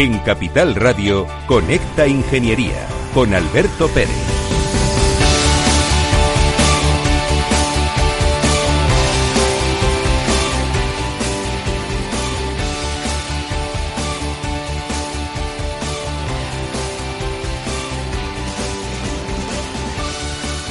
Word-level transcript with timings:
En 0.00 0.18
Capital 0.20 0.76
Radio, 0.76 1.26
Conecta 1.46 2.06
Ingeniería 2.06 2.88
con 3.12 3.34
Alberto 3.34 3.86
Pérez. 3.88 4.08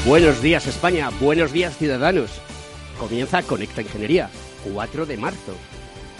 Buenos 0.07 0.41
días 0.41 0.65
España, 0.65 1.11
buenos 1.21 1.51
días 1.51 1.77
ciudadanos. 1.77 2.31
Comienza 2.99 3.43
Conecta 3.43 3.83
Ingeniería, 3.83 4.31
4 4.73 5.05
de 5.05 5.17
marzo. 5.17 5.53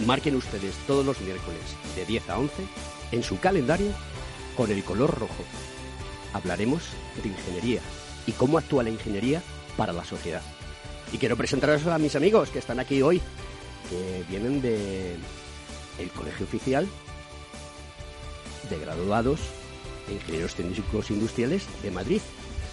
Marquen 0.06 0.36
ustedes 0.36 0.76
todos 0.86 1.04
los 1.04 1.20
miércoles 1.20 1.58
de 1.96 2.06
10 2.06 2.30
a 2.30 2.38
11 2.38 2.99
en 3.12 3.22
su 3.22 3.38
calendario 3.38 3.92
con 4.56 4.70
el 4.70 4.84
color 4.84 5.18
rojo. 5.18 5.44
Hablaremos 6.32 6.82
de 7.22 7.28
ingeniería 7.28 7.80
y 8.26 8.32
cómo 8.32 8.58
actúa 8.58 8.82
la 8.82 8.90
ingeniería 8.90 9.42
para 9.76 9.92
la 9.92 10.04
sociedad. 10.04 10.42
Y 11.12 11.18
quiero 11.18 11.36
presentaros 11.36 11.86
a 11.86 11.98
mis 11.98 12.14
amigos 12.14 12.50
que 12.50 12.60
están 12.60 12.78
aquí 12.78 13.02
hoy, 13.02 13.20
que 13.88 14.24
vienen 14.28 14.62
de 14.62 15.16
el 15.98 16.10
Colegio 16.10 16.46
Oficial 16.46 16.86
de 18.68 18.78
Graduados 18.78 19.40
de 20.06 20.14
Ingenieros 20.14 20.54
Técnicos 20.54 21.10
Industriales 21.10 21.66
de 21.82 21.90
Madrid, 21.90 22.20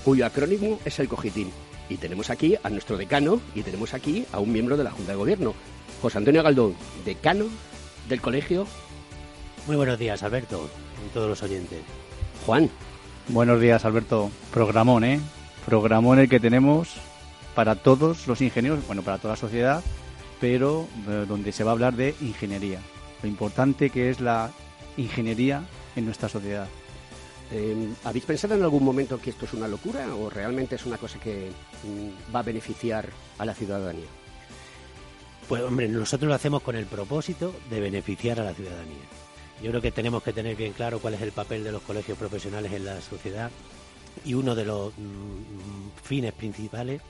cuyo 0.04 0.26
acrónimo 0.26 0.80
es 0.86 1.00
el 1.00 1.08
COGITIN. 1.08 1.52
Y 1.89 1.98
tenemos 1.98 2.30
aquí 2.30 2.56
a 2.61 2.70
nuestro 2.70 2.98
decano 2.98 3.42
y 3.56 3.64
tenemos 3.64 3.94
aquí 3.94 4.26
a 4.31 4.39
un 4.39 4.52
miembro 4.52 4.78
de 4.78 4.83
la 4.83 4.92
Junta 4.92 5.14
de 5.14 5.17
Gobierno, 5.17 5.54
José 6.02 6.17
Antonio 6.17 6.44
Galdón, 6.44 6.76
decano 7.06 7.45
del 8.09 8.22
colegio. 8.22 8.67
Muy 9.68 9.76
buenos 9.76 10.00
días, 10.00 10.23
Alberto, 10.23 10.70
y 11.06 11.14
todos 11.14 11.28
los 11.28 11.44
oyentes. 11.44 11.82
Juan. 12.46 12.70
Buenos 13.28 13.60
días, 13.60 13.84
Alberto. 13.84 14.32
Programón, 14.54 15.04
¿eh? 15.04 15.20
Programón 15.66 16.20
el 16.20 16.30
que 16.30 16.40
tenemos 16.40 16.96
para 17.54 17.76
todos 17.76 18.28
los 18.28 18.40
ingenieros, 18.40 18.88
bueno, 18.88 19.02
para 19.02 19.18
toda 19.18 19.34
la 19.34 19.40
sociedad, 19.40 19.84
pero 20.40 20.88
eh, 21.10 21.26
donde 21.28 21.52
se 21.52 21.66
va 21.66 21.72
a 21.72 21.73
hablar 21.73 21.98
de 21.98 22.16
ingeniería. 22.22 22.80
Lo 23.22 23.28
importante 23.28 23.90
que 23.90 24.10
es 24.10 24.22
la 24.22 24.52
ingeniería 24.95 25.64
en 25.98 26.06
nuestra 26.06 26.30
sociedad. 26.30 26.70
Eh, 27.52 27.90
¿Habéis 28.06 28.23
pensado 28.23 28.56
en 28.56 28.64
algún 28.64 28.86
momento 28.86 29.20
que 29.20 29.32
esto 29.32 29.44
es 29.44 29.54
una 29.54 29.68
locura 29.68 30.16
o 30.16 30.30
realmente 30.30 30.76
es 30.76 30.86
una 30.86 30.98
cosa 30.98 31.20
que 31.20 31.52
mm, 31.84 32.34
va 32.34 32.40
a 32.40 32.44
beneficiar 32.44 33.10
a 33.38 33.44
la 33.44 33.54
ciudadanía? 33.54 34.08
Pues 35.50 35.62
hombre, 35.62 35.90
nosotros 35.90 36.30
lo 36.30 36.36
hacemos 36.36 36.64
con 36.64 36.78
el 36.78 36.86
propósito 36.86 37.54
de 37.70 37.82
beneficiar 37.82 38.40
a 38.40 38.45
la 38.45 38.54
ciudadanía. 38.54 39.27
Yo 39.61 39.69
creo 39.69 39.81
que 39.81 39.91
tenemos 39.91 40.22
que 40.23 40.33
tener 40.33 40.55
bien 40.55 40.73
claro 40.73 41.00
cuál 41.00 41.16
es 41.16 41.22
el 41.22 41.31
papel 41.31 41.63
de 41.63 41.72
los 41.72 41.81
colegios 41.81 42.17
profesionales 42.17 42.72
en 42.73 42.86
la 42.86 43.02
sociedad 43.02 43.50
y 44.23 44.33
uno 44.33 44.55
de 44.55 44.66
los 44.66 44.94
mm, 44.94 46.02
fines 46.03 46.33
principales 46.33 47.02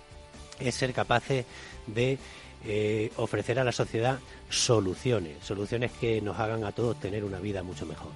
es 0.60 0.76
ser 0.76 0.94
capaces 0.94 1.46
de 1.88 2.18
eh, 2.66 3.12
ofrecer 3.18 3.60
a 3.60 3.64
la 3.64 3.72
sociedad 3.72 4.20
soluciones, 4.50 5.38
soluciones 5.44 5.92
que 6.00 6.22
nos 6.22 6.40
hagan 6.40 6.64
a 6.64 6.72
todos 6.72 7.00
tener 7.00 7.24
una 7.24 7.40
vida 7.40 7.64
mucho 7.64 7.86
mejor. 7.86 8.12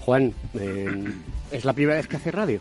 Juan, 0.00 0.34
eh, 0.54 1.12
¿es 1.50 1.64
la 1.64 1.72
primera 1.72 1.96
vez 1.96 2.06
que 2.06 2.16
hace 2.16 2.30
radio? 2.30 2.60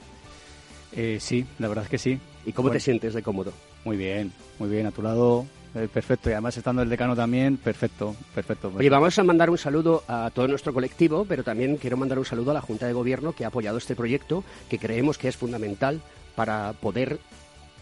Eh, 0.92 1.18
sí, 1.20 1.46
la 1.60 1.68
verdad 1.68 1.86
es 1.86 1.90
que 1.90 1.98
sí. 1.98 2.20
¿Y 2.46 2.52
cómo 2.52 2.70
te 2.70 2.80
sientes 2.80 3.14
de 3.14 3.24
cómodo? 3.24 3.54
Muy 3.86 3.98
bien, 3.98 4.32
muy 4.60 4.70
bien. 4.70 4.86
A 4.86 4.92
tu 4.92 5.02
lado 5.02 5.46
perfecto, 5.74 6.30
y 6.30 6.34
además 6.34 6.56
estando 6.58 6.82
el 6.82 6.90
decano 6.90 7.16
también, 7.16 7.58
perfecto, 7.58 8.16
perfecto. 8.34 8.72
Oye, 8.76 8.90
vamos 8.90 9.18
a 9.18 9.24
mandar 9.24 9.50
un 9.50 9.58
saludo 9.58 10.04
a 10.08 10.32
todo 10.34 10.48
nuestro 10.48 10.74
colectivo, 10.74 11.26
pero 11.26 11.44
también 11.44 11.78
quiero 11.78 11.98
mandar 11.98 12.20
un 12.20 12.26
saludo 12.26 12.52
a 12.52 12.54
la 12.54 12.62
Junta 12.62 12.86
de 12.86 12.94
Gobierno 12.94 13.34
que 13.34 13.46
ha 13.46 13.48
apoyado 13.48 13.78
este 13.78 13.96
proyecto, 13.96 14.44
que 14.70 14.80
creemos 14.80 15.18
que 15.18 15.28
es 15.28 15.38
fundamental 15.38 16.02
para 16.36 16.74
poder 16.74 17.20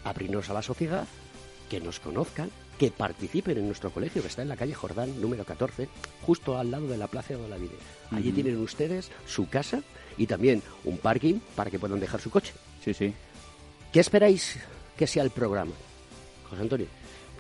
abrirnos 0.04 0.50
a 0.50 0.54
la 0.54 0.62
sociedad, 0.62 1.06
que 1.70 1.80
nos 1.80 2.00
conozcan, 2.00 2.50
que 2.78 2.92
participen 2.92 3.58
en 3.58 3.68
nuestro 3.68 3.92
colegio, 3.92 4.22
que 4.22 4.28
está 4.28 4.42
en 4.42 4.50
la 4.50 4.58
calle 4.58 4.74
Jordán, 4.74 5.22
número 5.22 5.46
14, 5.46 5.88
justo 6.24 6.58
al 6.58 6.72
lado 6.72 6.88
de 6.88 6.98
la 6.98 7.08
Plaza 7.08 7.36
de 7.36 7.48
la 7.48 7.58
Vida. 7.58 7.74
Allí 8.10 8.32
tienen 8.32 8.58
ustedes 8.58 9.12
su 9.28 9.48
casa 9.48 9.82
y 10.18 10.28
también 10.28 10.64
un 10.84 10.98
parking 10.98 11.40
para 11.56 11.70
que 11.70 11.78
puedan 11.78 12.00
dejar 12.00 12.20
su 12.20 12.32
coche. 12.32 12.54
Sí, 12.84 12.94
sí. 12.94 13.14
¿Qué 13.94 14.00
esperáis 14.00 14.58
que 14.98 15.06
sea 15.06 15.24
el 15.24 15.30
programa? 15.30 15.74
José 16.50 16.62
Antonio. 16.62 16.88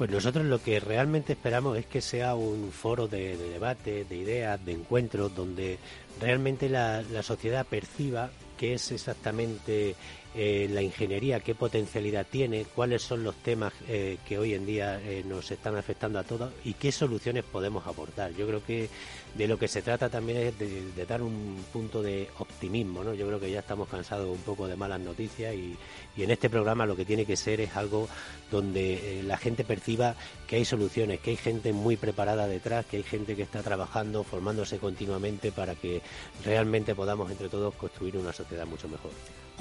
Pues 0.01 0.09
nosotros 0.09 0.45
lo 0.45 0.59
que 0.59 0.79
realmente 0.79 1.34
esperamos 1.34 1.78
es 1.78 1.85
que 1.85 2.01
sea 2.01 2.34
un 2.34 2.72
foro 2.72 3.07
de, 3.07 3.38
de 3.38 3.50
debate, 3.50 4.03
de 4.03 4.16
ideas, 4.16 4.66
de 4.66 4.72
encuentros, 4.72 5.35
donde 5.35 5.78
realmente 6.19 6.69
la, 6.69 7.03
la 7.03 7.22
sociedad 7.22 7.67
perciba 7.67 8.31
qué 8.57 8.73
es 8.73 8.91
exactamente 8.91 9.95
eh, 10.34 10.69
la 10.72 10.81
ingeniería, 10.81 11.42
qué 11.42 11.56
potencialidad 11.56 12.25
tiene, 12.25 12.64
cuáles 12.64 13.02
son 13.02 13.22
los 13.22 13.36
temas 13.36 13.74
eh, 13.90 14.18
que 14.25 14.40
hoy 14.40 14.53
en 14.53 14.66
día 14.66 14.97
eh, 15.02 15.25
nos 15.28 15.52
están 15.52 15.75
afectando 15.75 16.19
a 16.19 16.24
todos 16.24 16.53
y 16.64 16.74
qué 16.75 16.94
soluciones 16.94 17.44
podemos 17.44 17.86
aportar. 17.86 18.31
Yo 18.36 18.47
creo 18.47 18.64
que 18.64 18.88
de 19.36 19.47
lo 19.50 19.59
que 19.59 19.68
se 19.68 19.81
trata 19.81 20.08
también 20.08 20.38
es 20.38 20.58
de, 20.58 21.06
dar 21.06 21.22
un 21.22 21.62
punto 21.74 22.02
de 22.02 22.30
optimismo. 22.40 23.03
¿no? 23.03 23.14
Yo 23.14 23.28
creo 23.28 23.42
que 23.42 23.52
ya 23.52 23.59
estamos 23.59 23.90
cansados 23.90 24.30
un 24.30 24.42
poco 24.44 24.69
de 24.69 24.78
malas 24.78 25.02
noticias 25.02 25.53
y, 25.53 25.75
en 26.16 26.31
este 26.31 26.50
programa 26.50 26.86
lo 26.86 26.96
que 26.96 27.03
tiene 27.03 27.25
que 27.25 27.36
ser 27.36 27.59
es 27.59 27.75
algo 27.75 28.08
donde 28.52 29.22
la 29.25 29.38
gente 29.38 29.63
perciba 29.63 30.16
que 30.48 30.58
hay 30.58 30.66
soluciones, 30.66 31.19
que 31.19 31.31
hay 31.31 31.38
gente 31.38 31.74
muy 31.74 31.98
preparada 31.98 32.48
detrás, 32.48 32.86
que 32.86 32.98
hay 32.98 33.03
gente 33.03 33.36
que 33.36 33.42
está 33.42 33.63
trabajando, 33.63 34.24
formándose 34.24 34.78
continuamente 34.78 35.52
para 35.52 35.75
que 35.75 36.02
realmente 36.46 36.96
podamos 36.96 37.31
entre 37.31 37.50
todos 37.50 37.74
construir 37.75 38.18
una 38.18 38.31
sociedad 38.34 38.68
mucho 38.68 38.88
mejor. 38.88 39.12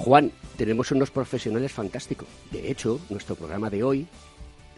Juan, 0.03 0.31
tenemos 0.57 0.91
unos 0.91 1.11
profesionales 1.11 1.71
fantásticos. 1.71 2.27
De 2.51 2.71
hecho, 2.71 2.99
nuestro 3.09 3.35
programa 3.35 3.69
de 3.69 3.83
hoy 3.83 4.07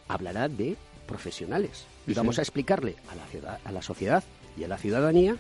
hablará 0.07 0.49
de 0.49 0.75
profesionales. 1.07 1.85
Y 2.05 2.11
Sí, 2.11 2.17
vamos 2.17 2.35
sí. 2.35 2.41
a 2.41 2.43
explicarle 2.43 2.95
a 3.09 3.15
la, 3.15 3.25
ciudad- 3.27 3.59
a 3.63 3.71
la 3.71 3.81
sociedad 3.81 4.23
y 4.57 4.63
a 4.65 4.67
la 4.67 4.77
ciudadanía 4.77 5.37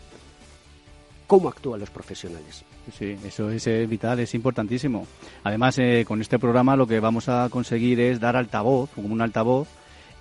cómo 1.27 1.49
actúan 1.49 1.79
los 1.81 1.89
profesionales. 1.89 2.63
Sí, 2.97 3.17
eso 3.25 3.49
es 3.49 3.65
eh, 3.67 3.85
vital, 3.85 4.19
es 4.19 4.33
importantísimo. 4.35 5.05
Además, 5.43 5.77
eh, 5.79 6.05
con 6.07 6.21
este 6.21 6.39
programa 6.39 6.75
lo 6.75 6.87
que 6.87 6.99
vamos 6.99 7.27
a 7.29 7.47
conseguir 7.49 7.99
es 7.99 8.19
dar 8.19 8.35
altavoz, 8.37 8.89
como 8.95 9.09
un 9.13 9.21
altavoz, 9.21 9.67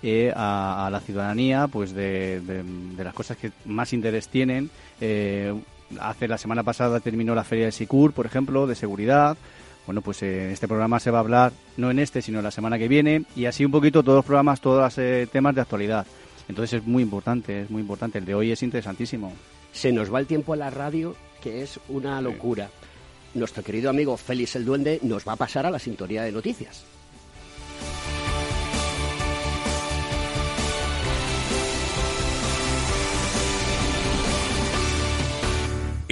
eh, 0.01 0.33
a, 0.35 0.87
a 0.87 0.89
la 0.89 0.99
ciudadanía, 0.99 1.67
pues 1.67 1.93
de, 1.93 2.41
de- 2.41 2.63
de 2.63 3.03
las 3.03 3.13
cosas 3.13 3.37
que 3.37 3.51
más 3.65 3.93
interés 3.93 4.27
tienen. 4.27 4.69
Eh, 4.99 5.53
hace 5.99 6.27
la 6.27 6.37
semana 6.37 6.63
pasada 6.63 6.99
terminó 6.99 7.35
la 7.35 7.43
feria 7.43 7.65
de 7.65 7.71
Sicur, 7.71 8.13
por 8.13 8.25
ejemplo, 8.25 8.67
de 8.67 8.75
seguridad. 8.75 9.37
Bueno, 9.85 10.01
pues 10.01 10.23
eh, 10.23 10.45
en 10.45 10.51
este 10.51 10.67
programa 10.67 10.99
se 10.99 11.11
va 11.11 11.17
a 11.17 11.21
hablar, 11.21 11.51
no 11.77 11.91
en 11.91 11.99
este, 11.99 12.21
sino 12.21 12.41
la 12.41 12.51
semana 12.51 12.77
que 12.77 12.87
viene, 12.87 13.25
y 13.35 13.45
así 13.45 13.65
un 13.65 13.71
poquito 13.71 14.01
todos 14.01 14.17
los 14.17 14.25
programas, 14.25 14.61
todos 14.61 14.81
los 14.81 14.97
eh, 14.97 15.27
temas 15.31 15.55
de 15.55 15.61
actualidad. 15.61 16.05
Entonces 16.47 16.81
es 16.81 16.87
muy 16.87 17.03
importante, 17.03 17.61
es 17.61 17.69
muy 17.69 17.81
importante. 17.81 18.19
El 18.19 18.25
de 18.25 18.35
hoy 18.35 18.51
es 18.51 18.63
interesantísimo. 18.63 19.33
Se 19.71 19.91
nos 19.91 20.13
va 20.13 20.19
el 20.19 20.27
tiempo 20.27 20.53
a 20.53 20.57
la 20.57 20.69
radio, 20.69 21.15
que 21.41 21.63
es 21.63 21.79
una 21.89 22.21
locura. 22.21 22.69
Nuestro 23.33 23.63
querido 23.63 23.89
amigo 23.89 24.15
Félix 24.15 24.55
el 24.55 24.65
Duende 24.65 24.99
nos 25.01 25.27
va 25.27 25.33
a 25.33 25.37
pasar 25.37 25.65
a 25.65 25.71
la 25.71 25.79
sintonía 25.79 26.23
de 26.23 26.31
noticias. 26.31 26.85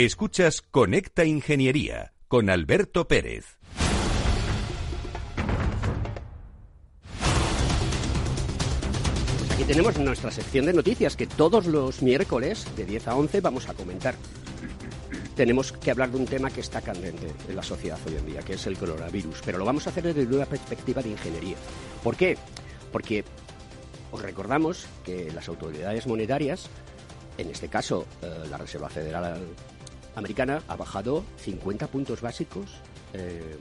Escuchas 0.05 0.63
Conecta 0.63 1.25
Ingeniería 1.25 2.13
con 2.27 2.49
Alberto 2.49 3.07
Pérez. 3.07 3.59
Aquí 9.53 9.63
tenemos 9.67 9.99
nuestra 9.99 10.31
sección 10.31 10.65
de 10.65 10.73
noticias 10.73 11.15
que 11.15 11.27
todos 11.27 11.67
los 11.67 12.01
miércoles 12.01 12.65
de 12.75 12.85
10 12.85 13.09
a 13.09 13.15
11 13.15 13.41
vamos 13.41 13.69
a 13.69 13.75
comentar. 13.75 14.15
Tenemos 15.35 15.71
que 15.71 15.91
hablar 15.91 16.09
de 16.09 16.17
un 16.17 16.25
tema 16.25 16.49
que 16.49 16.61
está 16.61 16.81
candente 16.81 17.31
en 17.47 17.55
la 17.55 17.61
sociedad 17.61 17.99
hoy 18.07 18.15
en 18.15 18.25
día, 18.25 18.41
que 18.41 18.53
es 18.53 18.65
el 18.65 18.79
coronavirus, 18.79 19.43
pero 19.45 19.59
lo 19.59 19.65
vamos 19.65 19.85
a 19.85 19.91
hacer 19.91 20.15
desde 20.15 20.35
una 20.35 20.47
perspectiva 20.47 21.03
de 21.03 21.09
ingeniería. 21.09 21.57
¿Por 22.01 22.17
qué? 22.17 22.39
Porque 22.91 23.23
os 24.11 24.19
recordamos 24.19 24.87
que 25.05 25.31
las 25.31 25.47
autoridades 25.47 26.07
monetarias, 26.07 26.71
en 27.37 27.51
este 27.51 27.67
caso 27.67 28.07
eh, 28.23 28.47
la 28.49 28.57
Reserva 28.57 28.89
Federal 28.89 29.45
Americana, 30.15 30.61
ha 30.67 30.75
bajado 30.75 31.23
50 31.37 31.87
puntos 31.87 32.21
básicos 32.21 32.69
eh, 33.13 33.57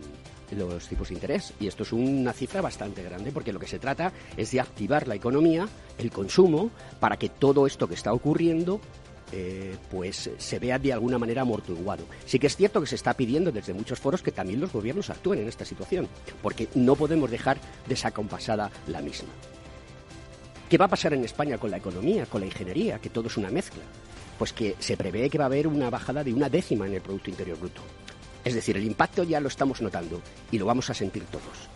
los 0.53 0.89
tipos 0.89 1.09
de 1.09 1.15
interés. 1.15 1.53
Y 1.61 1.67
esto 1.67 1.83
es 1.83 1.93
una 1.93 2.33
cifra 2.33 2.61
bastante 2.61 3.03
grande 3.03 3.33
porque 3.33 3.53
lo 3.53 3.61
que 3.61 3.67
se 3.67 3.79
trata 3.79 4.13
es 4.37 4.51
de 4.51 4.61
activar 4.61 5.07
la 5.07 5.15
economía, 5.15 5.69
el 5.99 6.11
consumo, 6.11 6.71
para 6.99 7.17
que 7.17 7.29
todo 7.29 7.67
esto 7.67 7.87
que 7.89 7.95
está 7.95 8.13
ocurriendo 8.13 8.81
eh, 9.33 9.77
pues 9.91 10.31
se 10.39 10.59
vea 10.59 10.79
de 10.79 10.93
alguna 10.93 11.19
manera 11.19 11.43
amortiguado. 11.43 12.05
Sí 12.27 12.39
que 12.39 12.49
es 12.49 12.57
cierto 12.57 12.81
que 12.81 12.87
se 12.87 12.97
está 12.97 13.15
pidiendo 13.15 13.53
desde 13.53 13.73
muchos 13.73 14.01
foros 14.01 14.23
que 14.23 14.33
también 14.33 14.61
los 14.61 14.73
gobiernos 14.73 15.11
actúen 15.11 15.41
en 15.41 15.49
esta 15.49 15.65
situación, 15.65 16.09
porque 16.43 16.69
no 16.75 16.97
podemos 16.97 17.31
dejar 17.31 17.59
desacompasada 17.87 18.71
la 18.89 19.01
misma. 19.01 19.29
¿Qué 20.69 20.79
va 20.79 20.87
a 20.87 20.89
pasar 20.89 21.15
en 21.15 21.25
España 21.25 21.59
con 21.59 21.71
la 21.71 21.77
economía, 21.77 22.27
con 22.27 22.41
la 22.41 22.47
ingeniería, 22.47 22.99
que 22.99 23.11
todo 23.11 23.29
es 23.29 23.37
una 23.37 23.51
mezcla? 23.51 23.83
Pues 24.41 24.55
que 24.55 24.75
se 24.79 24.97
prevé 24.97 25.29
que 25.29 25.37
va 25.37 25.45
a 25.45 25.49
haber 25.49 25.67
una 25.67 25.91
bajada 25.91 26.25
de 26.25 26.33
una 26.33 26.49
décima 26.49 26.87
en 26.87 26.95
el 26.95 27.03
Producto 27.03 27.29
Interior 27.29 27.59
Bruto. 27.59 27.83
Es 28.43 28.55
decir, 28.55 28.75
el 28.75 28.85
impacto 28.85 29.23
ya 29.23 29.39
lo 29.39 29.49
estamos 29.49 29.83
notando 29.83 30.23
y 30.51 30.59
lo 30.59 30.65
vamos 30.65 30.89
a 30.89 30.95
sentir 30.95 31.25
todos. 31.25 31.69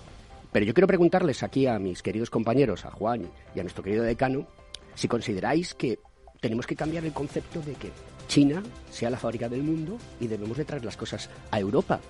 Pero 0.50 0.64
yo 0.64 0.72
quiero 0.72 0.87
preguntarles 0.87 1.43
aquí 1.43 1.66
a 1.66 1.78
mis 1.78 2.00
queridos 2.00 2.31
compañeros, 2.31 2.87
a 2.87 2.90
Juan 2.90 3.28
y 3.55 3.61
a 3.61 3.64
nuestro 3.64 3.84
querido 3.84 4.02
decano, 4.02 4.46
si 4.94 5.08
consideráis 5.08 5.75
que 5.75 5.99
tenemos 6.40 6.66
que 6.66 6.75
cambiar 6.75 7.05
el 7.05 7.12
concepto 7.12 7.61
de 7.61 7.75
que 7.75 7.90
China 8.28 8.62
sea 8.90 9.10
la 9.10 9.19
fábrica 9.19 9.50
del 9.50 9.62
mundo 9.62 9.99
y 10.19 10.26
debemos 10.26 10.56
de 10.56 10.64
traer 10.64 10.87
las 10.87 10.96
cosas 10.96 11.28
a 11.50 11.60
Europa. 11.60 12.00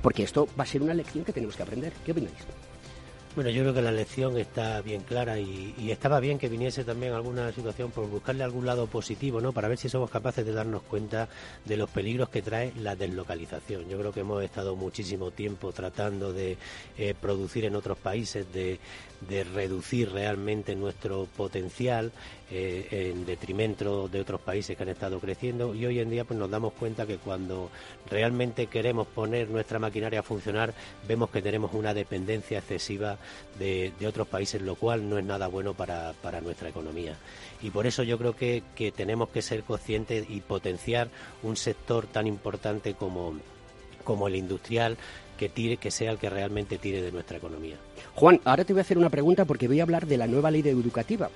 Porque 0.00 0.22
esto 0.22 0.48
va 0.58 0.64
a 0.64 0.66
ser 0.66 0.80
una 0.80 0.94
lección 0.94 1.22
que 1.22 1.34
tenemos 1.34 1.54
que 1.54 1.64
aprender. 1.64 1.92
¿Qué 2.06 2.12
opináis? 2.12 2.46
Bueno, 3.34 3.50
yo 3.50 3.62
creo 3.62 3.74
que 3.74 3.82
la 3.82 3.92
lección 3.92 4.36
está 4.36 4.80
bien 4.80 5.02
clara 5.02 5.38
y, 5.38 5.74
estaba 5.90 6.18
bien 6.18 6.38
que 6.38 6.48
viniese 6.48 6.82
también 6.82 7.12
alguna 7.12 7.52
situación 7.52 7.90
por 7.90 8.08
buscarle 8.08 8.42
algún 8.42 8.66
lado 8.66 8.86
positivo, 8.86 9.40
¿no? 9.40 9.52
Para 9.52 9.68
ver 9.68 9.78
si 9.78 9.88
somos 9.88 10.10
capaces 10.10 10.44
de 10.44 10.52
darnos 10.52 10.82
cuenta 10.82 11.28
de 11.64 11.76
los 11.76 11.88
peligros 11.88 12.30
que 12.30 12.42
trae 12.42 12.72
la 12.76 12.96
deslocalización. 12.96 13.88
Yo 13.88 13.98
creo 13.98 14.12
que 14.12 14.20
hemos 14.20 14.42
estado 14.42 14.74
muchísimo 14.74 15.30
tiempo 15.30 15.72
tratando 15.72 16.32
de 16.32 16.56
eh, 16.96 17.14
producir 17.20 17.64
en 17.64 17.76
otros 17.76 17.98
países, 17.98 18.52
de, 18.52 18.80
de 19.28 19.44
reducir 19.44 20.10
realmente 20.10 20.74
nuestro 20.74 21.28
potencial 21.36 22.12
eh, 22.50 23.12
en 23.12 23.26
detrimento 23.26 24.08
de 24.08 24.20
otros 24.20 24.40
países 24.40 24.76
que 24.76 24.82
han 24.82 24.88
estado 24.88 25.20
creciendo 25.20 25.74
y 25.74 25.84
hoy 25.84 26.00
en 26.00 26.08
día 26.08 26.24
pues 26.24 26.38
nos 26.38 26.50
damos 26.50 26.72
cuenta 26.72 27.06
que 27.06 27.18
cuando 27.18 27.70
realmente 28.10 28.68
queremos 28.68 29.06
poner 29.06 29.50
nuestra 29.50 29.78
maquinaria 29.78 30.20
a 30.20 30.22
funcionar 30.22 30.72
vemos 31.06 31.30
que 31.30 31.42
tenemos 31.42 31.74
una 31.74 31.92
dependencia 31.92 32.58
excesiva 32.58 33.18
de, 33.58 33.92
otros 34.06 34.28
países 34.28 34.62
lo 34.62 34.76
cual 34.76 35.08
no 35.10 35.18
es 35.18 35.24
nada 35.24 35.46
bueno 35.48 35.74
para, 35.74 36.14
para 36.22 36.40
nuestra 36.40 36.70
economía 36.70 37.16
y 37.60 37.70
por 37.70 37.86
eso 37.86 38.02
yo 38.02 38.16
creo 38.16 38.34
que, 38.34 38.62
que 38.74 38.92
tenemos 38.92 39.28
que 39.28 39.42
ser 39.42 39.62
conscientes 39.62 40.24
y 40.28 40.40
potenciar 40.40 41.08
un 41.42 41.56
sector 41.56 42.06
tan 42.06 42.26
importante 42.26 42.94
como 42.94 43.34
como 44.04 44.26
el 44.26 44.36
industrial 44.36 44.96
que 45.36 45.50
tire, 45.50 45.76
que 45.76 45.90
sea 45.90 46.10
el 46.10 46.18
que 46.18 46.30
realmente 46.30 46.78
tire 46.78 47.02
de 47.02 47.12
nuestra 47.12 47.36
economía. 47.36 47.76
Juan, 48.14 48.40
ahora 48.44 48.64
te 48.64 48.72
voy 48.72 48.80
a 48.80 48.82
hacer 48.82 48.96
una 48.96 49.10
pregunta 49.10 49.44
porque 49.44 49.68
voy 49.68 49.80
a 49.80 49.82
hablar 49.82 50.06
de 50.06 50.16
la 50.16 50.26
nueva 50.26 50.50
ley 50.50 50.62
educativa. 50.64 51.28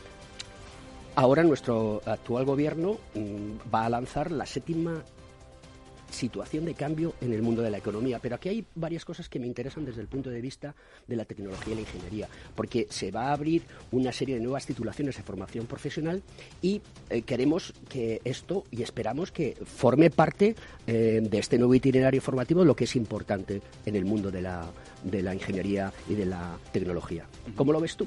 Ahora 1.14 1.42
nuestro 1.42 2.00
actual 2.06 2.46
gobierno 2.46 2.98
mm, 3.14 3.72
va 3.72 3.84
a 3.84 3.90
lanzar 3.90 4.32
la 4.32 4.46
séptima 4.46 5.02
situación 6.12 6.64
de 6.64 6.74
cambio 6.74 7.14
en 7.20 7.32
el 7.32 7.42
mundo 7.42 7.62
de 7.62 7.70
la 7.70 7.78
economía. 7.78 8.18
Pero 8.18 8.36
aquí 8.36 8.48
hay 8.48 8.64
varias 8.74 9.04
cosas 9.04 9.28
que 9.28 9.38
me 9.38 9.46
interesan 9.46 9.84
desde 9.84 10.00
el 10.00 10.08
punto 10.08 10.30
de 10.30 10.40
vista 10.40 10.74
de 11.06 11.16
la 11.16 11.24
tecnología 11.24 11.72
y 11.72 11.76
la 11.76 11.80
ingeniería, 11.80 12.28
porque 12.54 12.86
se 12.90 13.10
va 13.10 13.28
a 13.28 13.32
abrir 13.32 13.62
una 13.90 14.12
serie 14.12 14.36
de 14.36 14.40
nuevas 14.42 14.66
titulaciones 14.66 15.16
de 15.16 15.22
formación 15.22 15.66
profesional 15.66 16.22
y 16.60 16.80
eh, 17.10 17.22
queremos 17.22 17.74
que 17.88 18.20
esto 18.24 18.64
y 18.70 18.82
esperamos 18.82 19.32
que 19.32 19.56
forme 19.64 20.10
parte 20.10 20.54
eh, 20.86 21.20
de 21.22 21.38
este 21.38 21.58
nuevo 21.58 21.74
itinerario 21.74 22.20
formativo, 22.20 22.64
lo 22.64 22.76
que 22.76 22.84
es 22.84 22.96
importante 22.96 23.62
en 23.86 23.96
el 23.96 24.04
mundo 24.04 24.30
de 24.30 24.42
la, 24.42 24.66
de 25.02 25.22
la 25.22 25.34
ingeniería 25.34 25.92
y 26.08 26.14
de 26.14 26.26
la 26.26 26.58
tecnología. 26.72 27.26
¿Cómo 27.56 27.72
lo 27.72 27.80
ves 27.80 27.96
tú? 27.96 28.06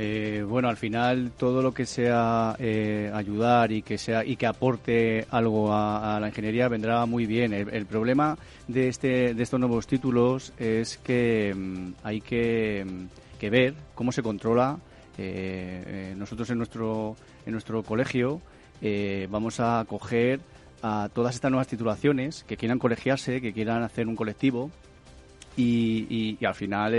Eh, 0.00 0.44
bueno, 0.48 0.68
al 0.68 0.76
final 0.76 1.32
todo 1.36 1.60
lo 1.60 1.74
que 1.74 1.84
sea 1.84 2.54
eh, 2.60 3.10
ayudar 3.12 3.72
y 3.72 3.82
que 3.82 3.98
sea 3.98 4.24
y 4.24 4.36
que 4.36 4.46
aporte 4.46 5.26
algo 5.28 5.74
a, 5.74 6.20
la 6.20 6.28
ingeniería 6.28 6.68
vendrá 6.68 7.04
muy 7.04 7.26
bien. 7.26 7.52
El, 7.52 7.84
problema 7.86 8.38
de 8.68 8.86
este 8.86 9.34
de 9.34 9.42
estos 9.42 9.58
nuevos 9.58 9.88
títulos 9.88 10.52
es 10.56 10.98
que 10.98 11.52
mm, 11.52 11.94
hay 12.04 12.20
que, 12.20 12.86
mm, 12.88 13.38
que, 13.40 13.50
ver 13.50 13.74
cómo 13.96 14.12
se 14.12 14.22
controla. 14.22 14.78
Eh, 15.18 16.14
nosotros 16.16 16.48
en 16.50 16.58
nuestro 16.58 17.16
en 17.44 17.50
nuestro 17.50 17.82
colegio 17.82 18.40
vamos 19.28 19.58
a 19.58 19.80
acoger 19.80 20.38
a 20.80 21.08
todas 21.12 21.34
estas 21.34 21.50
nuevas 21.50 21.66
titulaciones 21.66 22.44
que 22.44 22.56
quieran 22.56 22.78
colegiarse, 22.78 23.40
que 23.40 23.52
quieran 23.52 23.82
hacer 23.82 24.06
un 24.06 24.14
colectivo 24.14 24.70
y, 25.56 26.36
y 26.38 26.44
al 26.44 26.54
final 26.54 26.94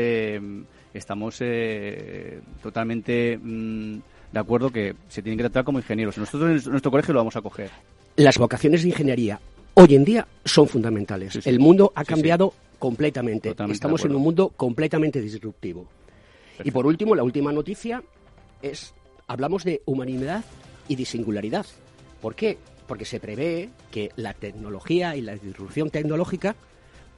estamos 0.94 1.38
eh, 1.42 2.40
totalmente 2.62 3.38
mm, 3.38 3.98
de 4.32 4.40
acuerdo 4.40 4.70
que 4.70 4.96
se 5.08 5.22
tienen 5.22 5.38
que 5.38 5.44
tratar 5.44 5.64
como 5.64 5.80
ingenieros. 5.80 6.18
Nosotros 6.18 6.66
en 6.66 6.72
nuestro 6.72 6.92
colegio 6.92 7.14
lo 7.14 7.20
vamos 7.20 7.36
a 7.36 7.42
coger. 7.42 7.70
Las 8.16 8.38
vocaciones 8.38 8.84
de 8.84 8.90
ingeniería 8.90 9.40
hoy 9.74 9.96
en 9.96 10.04
día 10.04 10.28
son 10.44 10.68
fundamentales. 10.68 11.46
El 11.46 11.60
mundo 11.60 11.92
ha 11.96 12.04
cambiado 12.04 12.54
completamente. 12.78 13.56
Estamos 13.70 14.04
en 14.06 14.16
un 14.16 14.22
mundo 14.22 14.50
completamente 14.50 15.22
disruptivo. 15.22 15.88
Y 16.64 16.72
por 16.72 16.86
último, 16.86 17.16
la 17.16 17.24
última 17.24 17.52
noticia 17.52 18.04
es, 18.62 18.94
hablamos 19.28 19.64
de 19.64 19.82
humanidad 19.86 20.44
y 20.88 20.96
de 20.96 21.06
singularidad. 21.06 21.66
¿Por 22.22 22.36
qué? 22.36 22.58
Porque 22.88 23.06
se 23.06 23.20
prevé 23.20 23.70
que 23.92 24.12
la 24.16 24.34
tecnología 24.34 25.16
y 25.16 25.22
la 25.22 25.36
disrupción 25.36 25.90
tecnológica 25.90 26.56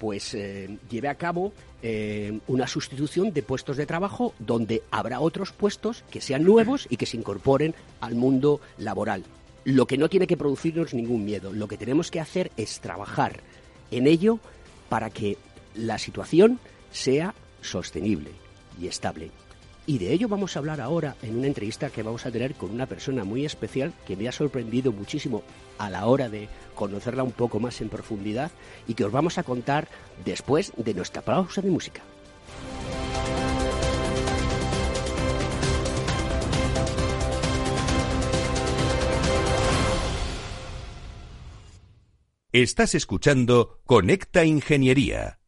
pues 0.02 0.34
eh, 0.34 0.80
lleve 0.90 1.10
a 1.10 1.16
cabo 1.16 1.54
eh, 1.84 2.40
una 2.48 2.66
sustitución 2.66 3.34
de 3.34 3.44
puestos 3.44 3.78
de 3.78 3.86
trabajo 3.86 4.34
donde 4.40 4.82
habrá 4.90 5.20
otros 5.20 5.52
puestos 5.52 6.04
que 6.10 6.22
sean 6.22 6.44
nuevos 6.44 6.88
y 6.90 6.98
que 6.98 7.06
se 7.06 7.18
incorporen 7.18 7.76
al 8.00 8.16
mundo 8.16 8.62
laboral. 8.80 9.24
Lo 9.64 9.86
que 9.86 10.00
no 10.00 10.10
tiene 10.10 10.26
que 10.26 10.38
producirnos 10.38 10.96
ningún 10.96 11.24
miedo, 11.24 11.54
lo 11.54 11.68
que 11.68 11.78
tenemos 11.78 12.10
que 12.10 12.20
hacer 12.20 12.52
es 12.58 12.80
trabajar 12.80 13.42
en 13.92 14.08
ello 14.08 14.40
para 14.90 15.12
que 15.12 15.38
la 15.76 16.00
situación 16.00 16.58
sea 16.92 17.36
sostenible 17.62 18.32
y 18.82 18.88
estable. 18.88 19.30
Y 19.86 20.00
de 20.00 20.14
ello 20.14 20.28
vamos 20.28 20.56
a 20.56 20.60
hablar 20.60 20.82
ahora 20.82 21.16
en 21.22 21.38
una 21.38 21.46
entrevista 21.46 21.92
que 21.92 22.02
vamos 22.02 22.26
a 22.26 22.32
tener 22.32 22.56
con 22.56 22.72
una 22.72 22.88
persona 22.88 23.24
muy 23.24 23.46
especial 23.46 23.94
que 24.08 24.16
me 24.16 24.28
ha 24.28 24.32
sorprendido 24.32 24.92
muchísimo 24.92 25.44
a 25.82 25.90
la 25.90 26.06
hora 26.06 26.30
de 26.30 26.48
conocerla 26.76 27.24
un 27.24 27.32
poco 27.32 27.60
más 27.60 27.82
en 27.82 27.90
profundidad 27.90 28.52
y 28.88 28.94
que 28.94 29.04
os 29.04 29.12
vamos 29.12 29.38
a 29.38 29.44
contar 29.44 29.88
después 30.24 30.74
de 30.78 30.94
nuestra 30.94 31.22
pausa 31.24 31.62
de 31.62 31.72
música. 31.72 32.04
Estás 42.54 42.96
escuchando 42.96 43.80
Conecta 43.86 44.44
Ingeniería. 44.44 45.41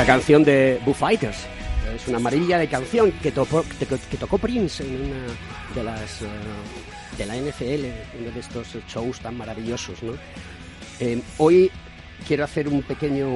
Esta 0.00 0.14
canción 0.14 0.42
de 0.42 0.80
Boo 0.86 0.94
Fighters 0.94 1.36
es 1.94 2.08
una 2.08 2.18
maravilla 2.18 2.56
de 2.56 2.68
canción 2.68 3.12
que 3.12 3.32
tocó, 3.32 3.62
que, 3.78 4.16
tocó 4.16 4.38
Prince 4.38 4.82
en 4.82 4.94
una 4.94 5.26
de 5.74 5.84
las 5.84 6.22
eh, 6.22 6.26
de 7.18 7.26
la 7.26 7.36
NFL, 7.36 7.84
uno 8.18 8.30
de 8.32 8.40
estos 8.40 8.78
shows 8.88 9.20
tan 9.20 9.36
maravillosos. 9.36 10.02
¿no? 10.02 10.14
Eh, 11.00 11.20
hoy 11.36 11.70
quiero 12.26 12.44
hacer 12.44 12.66
un 12.66 12.82
pequeño, 12.82 13.26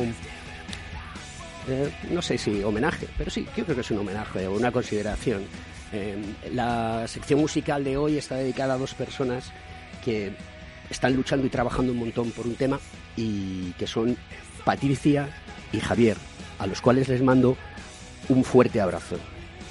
eh, 1.69 1.93
no 2.11 2.23
sé 2.23 2.39
si 2.39 2.65
homenaje, 2.65 3.09
pero 3.19 3.31
sí, 3.31 3.47
yo 3.55 3.65
creo 3.65 3.75
que 3.75 3.83
es 3.83 3.91
un 3.91 3.99
homenaje 3.99 4.47
o 4.47 4.55
una 4.55 4.73
consideración. 4.73 5.43
la 6.51 7.07
sección 7.07 7.41
musical 7.41 7.85
de 7.85 7.99
hoy 7.99 8.17
está 8.17 8.37
dedicada 8.37 8.73
a 8.73 8.79
dos 8.79 8.95
personas 8.95 9.53
que 10.03 10.33
están 10.89 11.15
luchando 11.15 11.47
y 11.47 11.51
trabajando 11.51 11.93
un 11.93 11.99
montón 11.99 12.31
por 12.31 12.47
un 12.47 12.55
tema 12.55 12.81
y 13.19 13.73
que 13.73 13.87
son 13.87 14.17
Patricia 14.65 15.29
y 15.71 15.81
Javier 15.81 16.17
a 16.59 16.67
los 16.67 16.81
cuales 16.81 17.09
les 17.09 17.23
mando 17.23 17.57
un 18.29 18.45
fuerte 18.45 18.81
abrazo. 18.81 19.17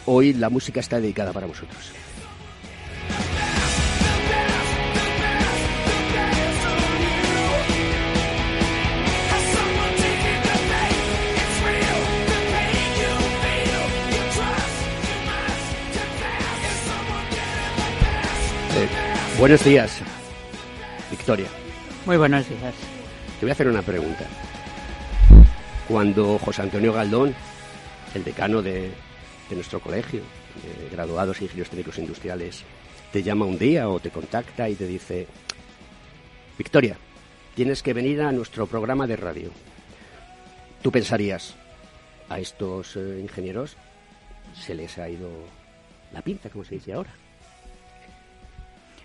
Hoy 0.06 0.34
la 0.34 0.50
música 0.50 0.80
está 0.80 1.00
dedicada 1.00 1.32
para 1.32 1.48
vosotros. 1.48 1.92
Eh, 18.76 18.88
buenos 19.38 19.64
días, 19.64 20.00
Victoria. 21.12 21.48
Muy 22.06 22.18
buenos 22.18 22.50
días. 22.50 22.74
Te 23.40 23.46
voy 23.46 23.50
a 23.50 23.54
hacer 23.54 23.68
una 23.68 23.82
pregunta. 23.82 24.26
Cuando 25.94 26.40
José 26.40 26.64
Antonio 26.64 26.92
Galdón, 26.92 27.36
el 28.16 28.24
decano 28.24 28.64
de, 28.64 28.90
nuestro 29.52 29.80
colegio, 29.80 30.22
de 30.82 30.90
graduados 30.90 31.40
e 31.40 31.44
ingenieros 31.44 31.70
técnicos 31.70 32.00
industriales, 32.00 32.64
te 33.12 33.22
llama 33.22 33.46
un 33.46 33.60
día 33.60 33.88
o 33.88 34.00
te 34.00 34.10
contacta 34.10 34.68
y 34.68 34.74
te 34.74 34.88
dice, 34.88 35.28
Victoria, 36.58 36.98
tienes 37.54 37.84
que 37.84 37.94
venir 37.94 38.24
a 38.24 38.32
nuestro 38.32 38.66
programa 38.66 39.06
de 39.06 39.18
radio. 39.18 39.52
Tú 40.82 40.92
pensarías, 40.92 41.54
a 42.28 42.40
estos 42.40 42.96
eh, 42.96 43.20
ingenieros 43.22 43.78
se 44.60 44.74
les 44.74 44.98
ha 44.98 45.08
ido 45.08 45.30
la 46.12 46.24
pinza, 46.24 46.50
como 46.50 46.64
se 46.64 46.74
dice 46.74 46.94
ahora. 46.94 47.12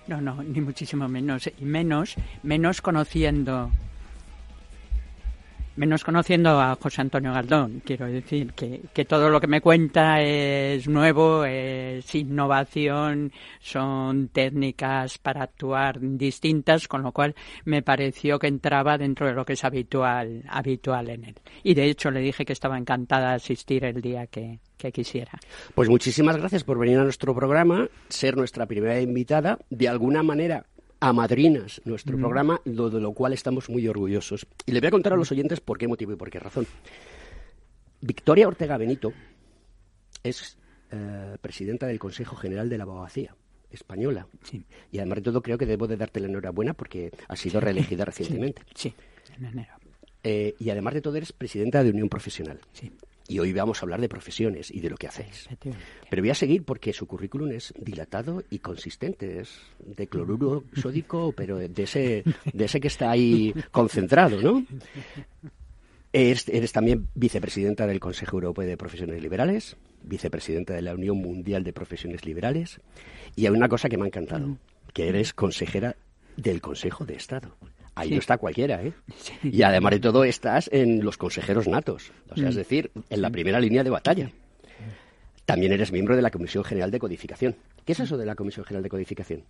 No, 0.06 0.22
no, 0.22 0.42
ni 0.42 0.62
muchísimo 0.62 1.06
menos. 1.06 1.50
Y 1.60 1.66
menos, 1.66 2.14
menos 2.42 2.80
conociendo 2.80 3.70
menos 5.78 6.02
conociendo 6.04 6.60
a 6.60 6.74
José 6.74 7.00
Antonio 7.00 7.32
Galdón, 7.32 7.82
quiero 7.84 8.06
decir 8.06 8.52
que, 8.52 8.82
que, 8.92 9.04
todo 9.04 9.30
lo 9.30 9.40
que 9.40 9.46
me 9.46 9.60
cuenta 9.60 10.20
es 10.20 10.88
nuevo, 10.88 11.44
es 11.44 12.14
innovación, 12.14 13.32
son 13.60 14.28
técnicas 14.28 15.18
para 15.18 15.44
actuar 15.44 15.98
distintas, 16.00 16.88
con 16.88 17.02
lo 17.02 17.12
cual 17.12 17.34
me 17.64 17.82
pareció 17.82 18.38
que 18.38 18.48
entraba 18.48 18.98
dentro 18.98 19.26
de 19.28 19.34
lo 19.34 19.44
que 19.44 19.52
es 19.52 19.64
habitual, 19.64 20.42
habitual 20.48 21.10
en 21.10 21.24
él. 21.24 21.34
Y 21.62 21.74
de 21.74 21.84
hecho 21.84 22.10
le 22.10 22.20
dije 22.20 22.44
que 22.44 22.52
estaba 22.52 22.76
encantada 22.76 23.30
de 23.30 23.36
asistir 23.36 23.84
el 23.84 24.00
día 24.02 24.26
que, 24.26 24.58
que 24.76 24.90
quisiera. 24.90 25.32
Pues 25.74 25.88
muchísimas 25.88 26.36
gracias 26.36 26.64
por 26.64 26.78
venir 26.78 26.98
a 26.98 27.04
nuestro 27.04 27.34
programa, 27.34 27.88
ser 28.08 28.36
nuestra 28.36 28.66
primera 28.66 29.00
invitada. 29.00 29.58
De 29.70 29.88
alguna 29.88 30.24
manera 30.24 30.66
a 31.00 31.12
madrinas 31.12 31.80
nuestro 31.84 32.16
mm. 32.16 32.20
programa, 32.20 32.60
lo, 32.64 32.90
de 32.90 33.00
lo 33.00 33.12
cual 33.12 33.32
estamos 33.32 33.68
muy 33.68 33.86
orgullosos. 33.86 34.46
Y 34.66 34.72
le 34.72 34.80
voy 34.80 34.88
a 34.88 34.90
contar 34.90 35.12
a 35.12 35.16
los 35.16 35.30
oyentes 35.30 35.60
por 35.60 35.78
qué 35.78 35.88
motivo 35.88 36.12
y 36.12 36.16
por 36.16 36.30
qué 36.30 36.38
razón. 36.38 36.66
Victoria 38.00 38.48
Ortega 38.48 38.76
Benito 38.76 39.12
es 40.22 40.56
eh, 40.90 41.36
presidenta 41.40 41.86
del 41.86 41.98
Consejo 41.98 42.36
General 42.36 42.68
de 42.68 42.78
la 42.78 42.84
Abogacía 42.84 43.34
española. 43.70 44.26
Sí. 44.42 44.64
Y 44.90 44.98
además 44.98 45.16
de 45.16 45.22
todo 45.22 45.42
creo 45.42 45.58
que 45.58 45.66
debo 45.66 45.86
de 45.86 45.96
darte 45.96 46.20
la 46.20 46.26
enhorabuena 46.26 46.74
porque 46.74 47.10
ha 47.28 47.36
sido 47.36 47.60
reelegida 47.60 48.04
recientemente. 48.04 48.62
Sí, 48.74 48.94
en 49.36 49.44
enero. 49.44 49.74
Eh, 50.22 50.54
y 50.58 50.70
además 50.70 50.94
de 50.94 51.00
todo 51.00 51.16
eres 51.16 51.32
presidenta 51.32 51.82
de 51.82 51.90
Unión 51.90 52.08
Profesional. 52.08 52.60
Sí. 52.72 52.90
Y 53.28 53.38
hoy 53.38 53.52
vamos 53.52 53.78
a 53.78 53.82
hablar 53.84 54.00
de 54.00 54.08
profesiones 54.08 54.70
y 54.70 54.80
de 54.80 54.88
lo 54.88 54.96
que 54.96 55.06
hacéis. 55.06 55.48
Pero 56.08 56.22
voy 56.22 56.30
a 56.30 56.34
seguir 56.34 56.64
porque 56.64 56.94
su 56.94 57.06
currículum 57.06 57.52
es 57.52 57.74
dilatado 57.78 58.42
y 58.48 58.58
consistente. 58.58 59.40
Es 59.40 59.60
de 59.84 60.06
cloruro 60.06 60.64
sódico, 60.74 61.32
pero 61.32 61.58
de 61.58 61.82
ese, 61.82 62.24
de 62.52 62.64
ese 62.64 62.80
que 62.80 62.88
está 62.88 63.10
ahí 63.10 63.54
concentrado, 63.70 64.40
¿no? 64.40 64.64
Eres, 66.10 66.48
eres, 66.48 66.72
también 66.72 67.08
vicepresidenta 67.14 67.86
del 67.86 68.00
Consejo 68.00 68.38
Europeo 68.38 68.64
de 68.64 68.78
Profesiones 68.78 69.20
Liberales, 69.20 69.76
vicepresidenta 70.02 70.72
de 70.72 70.80
la 70.80 70.94
Unión 70.94 71.18
Mundial 71.18 71.64
de 71.64 71.74
Profesiones 71.74 72.24
Liberales, 72.24 72.80
y 73.36 73.44
hay 73.44 73.52
una 73.52 73.68
cosa 73.68 73.90
que 73.90 73.98
me 73.98 74.04
ha 74.04 74.06
encantado, 74.06 74.56
que 74.94 75.08
eres 75.08 75.34
consejera 75.34 75.96
del 76.36 76.62
Consejo 76.62 77.04
de 77.04 77.14
Estado. 77.14 77.54
Ahí 77.98 78.08
Sí. 78.08 78.14
no 78.14 78.20
está 78.20 78.38
cualquiera, 78.38 78.82
¿eh? 78.82 78.92
Sí. 79.16 79.32
Y 79.42 79.62
además 79.62 79.92
de 79.92 80.00
todo 80.00 80.24
estás 80.24 80.68
en 80.72 81.04
los 81.04 81.16
consejeros 81.18 81.66
natos, 81.68 82.12
o 82.30 82.36
sea, 82.36 82.48
es 82.48 82.54
Mm. 82.54 82.58
decir, 82.58 82.90
en 83.10 83.22
la 83.22 83.30
primera 83.30 83.58
línea 83.60 83.82
de 83.84 83.90
batalla. 83.90 84.30
También 85.44 85.72
eres 85.72 85.92
miembro 85.92 86.14
de 86.14 86.22
la 86.22 86.30
Comisión 86.30 86.62
General 86.64 86.90
de 86.90 86.98
Codificación. 86.98 87.56
¿Qué 87.84 87.92
es 87.92 88.00
eso 88.00 88.16
de 88.18 88.26
la 88.26 88.34
Comisión 88.34 88.66
General 88.66 88.82
de 88.82 88.90
Codificación? 88.90 89.44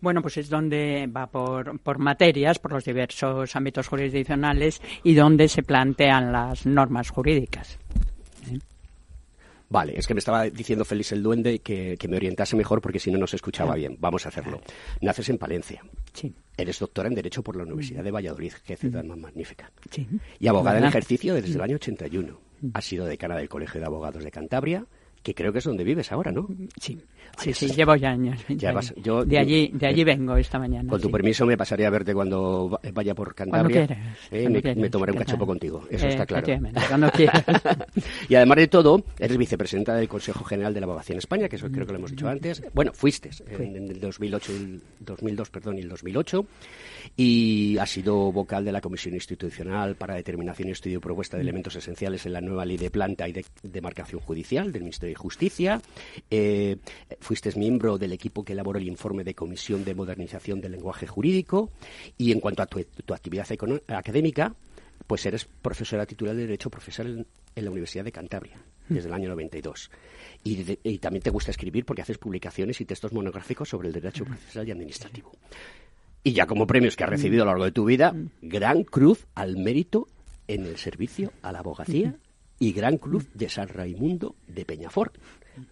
Bueno, 0.00 0.20
pues 0.20 0.36
es 0.36 0.50
donde 0.50 1.08
va 1.14 1.26
por, 1.28 1.78
por 1.80 1.98
materias, 1.98 2.58
por 2.58 2.72
los 2.72 2.84
diversos 2.84 3.56
ámbitos 3.56 3.88
jurisdiccionales 3.88 4.82
y 5.02 5.14
donde 5.14 5.48
se 5.48 5.62
plantean 5.62 6.30
las 6.30 6.66
normas 6.66 7.08
jurídicas. 7.10 7.78
Vale, 9.74 9.94
es 9.98 10.06
que 10.06 10.14
me 10.14 10.20
estaba 10.20 10.44
diciendo 10.44 10.84
Félix 10.84 11.12
el 11.12 11.22
Duende 11.22 11.58
que, 11.58 11.96
que 11.98 12.08
me 12.08 12.16
orientase 12.16 12.54
mejor 12.56 12.80
porque 12.80 12.98
si 13.00 13.10
no, 13.10 13.18
no 13.18 13.26
se 13.26 13.36
escuchaba 13.36 13.74
bien. 13.74 13.96
Vamos 14.00 14.24
a 14.24 14.28
hacerlo. 14.28 14.60
Naces 15.00 15.28
en 15.28 15.38
Palencia. 15.38 15.82
Sí, 16.12 16.32
Eres 16.56 16.78
doctora 16.78 17.08
en 17.08 17.14
Derecho 17.16 17.42
por 17.42 17.56
la 17.56 17.64
Universidad 17.64 18.04
de 18.04 18.10
Valladolid. 18.12 18.52
Qué 18.64 18.76
ciudad 18.76 19.02
Mm. 19.02 19.08
más 19.08 19.18
magnífica. 19.18 19.72
sí. 19.90 20.06
Y 20.38 20.46
abogada 20.46 20.78
en 20.78 20.84
ejercicio 20.84 21.34
desde 21.34 21.52
el 21.54 21.60
año 21.60 21.74
81. 21.76 22.38
Ha 22.72 22.80
sido 22.80 23.04
decana 23.04 23.36
del 23.36 23.48
Colegio 23.48 23.80
de 23.80 23.86
Abogados 23.86 24.22
de 24.24 24.30
Cantabria, 24.30 24.86
que 25.24 25.34
creo 25.34 25.52
que 25.52 25.58
es 25.58 25.64
donde 25.64 25.82
vives 25.82 26.12
ahora, 26.12 26.30
¿no? 26.30 26.46
Sí, 26.80 27.00
Ay, 27.38 27.52
sí, 27.54 27.66
sí, 27.68 27.74
llevo 27.74 27.96
ya 27.96 28.10
años. 28.10 28.38
Ya 28.48 28.68
de 28.68 28.74
vas- 28.74 28.90
allí. 28.92 29.02
yo- 29.02 29.24
de 29.24 29.38
allí, 29.38 29.70
de 29.72 29.86
allí 29.86 30.02
eh, 30.02 30.04
vengo 30.04 30.36
esta 30.36 30.58
mañana. 30.58 30.88
Con 30.88 31.00
tu 31.00 31.08
sí. 31.08 31.12
permiso 31.12 31.46
me 31.46 31.56
pasaré 31.56 31.86
a 31.86 31.90
verte 31.90 32.12
cuando 32.14 32.68
va- 32.70 32.80
vaya 32.92 33.14
por 33.14 33.34
Cantabria. 33.34 33.86
quieras, 33.86 33.98
Eh, 34.30 34.42
cuando 34.42 34.50
me, 34.50 34.62
quieras, 34.62 34.76
me 34.82 34.90
tomaré 34.90 35.12
un 35.12 35.18
cachopo 35.18 35.46
contigo, 35.46 35.82
eso 35.90 36.06
Eh, 36.06 36.10
está 36.10 36.26
claro. 36.26 36.46
cuando 36.88 37.10
quieras. 37.10 37.42
y 38.28 38.34
además 38.34 38.56
de 38.58 38.68
todo, 38.68 39.02
eres 39.18 39.36
vicepresidenta 39.38 39.94
del 39.96 40.08
Consejo 40.08 40.44
General 40.44 40.74
de 40.74 40.80
la 40.80 40.84
Abogacía 40.84 41.14
en 41.14 41.18
España, 41.18 41.48
que 41.48 41.56
eso 41.56 41.68
creo 41.70 41.86
que 41.86 41.92
lo 41.92 41.98
hemos 41.98 42.10
dicho 42.10 42.28
antes. 42.28 42.62
Bueno, 42.74 42.92
fuiste 42.92 43.30
en, 43.48 43.76
en 43.76 43.88
el 43.90 43.98
2008, 44.00 44.52
y 44.52 44.56
el 44.56 44.82
2002, 45.00 45.48
perdón, 45.50 45.78
y 45.78 45.80
el 45.80 45.88
2008. 45.88 46.44
Y 47.16 47.76
has 47.78 47.90
sido 47.90 48.32
vocal 48.32 48.64
de 48.64 48.72
la 48.72 48.80
Comisión 48.80 49.14
Institucional 49.14 49.96
para 49.96 50.14
Determinación 50.14 50.68
y 50.68 50.72
Estudio 50.72 50.98
y 50.98 51.00
Propuesta 51.00 51.36
de 51.36 51.42
Elementos 51.42 51.76
Esenciales 51.76 52.24
en 52.26 52.32
la 52.32 52.40
nueva 52.40 52.64
Ley 52.64 52.76
de 52.76 52.90
Planta 52.90 53.28
y 53.28 53.32
de 53.32 53.44
Demarcación 53.62 54.20
Judicial 54.20 54.72
del 54.72 54.82
Ministerio 54.82 55.14
de 55.14 55.20
Justicia. 55.20 55.80
Eh, 56.30 56.76
fuiste 57.20 57.52
miembro 57.56 57.98
del 57.98 58.12
equipo 58.12 58.44
que 58.44 58.52
elaboró 58.54 58.78
el 58.78 58.88
informe 58.88 59.24
de 59.24 59.34
Comisión 59.34 59.84
de 59.84 59.94
Modernización 59.94 60.60
del 60.60 60.72
Lenguaje 60.72 61.06
Jurídico. 61.06 61.70
Y 62.18 62.32
en 62.32 62.40
cuanto 62.40 62.62
a 62.62 62.66
tu, 62.66 62.82
tu 62.84 63.14
actividad 63.14 63.46
académica, 63.88 64.54
pues 65.06 65.24
eres 65.26 65.44
profesora 65.44 66.06
titular 66.06 66.34
de 66.34 66.42
Derecho 66.42 66.70
Profesional 66.70 67.26
en, 67.54 67.64
la 67.64 67.70
Universidad 67.70 68.04
de 68.04 68.12
Cantabria 68.12 68.56
desde 68.88 69.08
el 69.08 69.14
año 69.14 69.28
92. 69.30 69.90
Y, 70.42 70.56
de- 70.62 70.78
y 70.82 70.98
también 70.98 71.22
te 71.22 71.30
gusta 71.30 71.50
escribir 71.50 71.84
porque 71.84 72.02
haces 72.02 72.18
publicaciones 72.18 72.80
y 72.80 72.84
textos 72.84 73.12
monográficos 73.12 73.68
sobre 73.68 73.88
el 73.88 73.94
derecho 73.94 74.24
procesal 74.24 74.66
y 74.68 74.70
administrativo. 74.72 75.32
Y 76.26 76.32
ya 76.32 76.46
como 76.46 76.66
premios 76.66 76.96
que 76.96 77.04
has 77.04 77.10
recibido 77.10 77.42
a 77.42 77.46
lo 77.46 77.52
largo 77.52 77.64
de 77.66 77.72
tu 77.72 77.84
vida, 77.84 78.14
Gran 78.42 78.82
Cruz 78.84 79.26
al 79.34 79.56
Mérito 79.58 80.08
en 80.48 80.64
el 80.64 80.78
Servicio 80.78 81.32
a 81.42 81.52
la 81.52 81.58
Abogacía 81.60 82.14
y 82.58 82.72
Gran 82.72 82.96
Cruz 82.98 83.26
de 83.34 83.48
San 83.50 83.68
Raimundo 83.68 84.34
de 84.48 84.64
Peñafort, 84.64 85.16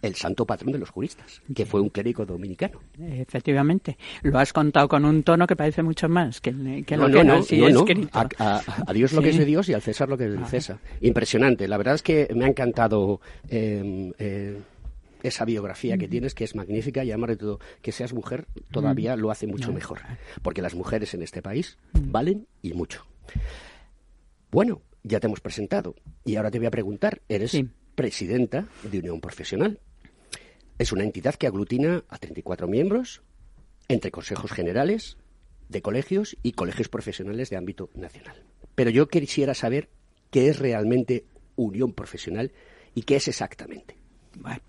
el 0.03 0.15
santo 0.15 0.45
patrón 0.47 0.73
de 0.73 0.79
los 0.79 0.91
juristas, 0.91 1.41
que 1.55 1.65
fue 1.67 1.81
un 1.81 1.89
clérigo 1.89 2.25
dominicano. 2.27 2.81
Efectivamente. 3.01 3.97
Lo 4.23 4.39
has 4.39 4.53
contado 4.53 4.89
con 4.89 5.05
un 5.05 5.23
tono 5.23 5.47
que 5.47 5.57
parece 5.57 5.83
mucho 5.83 6.09
más 6.09 6.41
que, 6.41 6.85
que 6.87 6.97
no, 6.97 7.09
lo 7.09 7.25
no, 7.25 7.43
que 7.45 7.57
no, 7.57 7.69
no, 7.69 7.71
no. 7.75 7.81
escrito. 7.81 8.09
A, 8.13 8.29
a- 8.39 8.63
a 8.87 8.93
Dios 8.93 9.13
lo 9.13 9.23
que 9.23 9.31
es 9.31 9.39
de 9.39 9.45
Dios 9.45 9.69
y 9.71 9.75
al 9.75 9.83
César 9.83 10.09
lo 10.09 10.17
que 10.19 10.27
es 10.27 10.33
del 10.33 10.47
César. 10.47 10.79
Impresionante. 11.01 11.67
La 11.67 11.79
verdad 11.79 11.95
es 11.95 12.03
que 12.03 12.29
me 12.35 12.45
ha 12.45 12.49
encantado 12.49 13.21
eh, 13.49 14.13
eh, 14.19 14.59
esa 15.23 15.45
biografía 15.45 15.97
que 15.99 16.09
tienes, 16.09 16.35
que 16.35 16.45
es 16.45 16.55
magnífica, 16.55 17.05
y 17.05 17.11
además 17.11 17.31
de 17.31 17.37
todo, 17.37 17.61
que 17.81 17.93
seas 17.93 18.13
mujer 18.13 18.47
todavía 18.71 19.17
lo 19.17 19.31
hace 19.31 19.47
mucho 19.47 19.73
mejor. 19.73 20.01
Porque 20.43 20.63
las 20.63 20.75
mujeres 20.75 21.15
en 21.15 21.23
este 21.23 21.43
país 21.43 21.79
valen 21.93 22.47
y 22.63 22.73
mucho. 22.75 23.07
Bueno, 24.51 24.83
ya 25.03 25.21
te 25.21 25.27
hemos 25.27 25.41
presentado. 25.41 25.95
Y 26.25 26.37
ahora 26.37 26.51
te 26.51 26.59
voy 26.59 26.67
a 26.67 26.71
preguntar, 26.71 27.23
eres 27.29 27.53
Sí. 27.53 27.69
presidenta 27.95 28.69
de 28.83 28.99
Unión 28.99 29.21
Profesional. 29.21 29.81
Es 30.79 30.93
una 30.93 31.05
entidad 31.05 31.35
que 31.35 31.47
aglutina 31.47 32.05
a 32.09 32.19
34 32.19 32.67
miembros 32.67 33.23
entre 33.89 34.11
consejos 34.11 34.51
generales 34.53 35.17
de 35.69 35.83
colegios 35.83 36.37
y 36.43 36.53
colegios 36.53 36.89
profesionales 36.89 37.51
de 37.51 37.57
ámbito 37.57 37.91
nacional. 37.95 38.45
Pero 38.75 38.91
yo 38.91 39.09
quisiera 39.09 39.55
saber 39.55 39.89
qué 40.31 40.49
es 40.49 40.59
realmente 40.59 41.27
unión 41.57 41.93
profesional 41.93 42.53
y 42.95 43.03
qué 43.03 43.17
es 43.17 43.29
exactamente. 43.29 43.97
Bueno, 44.39 44.61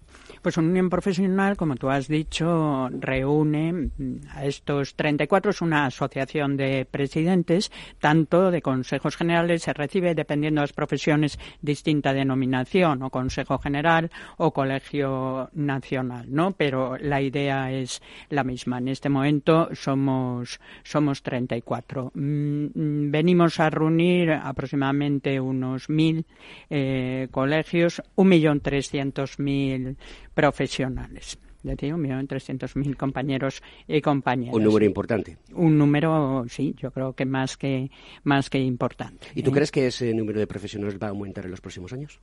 Pues 0.44 0.58
unión 0.58 0.90
profesional, 0.90 1.56
como 1.56 1.78
tú 1.78 1.90
has 1.90 2.10
dicho, 2.10 2.90
reúne 2.92 3.72
mm, 3.72 4.16
a 4.32 4.44
estos 4.44 4.94
34, 4.96 5.52
es 5.52 5.62
una 5.62 5.86
asociación 5.86 6.58
de 6.58 6.86
presidentes, 6.86 7.72
tanto 8.02 8.52
de 8.52 8.62
consejos 8.62 9.16
generales, 9.16 9.62
se 9.62 9.72
recibe 9.72 10.14
dependiendo 10.14 10.60
de 10.60 10.64
las 10.64 10.74
profesiones 10.74 11.40
distinta 11.62 12.14
denominación, 12.14 13.04
o 13.04 13.10
consejo 13.10 13.58
general 13.58 14.12
o 14.36 14.52
colegio 14.52 15.50
nacional, 15.54 16.26
¿no? 16.28 16.52
Pero 16.52 16.98
la 16.98 17.22
idea 17.22 17.72
es 17.72 18.02
la 18.30 18.44
misma. 18.44 18.80
En 18.80 18.90
este 18.90 19.08
momento 19.08 19.70
somos, 19.72 20.60
somos 20.84 21.24
34. 21.24 22.12
Mm, 22.16 22.66
mm, 22.66 23.12
venimos 23.12 23.62
a 23.62 23.70
reunir 23.70 24.32
aproximadamente 24.32 25.40
unos 25.40 25.88
mil 25.88 26.26
eh, 26.70 27.30
colegios, 27.32 28.02
un 28.16 28.28
millón 28.28 28.60
trescientos 28.60 29.40
mil 29.40 29.96
profesionales. 30.34 31.38
Ya 31.63 31.78
te 31.78 31.86
digo, 31.86 31.96
un 31.96 32.02
millón 32.02 32.28
trescientos 32.28 32.75
mil 32.75 32.98
compañeros 32.98 33.63
y 33.88 34.02
compañeras. 34.02 34.54
Un 34.54 34.63
número 34.63 34.86
importante. 34.86 35.38
Un 35.54 35.78
número, 35.78 36.46
sí, 36.50 36.75
yo 36.78 36.92
creo 36.92 37.13
que 37.13 37.25
más 37.25 37.56
que, 37.56 37.90
más 38.24 38.50
que 38.50 38.60
importante. 38.60 39.28
¿Y 39.34 39.44
tú 39.44 39.52
¿eh? 39.52 39.54
crees 39.54 39.72
que 39.72 39.88
ese 39.88 40.13
número 40.13 40.40
de 40.40 40.48
profesionales 40.48 40.98
va 41.02 41.08
a 41.08 41.10
aumentar 41.12 41.46
en 41.46 41.52
los 41.52 41.62
próximos 41.62 41.94
años? 41.94 42.20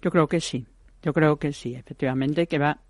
Yo 0.00 0.10
creo 0.12 0.28
que 0.28 0.40
sí. 0.40 0.64
Yo 1.02 1.12
creo 1.12 1.36
que 1.36 1.52
sí, 1.52 1.74
efectivamente, 1.74 2.46
que 2.46 2.58
va. 2.58 2.80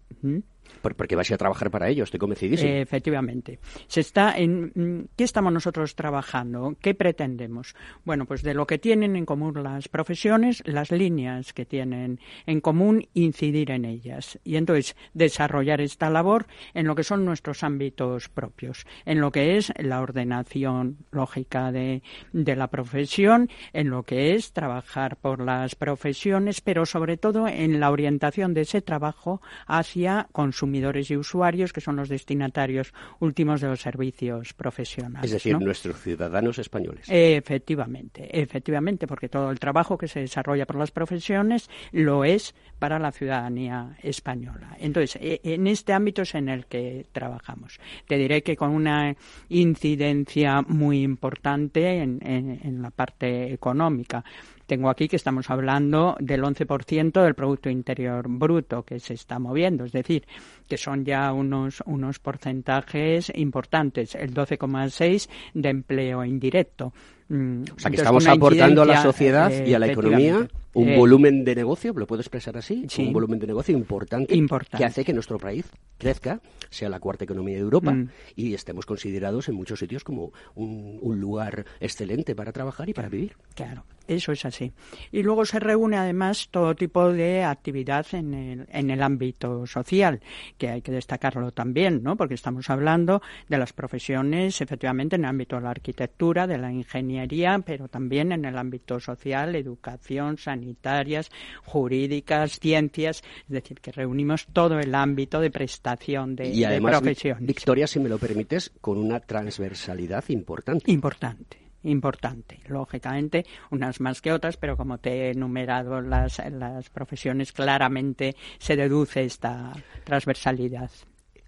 Porque 0.97 1.17
vas 1.17 1.31
a 1.31 1.39
trabajar 1.39 1.71
para 1.71 1.89
ello, 1.89 2.05
estoy 2.05 2.21
convencidísimo. 2.21 2.71
efectivamente. 2.71 3.59
Se 3.87 4.01
está 4.01 4.37
en, 4.37 4.73
mm, 4.75 5.09
¿Qué 5.17 5.25
estamos 5.25 5.53
nosotros 5.53 5.95
trabajando? 5.95 6.77
¿Qué 6.81 6.95
pretendemos? 6.95 7.75
Bueno, 8.05 8.27
pues 8.27 8.43
de 8.43 8.55
lo 8.55 8.67
que 8.67 8.79
tienen 8.79 9.17
en 9.17 9.27
común 9.27 9.63
las 9.63 9.89
profesiones, 9.89 10.63
las 10.67 10.91
líneas 10.91 11.53
que 11.53 11.65
tienen 11.65 12.21
en 12.47 12.61
común, 12.61 13.09
incidir 13.15 13.71
en 13.71 13.85
ellas. 13.85 14.39
Y 14.45 14.57
entonces 14.57 14.97
desarrollar 15.13 15.81
esta 15.81 16.11
labor 16.11 16.47
en 16.75 16.87
lo 16.87 16.95
que 16.95 17.05
son 17.05 17.25
nuestros 17.25 17.63
ámbitos 17.63 18.29
propios, 18.29 18.87
en 19.05 19.21
lo 19.21 19.31
que 19.31 19.57
es 19.57 19.73
la 19.79 20.01
ordenación 20.01 20.99
lógica 21.11 21.73
de, 21.73 22.03
de 22.33 22.57
la 22.57 22.69
profesión, 22.69 23.49
en 23.73 23.91
lo 23.91 24.03
que 24.03 24.35
es 24.35 24.53
trabajar 24.53 25.17
por 25.17 25.41
las 25.41 25.75
profesiones, 25.75 26.61
pero 26.61 26.87
sobre 26.87 27.17
todo 27.17 27.49
en 27.49 27.81
la 27.81 27.91
orientación 27.91 28.55
de 28.55 28.63
ese 28.63 28.83
trabajo 28.83 29.41
hacia 29.67 30.29
consumidores 30.55 31.11
y 31.11 31.17
usuarios, 31.17 31.73
que 31.73 31.81
son 31.81 31.97
los 31.97 32.09
destinatarios 32.09 32.95
últimos 33.19 33.61
de 33.61 33.67
los 33.67 33.81
servicios 33.81 34.53
profesionales. 34.55 35.25
Es 35.25 35.33
decir, 35.33 35.59
nuestros 35.59 36.01
ciudadanos 36.01 36.61
españoles. 36.61 37.07
Efectivamente, 37.09 38.41
efectivamente, 38.41 39.09
porque 39.09 39.29
todo 39.29 39.51
el 39.51 39.59
trabajo 39.59 39.99
que 39.99 40.07
se 40.07 40.21
desarrolla 40.21 40.65
por 40.65 40.77
las 40.77 40.93
profesiones 40.93 41.69
lo 41.91 42.25
es 42.25 42.55
para 42.79 43.01
la 43.01 43.11
ciudadanía 43.11 43.97
española. 44.01 44.77
Entonces, 44.79 45.19
e, 45.21 45.41
en 45.43 45.67
este 45.67 45.93
ámbito 45.93 46.23
es 46.23 46.37
en 46.37 46.49
el 46.49 46.67
que 46.67 47.07
trabajamos. 47.11 47.81
Te 48.07 48.17
diré 48.17 48.45
que 48.45 48.57
con 48.57 48.71
una 48.71 49.17
incidencia 49.49 50.63
muy 50.63 51.03
importante 51.03 52.01
en 52.01 52.79
la 52.81 52.91
parte 52.91 53.53
económica 53.53 54.25
tengo 54.67 54.91
aquí 54.91 55.09
que 55.09 55.17
estamos 55.17 55.51
hablando 55.51 56.17
del 56.21 56.43
11% 56.43 57.23
del 57.23 57.35
Producto 57.35 57.71
Interior 57.71 58.27
Bruto 58.29 58.83
que 58.83 59.01
se 59.01 59.15
está 59.15 59.39
moviendo, 59.39 59.85
es 59.85 59.93
decir, 59.93 60.27
que 60.69 60.77
son 60.77 61.05
ya 61.05 61.33
unos, 61.33 61.83
unos 61.87 62.19
porcentajes 62.19 63.33
importantes, 63.35 64.15
el 64.15 64.33
12,6% 64.35 65.29
de 65.55 65.69
empleo 65.69 66.25
indirecto. 66.25 66.93
Mm, 67.29 67.63
o 67.75 67.79
sea, 67.79 67.91
que 67.91 67.97
estamos 67.97 68.27
aportando 68.27 68.83
a 68.83 68.87
la 68.87 69.03
sociedad 69.03 69.51
y 69.51 69.73
a 69.75 69.79
la 69.79 69.87
economía 69.87 70.47
un 70.75 70.89
eh, 70.89 70.97
volumen 70.97 71.45
de 71.45 71.55
negocio, 71.55 71.93
¿lo 71.95 72.07
puedo 72.07 72.21
expresar 72.21 72.57
así? 72.57 72.87
Un 72.99 73.13
volumen 73.13 73.39
de 73.39 73.47
negocio 73.47 73.75
importante, 73.75 74.35
que 74.77 74.85
hace 74.85 75.05
que 75.05 75.13
nuestro 75.13 75.39
país 75.39 75.65
crezca, 75.97 76.41
sea 76.69 76.89
la 76.89 77.01
cuarta 77.01 77.25
economía 77.25 77.55
de 77.55 77.63
Europa 77.63 77.93
mm. 77.93 78.09
y 78.37 78.55
estemos 78.55 78.85
considerados 78.85 79.49
en 79.49 79.55
muchos 79.55 79.79
sitios 79.79 80.05
como 80.05 80.33
un, 80.55 80.99
un, 81.01 81.21
lugar 81.21 81.65
excelente 81.81 82.35
para 82.35 82.53
trabajar 82.53 82.89
y 82.89 82.93
para 82.93 83.09
vivir. 83.09 83.37
Claro, 83.55 83.85
eso 84.09 84.33
es 84.33 84.45
así. 84.45 84.73
Y 85.13 85.23
luego 85.23 85.47
se 85.47 85.61
reúne 85.61 85.97
además 85.97 86.49
todo 86.51 86.75
tipo 86.75 87.13
de 87.13 87.45
actividad 87.45 88.07
en 88.13 88.35
el, 88.35 88.67
en 88.71 88.91
el 88.91 89.03
ámbito 89.03 89.67
social, 89.67 90.21
que 90.59 90.69
hay 90.69 90.83
que 90.83 90.93
destacarlo 90.93 91.53
también, 91.53 92.03
¿no? 92.03 92.17
Porque 92.17 92.35
estamos 92.35 92.71
hablando 92.71 93.23
de 93.49 93.59
las 93.59 93.73
profesiones, 93.73 94.61
efectivamente, 94.61 95.17
en 95.17 95.25
el 95.25 95.31
ámbito 95.31 95.57
de 95.57 95.63
la 95.63 95.71
arquitectura, 95.71 96.47
de 96.47 96.59
la 96.59 96.73
ingeniería, 96.73 97.59
pero 97.65 97.89
también 97.89 98.33
en 98.33 98.45
el 98.45 98.57
ámbito 98.57 99.01
social, 99.01 99.55
educación, 99.57 100.39
sanitarias, 100.39 101.31
jurídicas, 101.65 102.59
ciencias, 102.61 103.23
es 103.43 103.49
decir, 103.49 103.81
que 103.81 103.93
reunimos 103.93 104.47
todo 104.53 104.79
el 104.79 104.95
ámbito 104.95 105.41
de 105.41 105.51
prestación 105.51 106.37
de, 106.37 106.49
y 106.49 106.65
además, 106.65 107.01
profesiones. 107.01 107.47
Victoria, 107.47 107.87
si 107.87 108.01
me 108.01 108.09
lo 108.09 108.19
permites, 108.19 108.73
con 108.81 108.99
una 108.99 109.21
transversalidad 109.21 110.25
importante. 110.29 110.91
Importante 110.91 111.64
importante, 111.85 112.61
lógicamente, 112.67 113.45
unas 113.71 114.01
más 114.01 114.21
que 114.21 114.33
otras, 114.33 114.57
pero 114.57 114.77
como 114.77 114.99
te 114.99 115.11
he 115.11 115.31
enumerado 115.31 116.01
las, 116.01 116.43
las 116.51 116.91
profesiones, 116.91 117.53
claramente 117.53 118.37
se 118.59 118.77
deduce 118.77 119.25
esta 119.25 119.73
transversalidad. 120.05 120.91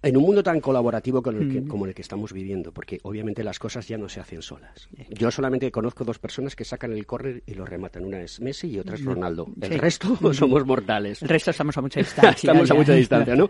En 0.02 0.16
un 0.16 0.22
mundo 0.22 0.42
tan 0.42 0.60
colaborativo 0.60 1.20
mm. 1.20 1.66
como 1.66 1.86
el 1.86 1.94
que 1.94 2.02
estamos 2.02 2.32
viviendo, 2.32 2.72
porque 2.72 3.00
obviamente 3.02 3.42
las 3.42 3.58
cosas 3.58 3.88
ya 3.88 3.98
no 3.98 4.08
se 4.08 4.20
hacen 4.20 4.42
solas. 4.42 4.88
Yo 5.10 5.30
solamente 5.30 5.70
conozco 5.72 6.04
dos 6.04 6.18
personas 6.18 6.54
que 6.54 6.64
sacan 6.64 6.92
el 6.92 7.06
córner 7.06 7.42
y 7.46 7.54
lo 7.54 7.64
rematan. 7.64 8.04
Una 8.04 8.20
es 8.20 8.40
Messi 8.40 8.68
y 8.68 8.78
otra 8.78 8.94
es 8.94 9.02
mm. 9.02 9.06
Ronaldo. 9.06 9.48
El 9.60 9.78
resto 9.78 10.16
somos 10.32 10.64
mortales. 10.64 11.22
El 11.22 11.28
resto 11.28 11.50
estamos 11.50 11.76
a 11.76 11.80
mucha 11.80 11.98
distancia. 12.00 12.52
estamos 12.52 12.70
a 12.70 12.74
mucha 12.74 12.92
distancia, 12.92 13.34
¿no? 13.34 13.48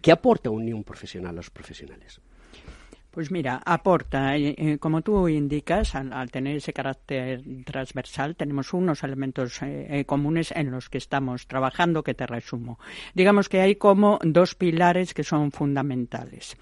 ¿Qué 0.00 0.12
aporta 0.12 0.48
unión 0.48 0.82
profesional 0.84 1.30
a 1.30 1.36
los 1.36 1.50
profesionales? 1.50 2.20
Pues 3.10 3.32
mira, 3.32 3.60
aporta, 3.66 4.36
eh, 4.36 4.54
eh, 4.56 4.78
como 4.78 5.02
tú 5.02 5.26
indicas, 5.26 5.96
al, 5.96 6.30
tener 6.30 6.56
ese 6.56 6.72
carácter 6.72 7.42
transversal, 7.64 8.36
tenemos 8.36 8.72
unos 8.72 9.02
elementos 9.02 9.58
eh, 9.62 10.04
comunes 10.06 10.52
en 10.54 10.70
los 10.70 10.88
que 10.88 10.98
estamos 10.98 11.48
trabajando 11.48 12.04
que 12.04 12.14
te 12.14 12.24
resumo. 12.24 12.78
Digamos 13.12 13.48
que 13.48 13.62
hay 13.62 13.74
como 13.74 14.20
dos 14.22 14.54
pilares 14.54 15.12
que 15.12 15.24
son 15.24 15.50
fundamentales. 15.50 16.56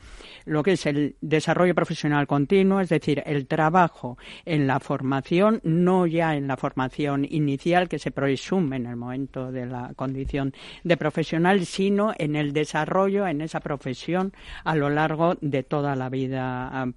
Lo 0.46 0.62
que 0.62 0.72
es 0.72 0.87
el 0.87 1.16
desarrollo 1.20 1.74
profesional 1.74 2.26
continuo, 2.26 2.80
es 2.80 2.88
decir, 2.88 3.22
el 3.26 3.46
trabajo 3.46 4.16
en 4.46 4.66
la 4.66 4.80
formación, 4.80 5.61
no 5.64 6.06
ya 6.06 6.34
en 6.34 6.48
la 6.48 6.56
formación 6.56 7.26
inicial 7.28 7.90
que 7.90 7.98
se 7.98 8.11
presume 8.11 8.76
en 8.76 8.87
el 8.87 8.96
momento 8.96 9.52
de 9.52 9.66
la 9.66 9.92
condición 9.94 10.54
de 10.82 10.96
profesional, 10.96 11.66
sino 11.66 12.14
en 12.16 12.37
el 12.37 12.54
desarrollo 12.54 13.26
en 13.26 13.42
esa 13.42 13.61
profesión 13.61 14.32
a 14.64 14.74
lo 14.74 14.88
largo 14.88 15.37
de 15.42 15.62
toda 15.62 15.94
la 15.94 16.08
vida 16.08 16.38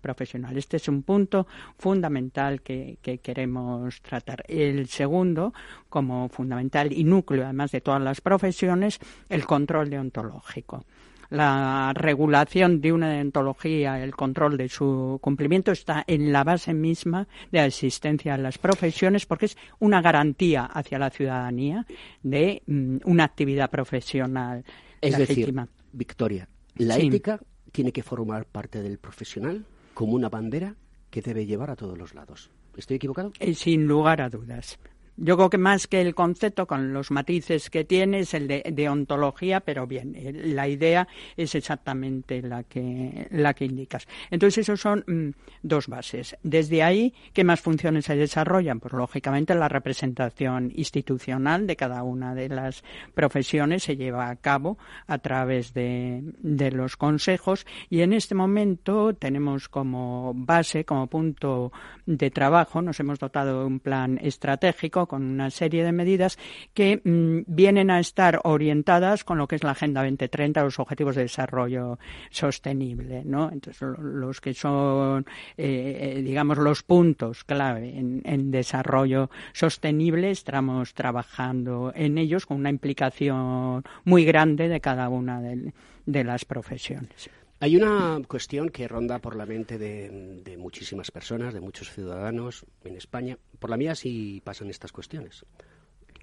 profesional. 0.02 0.58
Este 0.58 0.78
es 0.78 0.88
un 0.88 1.04
punto 1.04 1.48
fundamental 1.78 2.62
que, 2.62 2.98
queremos 3.22 4.02
tratar. 4.02 4.44
El 4.48 4.88
segundo, 4.88 5.54
como 5.90 6.30
fundamental 6.30 6.92
y 6.92 7.04
núcleo 7.04 7.44
además 7.44 7.72
de 7.72 7.82
todas 7.82 8.02
las 8.02 8.22
profesiones, 8.22 9.00
el 9.30 9.46
control 9.46 9.90
deontológico 9.90 10.86
la 11.32 11.94
regulación 11.96 12.82
de 12.82 12.92
una 12.92 13.10
deontología, 13.10 14.04
el 14.04 14.14
control 14.14 14.58
de 14.58 14.68
su 14.68 15.18
cumplimiento 15.22 15.72
está 15.72 16.04
en 16.06 16.34
la 16.34 16.44
base 16.44 16.74
misma 16.74 17.26
de 17.52 17.60
la 17.60 17.68
existencia 17.68 18.36
de 18.36 18.44
las 18.44 18.58
profesiones 18.58 19.26
porque 19.26 19.46
es 19.46 19.58
una 19.80 20.02
garantía 20.02 20.66
hacia 20.66 21.00
la 21.00 21.10
ciudadanía 21.10 21.86
de 22.22 22.62
mm, 22.68 22.98
una 23.06 23.24
actividad 23.24 23.70
profesional 23.70 24.66
es 25.00 25.18
legítima. 25.18 25.64
Decir, 25.64 25.80
Victoria, 25.94 26.50
la 26.76 26.98
ética 26.98 27.40
tiene 27.72 27.92
que 27.92 28.04
formar 28.04 28.46
parte 28.46 28.82
del 28.82 28.98
profesional 28.98 29.66
como 29.94 30.14
una 30.14 30.30
bandera 30.30 30.76
que 31.10 31.22
debe 31.22 31.46
llevar 31.46 31.70
a 31.70 31.76
todos 31.76 31.98
los 31.98 32.14
lados. 32.14 32.50
¿Estoy 32.78 32.98
equivocado? 32.98 33.34
Eh, 33.40 33.54
sin 33.54 33.86
lugar 33.86 34.22
a 34.22 34.30
dudas. 34.30 34.80
Yo 35.18 35.36
creo 35.36 35.50
que 35.50 35.58
más 35.58 35.88
que 35.88 36.02
el 36.02 36.16
concepto, 36.16 36.66
con 36.66 36.94
los 36.94 37.12
matices 37.12 37.70
que 37.70 37.84
tiene, 37.84 38.20
es 38.20 38.34
el 38.34 38.48
de, 38.48 38.90
ontología, 38.90 39.60
pero 39.60 39.86
bien, 39.86 40.16
eh, 40.16 40.32
la 40.34 40.68
idea 40.68 41.08
es 41.38 41.54
exactamente 41.54 42.42
la 42.42 42.64
que, 42.64 43.28
la 43.32 43.54
que 43.54 43.66
indicas. 43.66 44.08
Entonces, 44.30 44.60
esos 44.60 44.82
son 44.82 45.04
mm, 45.08 45.30
dos 45.62 45.88
bases. 45.88 46.38
Desde 46.44 46.82
ahí, 46.82 47.14
¿qué 47.34 47.44
más 47.44 47.62
funciones 47.62 48.06
se 48.06 48.16
desarrollan? 48.16 48.80
Pues, 48.80 48.94
lógicamente, 48.94 49.54
la 49.54 49.68
representación 49.68 50.72
institucional 50.76 51.68
de 51.68 51.76
cada 51.76 52.04
una 52.04 52.34
de 52.34 52.50
las 52.50 52.84
profesiones 53.14 53.84
se 53.84 53.98
lleva 53.98 54.30
a 54.30 54.36
cabo 54.38 54.78
a 55.08 55.18
través 55.20 55.74
de, 55.74 56.22
de 56.40 56.72
los 56.72 56.98
consejos 56.98 57.66
y 57.90 58.02
en 58.02 58.14
este 58.14 58.36
momento 58.36 59.14
tenemos 59.14 59.70
como 59.70 60.34
base, 60.36 60.86
como 60.86 61.08
punto 61.08 61.72
de 62.06 62.32
trabajo, 62.32 62.82
nos 62.82 63.00
hemos 63.00 63.20
dotado 63.20 63.62
de 63.62 63.66
un 63.66 63.80
plan 63.80 64.18
estratégico 64.22 65.01
con 65.08 65.24
una 65.24 65.50
serie 65.50 65.84
de 65.84 65.92
medidas 65.92 66.38
que 66.74 67.02
mm, 67.04 67.44
vienen 67.48 67.90
a 67.90 68.00
estar 68.00 68.40
orientadas 68.44 69.24
con 69.24 69.38
lo 69.38 69.48
que 69.48 69.56
es 69.56 69.64
la 69.64 69.72
Agenda 69.72 70.02
2030, 70.02 70.64
los 70.64 70.80
Objetivos 70.80 71.16
de 71.16 71.24
Desarrollo 71.24 72.00
Sostenible, 72.30 73.24
¿no? 73.26 73.52
Entonces, 73.52 73.82
los 74.00 74.42
que 74.42 74.54
son, 74.54 75.26
eh, 75.58 76.16
eh, 76.18 76.22
digamos, 76.22 76.58
los 76.58 76.84
puntos 76.84 77.44
clave 77.44 77.98
en, 77.98 78.52
desarrollo 78.52 79.30
sostenible, 79.54 80.32
estamos 80.32 80.94
trabajando 80.94 81.92
en 81.96 82.18
ellos 82.18 82.46
con 82.46 82.58
una 82.58 82.70
implicación 82.70 83.84
muy 84.04 84.26
grande 84.26 84.68
de 84.68 84.82
cada 84.82 85.10
una 85.10 85.42
de 85.42 86.24
las 86.24 86.46
profesiones. 86.46 87.30
Hay 87.62 87.76
una 87.76 88.20
cuestión 88.28 88.70
que 88.70 88.88
ronda 88.88 89.20
por 89.20 89.36
la 89.36 89.46
mente 89.46 89.78
de, 89.78 90.58
muchísimas 90.58 91.12
personas, 91.12 91.54
de 91.54 91.62
muchos 91.62 91.92
ciudadanos 91.92 92.66
en 92.84 92.96
España. 92.96 93.38
Por 93.60 93.70
la 93.70 93.78
mía 93.78 93.94
sí 93.94 94.42
pasan 94.44 94.72
estas 94.72 94.92
cuestiones. 94.92 95.46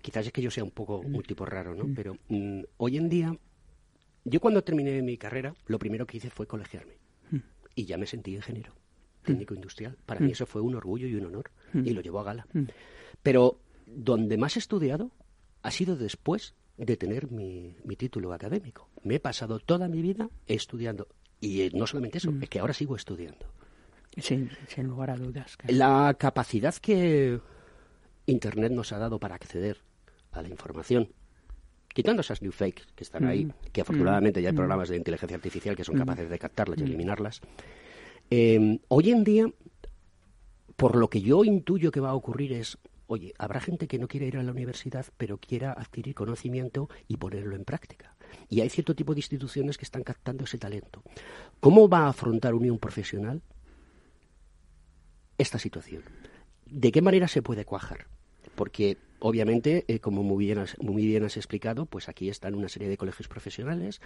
Quizás 0.03 0.27
es 0.27 0.33
que 0.33 0.43
yo 0.43 0.51
sea 0.51 0.65
un 0.65 0.73
poco 0.73 0.99
un 0.99 1.23
tipo 1.23 1.47
raro, 1.47 1.77
¿no? 1.77 1.85
Mm. 1.85 1.95
Pero 1.95 2.19
mm, 2.29 2.63
hoy 2.79 2.97
en 2.97 3.09
día, 3.09 3.39
yo 4.25 4.41
cuando 4.41 4.65
terminé 4.65 5.01
mi 5.01 5.17
carrera, 5.17 5.55
lo 5.67 5.79
primero 5.79 6.09
que 6.09 6.17
hice 6.17 6.29
fue 6.29 6.49
colegiarme. 6.49 6.95
Mm. 7.31 7.37
Y 7.77 7.85
ya 7.85 7.99
me 7.99 8.07
sentí 8.07 8.35
ingeniero, 8.35 8.73
técnico 9.23 9.55
industrial. 9.55 9.97
Para 10.07 10.19
mí 10.19 10.33
eso 10.33 10.45
fue 10.45 10.61
un 10.61 10.75
orgullo 10.75 11.07
y 11.07 11.15
un 11.15 11.27
honor. 11.27 11.53
Y 11.73 11.91
lo 11.91 12.01
llevo 12.01 12.19
a 12.19 12.25
gala. 12.25 12.49
Pero 13.23 13.61
donde 13.87 14.39
más 14.39 14.57
he 14.57 14.59
estudiado 14.59 15.13
ha 15.63 15.71
sido 15.71 15.95
después 15.95 16.57
de 16.77 16.97
tener 16.97 17.31
mi, 17.31 17.77
mi, 17.85 17.95
título 17.95 18.33
académico. 18.33 18.89
Me 19.05 19.17
he 19.17 19.21
pasado 19.21 19.59
toda 19.59 19.89
mi 19.89 20.01
vida 20.01 20.31
estudiando 20.47 21.09
y 21.41 21.63
eh, 21.63 21.71
no 21.75 21.87
solamente 21.87 22.19
eso, 22.19 22.33
mm. 22.33 22.43
es 22.43 22.49
que 22.49 22.61
ahora 22.61 22.73
sigo 22.73 22.97
estudiando. 22.97 23.47
Sin, 24.17 24.51
sin 24.67 24.87
lugar 24.87 25.11
a 25.11 25.17
dudas. 25.17 25.57
La 25.69 26.15
capacidad 26.19 26.75
que 26.75 27.41
Internet 28.27 28.73
nos 28.73 28.93
ha 28.93 28.99
dado 28.99 29.21
para 29.21 29.37
acceder 29.37 29.79
a 30.33 30.43
la 30.43 30.49
información, 30.49 31.13
quitando 31.89 32.21
esas 32.21 32.43
new 32.43 32.53
fakes 32.53 32.83
que 32.97 33.05
están 33.05 33.25
ahí, 33.25 33.45
mm. 33.45 33.53
que 33.73 33.81
afortunadamente 33.81 34.43
ya 34.43 34.49
hay 34.49 34.55
mm. 34.55 34.57
programas 34.57 34.89
de 34.89 34.97
inteligencia 34.97 35.37
artificial 35.37 35.77
que 35.77 35.85
son 35.85 35.97
capaces 35.97 36.29
de 36.29 36.39
captarlas 36.39 36.81
y 36.81 36.83
eliminarlas, 36.83 37.41
em, 38.31 38.81
hoy 38.89 39.11
en 39.11 39.25
día, 39.25 39.47
por 40.77 40.97
lo 40.97 41.09
que 41.09 41.21
yo 41.21 41.45
intuyo 41.45 41.91
que 41.91 42.01
va 42.01 42.11
a 42.11 42.15
ocurrir 42.15 42.53
es, 42.53 42.79
oye, 43.07 43.33
habrá 43.39 43.61
gente 43.61 43.87
que 43.87 43.99
no 43.99 44.09
quiere 44.09 44.27
ir 44.27 44.37
a 44.37 44.43
la 44.43 44.53
universidad, 44.53 45.07
pero 45.17 45.39
quiera 45.39 45.73
adquirir 45.73 46.15
conocimiento 46.15 46.89
y 47.07 47.17
ponerlo 47.17 47.55
en 47.55 47.65
práctica 47.65 48.18
y 48.49 48.61
hay 48.61 48.69
cierto 48.69 48.95
tipo 48.95 49.15
de 49.15 49.21
instituciones 49.21 49.79
que 49.79 49.85
están 49.85 50.03
captando 50.03 50.45
ese 50.45 50.59
talento. 50.59 51.03
¿Cómo 51.61 51.89
va 51.89 52.01
a 52.01 52.09
afrontar 52.09 52.55
Unión 52.55 52.79
Profesional 52.79 53.43
esta 55.39 55.59
situación? 55.59 56.03
¿De 56.67 56.93
qué 56.93 57.03
manera 57.03 57.29
se 57.29 57.43
puede 57.43 57.65
cuajar? 57.65 58.07
Porque 58.55 58.99
obviamente, 59.21 59.85
eh, 59.89 60.01
como 60.01 60.23
muy 60.23 60.47
bien, 60.47 60.59
has, 60.59 60.77
muy 60.81 61.07
bien 61.07 61.25
has 61.25 61.37
explicado, 61.37 61.87
pues 61.87 62.09
aquí 62.09 62.29
están 62.29 62.55
una 62.55 62.69
serie 62.69 62.89
de 62.89 62.97
colegios 62.97 63.29
profesionales 63.29 64.01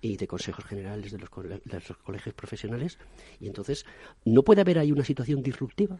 y 0.00 0.16
de 0.16 0.26
consejos 0.26 0.64
generales 0.64 1.12
de 1.12 1.18
los, 1.18 1.30
colegios 1.30 2.34
profesionales 2.34 2.98
y 3.40 3.46
entonces 3.46 3.84
no 4.24 4.42
puede 4.42 4.60
haber 4.60 4.78
ahí 4.78 4.92
una 4.92 5.04
situación 5.04 5.42
disruptiva. 5.42 5.98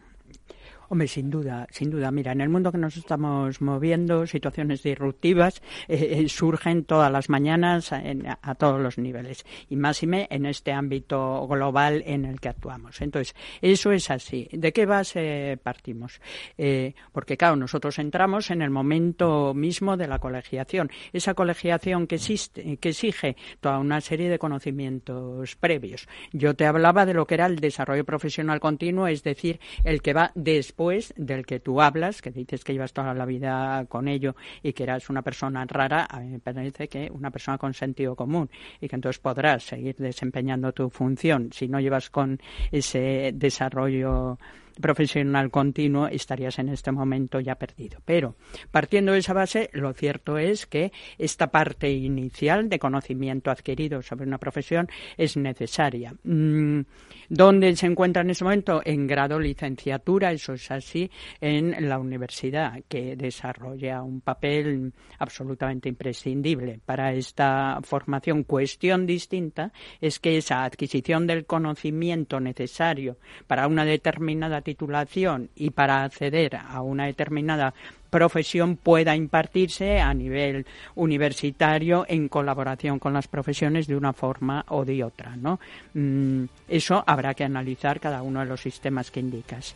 Hombre, 0.87 1.07
sin 1.07 1.31
duda, 1.31 1.67
sin 1.71 1.89
duda. 1.89 2.11
Mira, 2.11 2.31
en 2.31 2.41
el 2.41 2.49
mundo 2.49 2.71
que 2.71 2.77
nos 2.77 2.95
estamos 2.95 3.59
moviendo, 3.59 4.27
situaciones 4.27 4.83
disruptivas 4.83 5.61
eh, 5.87 6.19
eh, 6.19 6.29
surgen 6.29 6.85
todas 6.85 7.11
las 7.11 7.29
mañanas 7.29 7.91
a, 7.91 8.55
todos 8.55 8.79
los 8.79 8.99
niveles 8.99 9.45
y 9.67 9.77
máxime 9.77 10.27
en 10.29 10.45
este 10.45 10.71
ámbito 10.71 11.47
global 11.47 12.03
en 12.05 12.25
el 12.25 12.39
que 12.39 12.49
actuamos. 12.49 13.01
Entonces, 13.01 13.35
eso 13.61 13.91
es 13.91 14.11
así. 14.11 14.47
¿De 14.51 14.71
qué 14.73 14.85
base 14.85 15.57
partimos? 15.63 16.21
Eh, 16.57 16.93
porque, 17.11 17.35
claro, 17.35 17.55
nosotros 17.55 17.97
entramos 17.97 18.34
en 18.35 18.61
el 18.61 18.69
momento 18.69 19.53
mismo 19.53 19.97
de 19.97 20.07
la 20.07 20.19
colegiación. 20.19 20.89
Esa 21.13 21.33
colegiación 21.33 22.07
que, 22.07 22.15
existe, 22.15 22.77
que 22.77 22.89
exige 22.89 23.35
toda 23.59 23.79
una 23.79 24.01
serie 24.01 24.29
de 24.29 24.39
conocimientos 24.39 25.55
previos. 25.55 26.07
Yo 26.33 26.55
te 26.55 26.65
hablaba 26.65 27.05
de 27.05 27.13
lo 27.13 27.25
que 27.25 27.35
era 27.35 27.45
el 27.45 27.59
desarrollo 27.59 28.03
profesional 28.03 28.59
continuo, 28.59 29.07
es 29.07 29.23
decir, 29.23 29.59
el 29.83 30.01
que 30.01 30.13
va 30.13 30.31
después 30.35 31.13
del 31.17 31.45
que 31.45 31.59
tú 31.59 31.81
hablas, 31.81 32.21
que 32.21 32.31
dices 32.31 32.63
que 32.63 32.73
llevas 32.73 32.93
toda 32.93 33.13
la 33.13 33.25
vida 33.25 33.85
con 33.87 34.07
ello 34.07 34.35
y 34.61 34.73
que 34.73 34.83
eras 34.83 35.09
una 35.09 35.21
persona 35.21 35.65
rara, 35.65 36.07
a 36.09 36.19
mí 36.19 36.27
me 36.27 36.39
parece 36.39 36.87
que 36.87 37.09
una 37.11 37.31
persona 37.31 37.57
con 37.57 37.73
sentido 37.73 38.15
común 38.15 38.49
y 38.81 38.87
que 38.87 38.95
entonces 38.95 39.19
podrás 39.19 39.63
seguir 39.63 39.95
desempeñando 39.95 40.73
tu 40.73 40.89
función 40.89 41.49
si 41.51 41.67
no 41.67 41.79
llevas 41.79 42.09
con 42.09 42.39
ese 42.71 43.31
desarrollo 43.33 44.37
profesional 44.79 45.51
continuo, 45.51 46.07
estarías 46.07 46.59
en 46.59 46.69
este 46.69 46.91
momento 46.91 47.39
ya 47.39 47.55
perdido. 47.55 47.99
Pero 48.05 48.35
partiendo 48.71 49.13
de 49.13 49.19
esa 49.19 49.33
base, 49.33 49.69
lo 49.73 49.93
cierto 49.93 50.37
es 50.37 50.65
que 50.65 50.91
esta 51.17 51.47
parte 51.47 51.91
inicial 51.91 52.69
de 52.69 52.79
conocimiento 52.79 53.51
adquirido 53.51 54.01
sobre 54.01 54.25
una 54.25 54.37
profesión 54.37 54.87
es 55.17 55.37
necesaria. 55.37 56.13
Mm, 56.23 56.81
¿Dónde 57.29 57.75
se 57.75 57.87
encuentra 57.87 58.21
en 58.21 58.29
ese 58.29 58.43
momento? 58.43 58.81
En 58.85 59.07
grado 59.07 59.39
licenciatura, 59.39 60.31
eso 60.31 60.53
es 60.53 60.69
así, 60.71 61.09
en 61.41 61.89
la 61.89 61.97
universidad, 61.97 62.81
que 62.87 63.15
desarrolla 63.15 64.03
un 64.03 64.21
papel 64.21 64.93
absolutamente 65.19 65.89
imprescindible 65.89 66.79
para 66.85 67.13
esta 67.13 67.79
formación. 67.83 68.43
Cuestión 68.43 69.05
distinta 69.05 69.71
es 69.99 70.19
que 70.19 70.37
esa 70.37 70.63
adquisición 70.63 71.25
del 71.27 71.45
conocimiento 71.45 72.39
necesario 72.39 73.17
para 73.47 73.67
una 73.67 73.85
determinada 73.85 74.61
titulación 74.61 75.49
y 75.55 75.71
para 75.71 76.03
acceder 76.03 76.55
a 76.55 76.81
una 76.81 77.05
determinada 77.05 77.73
profesión 78.15 78.77
pueda 78.77 79.13
impartirse 79.13 79.99
a 79.99 80.13
nivel 80.13 80.65
universitario 80.95 82.05
en 82.07 82.29
colaboración 82.29 82.97
con 82.97 83.11
las 83.11 83.27
profesiones 83.27 83.87
de 83.87 83.97
una 83.97 84.13
forma 84.13 84.63
o 84.69 84.85
de 84.85 85.03
otra, 85.03 85.35
¿no? 85.35 85.59
Mm, 85.93 86.45
eso 86.69 87.03
habrá 87.05 87.33
que 87.33 87.43
analizar 87.43 87.99
cada 87.99 88.21
uno 88.21 88.39
de 88.39 88.45
los 88.45 88.61
sistemas 88.61 89.11
que 89.11 89.19
indicas. 89.19 89.75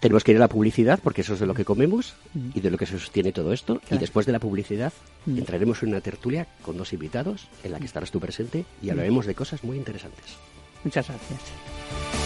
Tenemos 0.00 0.24
que 0.24 0.32
ir 0.32 0.38
a 0.38 0.40
la 0.40 0.48
publicidad 0.48 0.98
porque 1.00 1.20
eso 1.20 1.34
es 1.34 1.40
de 1.40 1.46
lo 1.46 1.54
que 1.54 1.64
comemos 1.64 2.16
mm. 2.34 2.50
y 2.54 2.60
de 2.60 2.70
lo 2.72 2.78
que 2.78 2.86
se 2.86 2.98
sostiene 2.98 3.30
todo 3.30 3.52
esto. 3.52 3.80
Y 3.92 3.98
después 3.98 4.26
de 4.26 4.32
la 4.32 4.40
publicidad 4.40 4.92
mm. 5.26 5.38
entraremos 5.38 5.84
en 5.84 5.90
una 5.90 6.00
tertulia 6.00 6.48
con 6.62 6.76
dos 6.76 6.92
invitados 6.92 7.46
en 7.62 7.70
la 7.70 7.78
que 7.78 7.86
estarás 7.86 8.10
tú 8.10 8.18
presente 8.18 8.64
y 8.82 8.90
hablaremos 8.90 9.24
de 9.24 9.36
cosas 9.36 9.62
muy 9.62 9.76
interesantes. 9.76 10.36
Muchas 10.82 11.06
gracias. 11.06 12.25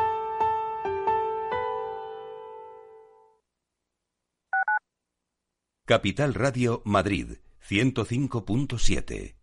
Capital 5.91 6.33
Radio 6.33 6.81
Madrid 6.85 7.39
105.7. 7.67 9.35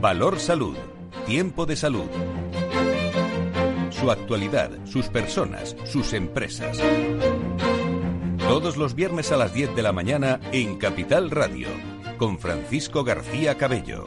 Valor 0.00 0.38
Salud. 0.38 0.78
Tiempo 1.26 1.66
de 1.66 1.76
salud. 1.76 2.08
Su 3.90 4.10
actualidad, 4.10 4.70
sus 4.86 5.08
personas, 5.08 5.76
sus 5.84 6.14
empresas. 6.14 6.78
Todos 8.38 8.78
los 8.78 8.94
viernes 8.94 9.30
a 9.30 9.36
las 9.36 9.52
10 9.52 9.76
de 9.76 9.82
la 9.82 9.92
mañana 9.92 10.40
en 10.50 10.78
Capital 10.78 11.30
Radio, 11.30 11.68
con 12.16 12.38
Francisco 12.38 13.04
García 13.04 13.58
Cabello. 13.58 14.06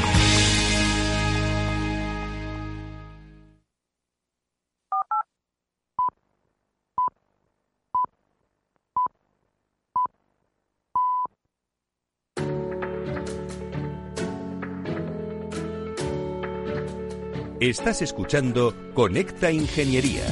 Estás 17.61 18.01
escuchando 18.01 18.73
Conecta 18.95 19.51
Ingeniería. 19.51 20.23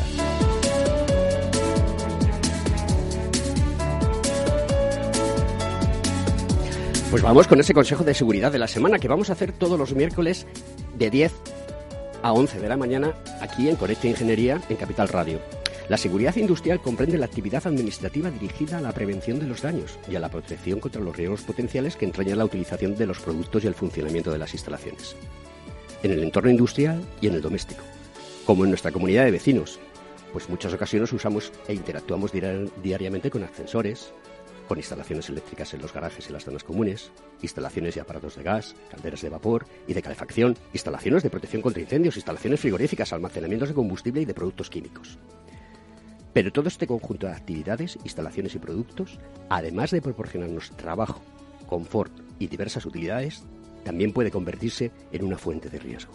Pues 7.11 7.21
vamos 7.21 7.47
con 7.47 7.59
ese 7.59 7.75
consejo 7.75 8.03
de 8.03 8.15
seguridad 8.15 8.51
de 8.51 8.57
la 8.57 8.67
semana 8.67 8.97
que 8.97 9.07
vamos 9.07 9.29
a 9.29 9.33
hacer 9.33 9.51
todos 9.51 9.77
los 9.77 9.93
miércoles 9.93 10.47
de 10.97 11.11
10 11.11 11.31
a 12.23 12.33
11 12.33 12.61
de 12.61 12.67
la 12.67 12.77
mañana 12.77 13.13
aquí 13.41 13.69
en 13.69 13.75
Conecta 13.75 14.07
Ingeniería 14.07 14.59
en 14.67 14.77
Capital 14.77 15.09
Radio. 15.09 15.39
La 15.87 15.97
seguridad 15.97 16.35
industrial 16.35 16.81
comprende 16.81 17.19
la 17.19 17.27
actividad 17.27 17.67
administrativa 17.67 18.31
dirigida 18.31 18.79
a 18.79 18.81
la 18.81 18.91
prevención 18.91 19.37
de 19.37 19.45
los 19.45 19.61
daños 19.61 19.99
y 20.09 20.15
a 20.15 20.19
la 20.19 20.29
protección 20.29 20.79
contra 20.79 20.99
los 20.99 21.15
riesgos 21.15 21.43
potenciales 21.43 21.95
que 21.95 22.05
entraña 22.05 22.35
la 22.35 22.45
utilización 22.45 22.95
de 22.95 23.05
los 23.05 23.19
productos 23.19 23.63
y 23.63 23.67
el 23.67 23.75
funcionamiento 23.75 24.31
de 24.31 24.39
las 24.39 24.51
instalaciones 24.55 25.15
en 26.03 26.11
el 26.11 26.23
entorno 26.23 26.49
industrial 26.49 27.01
y 27.21 27.27
en 27.27 27.35
el 27.35 27.41
doméstico, 27.41 27.83
como 28.45 28.63
en 28.63 28.71
nuestra 28.71 28.91
comunidad 28.91 29.25
de 29.25 29.31
vecinos, 29.31 29.79
pues 30.31 30.49
muchas 30.49 30.73
ocasiones 30.73 31.11
usamos 31.11 31.51
e 31.67 31.73
interactuamos 31.73 32.31
diariamente 32.31 33.29
con 33.29 33.43
ascensores, 33.43 34.13
con 34.67 34.77
instalaciones 34.77 35.27
eléctricas 35.29 35.73
en 35.73 35.81
los 35.81 35.91
garajes 35.91 36.29
y 36.29 36.33
las 36.33 36.45
zonas 36.45 36.63
comunes, 36.63 37.11
instalaciones 37.41 37.97
y 37.97 37.99
aparatos 37.99 38.35
de 38.35 38.43
gas, 38.43 38.75
calderas 38.91 39.21
de 39.21 39.29
vapor 39.29 39.65
y 39.87 39.93
de 39.93 40.01
calefacción, 40.03 40.55
instalaciones 40.73 41.23
de 41.23 41.31
protección 41.31 41.63
contra 41.63 41.81
incendios, 41.81 42.15
instalaciones 42.17 42.59
frigoríficas, 42.59 43.11
almacenamientos 43.11 43.69
de 43.69 43.75
combustible 43.75 44.21
y 44.21 44.25
de 44.25 44.35
productos 44.35 44.69
químicos. 44.69 45.17
Pero 46.33 46.51
todo 46.51 46.67
este 46.67 46.85
conjunto 46.85 47.25
de 47.25 47.33
actividades, 47.33 47.97
instalaciones 48.03 48.53
y 48.53 48.59
productos, 48.59 49.19
además 49.49 49.89
de 49.89 50.03
proporcionarnos 50.03 50.69
trabajo, 50.77 51.21
confort 51.65 52.13
y 52.37 52.45
diversas 52.45 52.85
utilidades, 52.85 53.43
también 53.83 54.13
puede 54.13 54.31
convertirse 54.31 54.91
en 55.11 55.23
una 55.23 55.37
fuente 55.37 55.69
de 55.69 55.79
riesgo. 55.79 56.13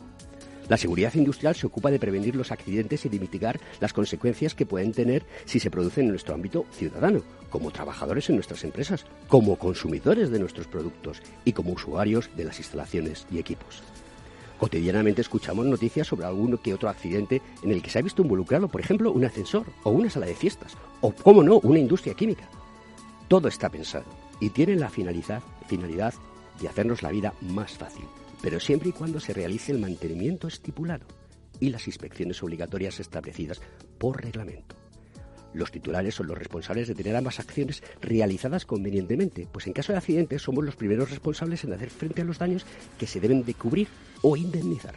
La 0.68 0.78
seguridad 0.78 1.12
industrial 1.14 1.54
se 1.54 1.66
ocupa 1.66 1.90
de 1.90 1.98
prevenir 1.98 2.36
los 2.36 2.50
accidentes 2.50 3.04
y 3.04 3.10
de 3.10 3.20
mitigar 3.20 3.60
las 3.80 3.92
consecuencias 3.92 4.54
que 4.54 4.64
pueden 4.64 4.92
tener 4.92 5.24
si 5.44 5.60
se 5.60 5.70
producen 5.70 6.06
en 6.06 6.10
nuestro 6.12 6.34
ámbito 6.34 6.64
ciudadano, 6.72 7.22
como 7.50 7.70
trabajadores 7.70 8.30
en 8.30 8.36
nuestras 8.36 8.64
empresas, 8.64 9.04
como 9.28 9.56
consumidores 9.56 10.30
de 10.30 10.38
nuestros 10.38 10.66
productos 10.66 11.20
y 11.44 11.52
como 11.52 11.72
usuarios 11.72 12.30
de 12.34 12.44
las 12.44 12.58
instalaciones 12.58 13.26
y 13.30 13.38
equipos. 13.38 13.82
Cotidianamente 14.58 15.20
escuchamos 15.20 15.66
noticias 15.66 16.06
sobre 16.06 16.26
alguno 16.26 16.62
que 16.62 16.72
otro 16.72 16.88
accidente 16.88 17.42
en 17.62 17.70
el 17.70 17.82
que 17.82 17.90
se 17.90 17.98
ha 17.98 18.02
visto 18.02 18.22
involucrado, 18.22 18.68
por 18.68 18.80
ejemplo, 18.80 19.12
un 19.12 19.24
ascensor 19.24 19.66
o 19.82 19.90
una 19.90 20.08
sala 20.08 20.26
de 20.26 20.34
fiestas, 20.34 20.72
o, 21.02 21.12
como 21.12 21.42
no, 21.42 21.58
una 21.58 21.78
industria 21.78 22.14
química. 22.14 22.48
Todo 23.28 23.48
está 23.48 23.68
pensado 23.68 24.06
y 24.40 24.48
tiene 24.50 24.76
la 24.76 24.88
finalidad, 24.88 25.42
finalidad 25.66 26.14
y 26.60 26.66
hacernos 26.66 27.02
la 27.02 27.10
vida 27.10 27.34
más 27.40 27.72
fácil, 27.72 28.04
pero 28.42 28.60
siempre 28.60 28.90
y 28.90 28.92
cuando 28.92 29.20
se 29.20 29.32
realice 29.32 29.72
el 29.72 29.80
mantenimiento 29.80 30.48
estipulado 30.48 31.06
y 31.60 31.70
las 31.70 31.86
inspecciones 31.86 32.42
obligatorias 32.42 33.00
establecidas 33.00 33.60
por 33.98 34.22
reglamento. 34.22 34.76
Los 35.54 35.70
titulares 35.70 36.16
son 36.16 36.26
los 36.26 36.36
responsables 36.36 36.88
de 36.88 36.96
tener 36.96 37.14
ambas 37.14 37.38
acciones 37.38 37.82
realizadas 38.00 38.66
convenientemente, 38.66 39.46
pues 39.50 39.68
en 39.68 39.72
caso 39.72 39.92
de 39.92 39.98
accidente 39.98 40.38
somos 40.40 40.64
los 40.64 40.74
primeros 40.74 41.10
responsables 41.10 41.62
en 41.62 41.72
hacer 41.72 41.90
frente 41.90 42.22
a 42.22 42.24
los 42.24 42.38
daños 42.38 42.66
que 42.98 43.06
se 43.06 43.20
deben 43.20 43.44
de 43.44 43.54
cubrir 43.54 43.86
o 44.20 44.36
indemnizar. 44.36 44.96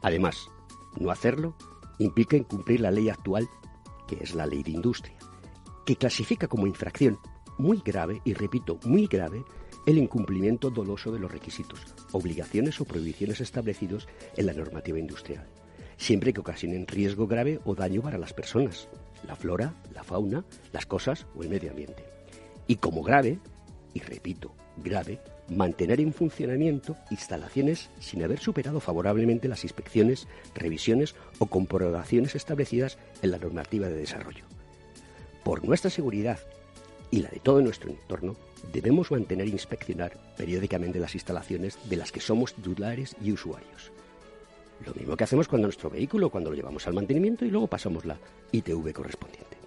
Además, 0.00 0.46
no 0.98 1.10
hacerlo 1.10 1.56
implica 1.98 2.36
incumplir 2.36 2.80
la 2.80 2.92
ley 2.92 3.08
actual, 3.08 3.48
que 4.06 4.18
es 4.20 4.34
la 4.34 4.46
ley 4.46 4.62
de 4.62 4.70
industria, 4.70 5.16
que 5.84 5.96
clasifica 5.96 6.46
como 6.46 6.66
infracción 6.66 7.18
muy 7.58 7.82
grave, 7.84 8.20
y 8.24 8.34
repito, 8.34 8.78
muy 8.84 9.06
grave, 9.06 9.44
el 9.86 9.98
incumplimiento 9.98 10.70
doloso 10.70 11.12
de 11.12 11.18
los 11.18 11.30
requisitos, 11.30 11.80
obligaciones 12.12 12.80
o 12.80 12.84
prohibiciones 12.84 13.40
establecidos 13.40 14.08
en 14.36 14.46
la 14.46 14.52
normativa 14.52 14.98
industrial, 14.98 15.46
siempre 15.96 16.32
que 16.32 16.40
ocasionen 16.40 16.86
riesgo 16.86 17.26
grave 17.26 17.60
o 17.64 17.74
daño 17.74 18.02
para 18.02 18.18
las 18.18 18.32
personas, 18.32 18.88
la 19.26 19.36
flora, 19.36 19.74
la 19.94 20.04
fauna, 20.04 20.44
las 20.72 20.86
cosas 20.86 21.26
o 21.34 21.42
el 21.42 21.48
medio 21.48 21.70
ambiente. 21.70 22.04
Y 22.66 22.76
como 22.76 23.02
grave, 23.02 23.38
y 23.94 24.00
repito, 24.00 24.54
grave, 24.76 25.20
mantener 25.48 26.00
en 26.00 26.12
funcionamiento 26.12 26.96
instalaciones 27.10 27.90
sin 28.00 28.22
haber 28.22 28.38
superado 28.38 28.80
favorablemente 28.80 29.48
las 29.48 29.64
inspecciones, 29.64 30.28
revisiones 30.54 31.14
o 31.38 31.46
comprobaciones 31.46 32.34
establecidas 32.34 32.98
en 33.20 33.32
la 33.32 33.38
normativa 33.38 33.88
de 33.88 33.96
desarrollo. 33.96 34.44
Por 35.44 35.64
nuestra 35.64 35.90
seguridad 35.90 36.38
y 37.12 37.20
la 37.20 37.28
de 37.28 37.38
todo 37.38 37.60
nuestro 37.60 37.90
entorno, 37.90 38.34
debemos 38.72 39.10
mantener 39.12 39.46
e 39.46 39.50
inspeccionar 39.50 40.18
periódicamente 40.36 40.98
las 40.98 41.14
instalaciones 41.14 41.78
de 41.88 41.96
las 41.96 42.10
que 42.10 42.20
somos 42.20 42.54
titulares 42.54 43.14
y 43.22 43.30
usuarios. 43.30 43.92
Lo 44.84 44.94
mismo 44.94 45.16
que 45.16 45.24
hacemos 45.24 45.46
cuando 45.46 45.68
nuestro 45.68 45.90
vehículo, 45.90 46.30
cuando 46.30 46.50
lo 46.50 46.56
llevamos 46.56 46.86
al 46.86 46.94
mantenimiento 46.94 47.44
y 47.44 47.50
luego 47.50 47.68
pasamos 47.68 48.06
la 48.06 48.16
ITV 48.50 48.92
correspondiente. 48.92 49.58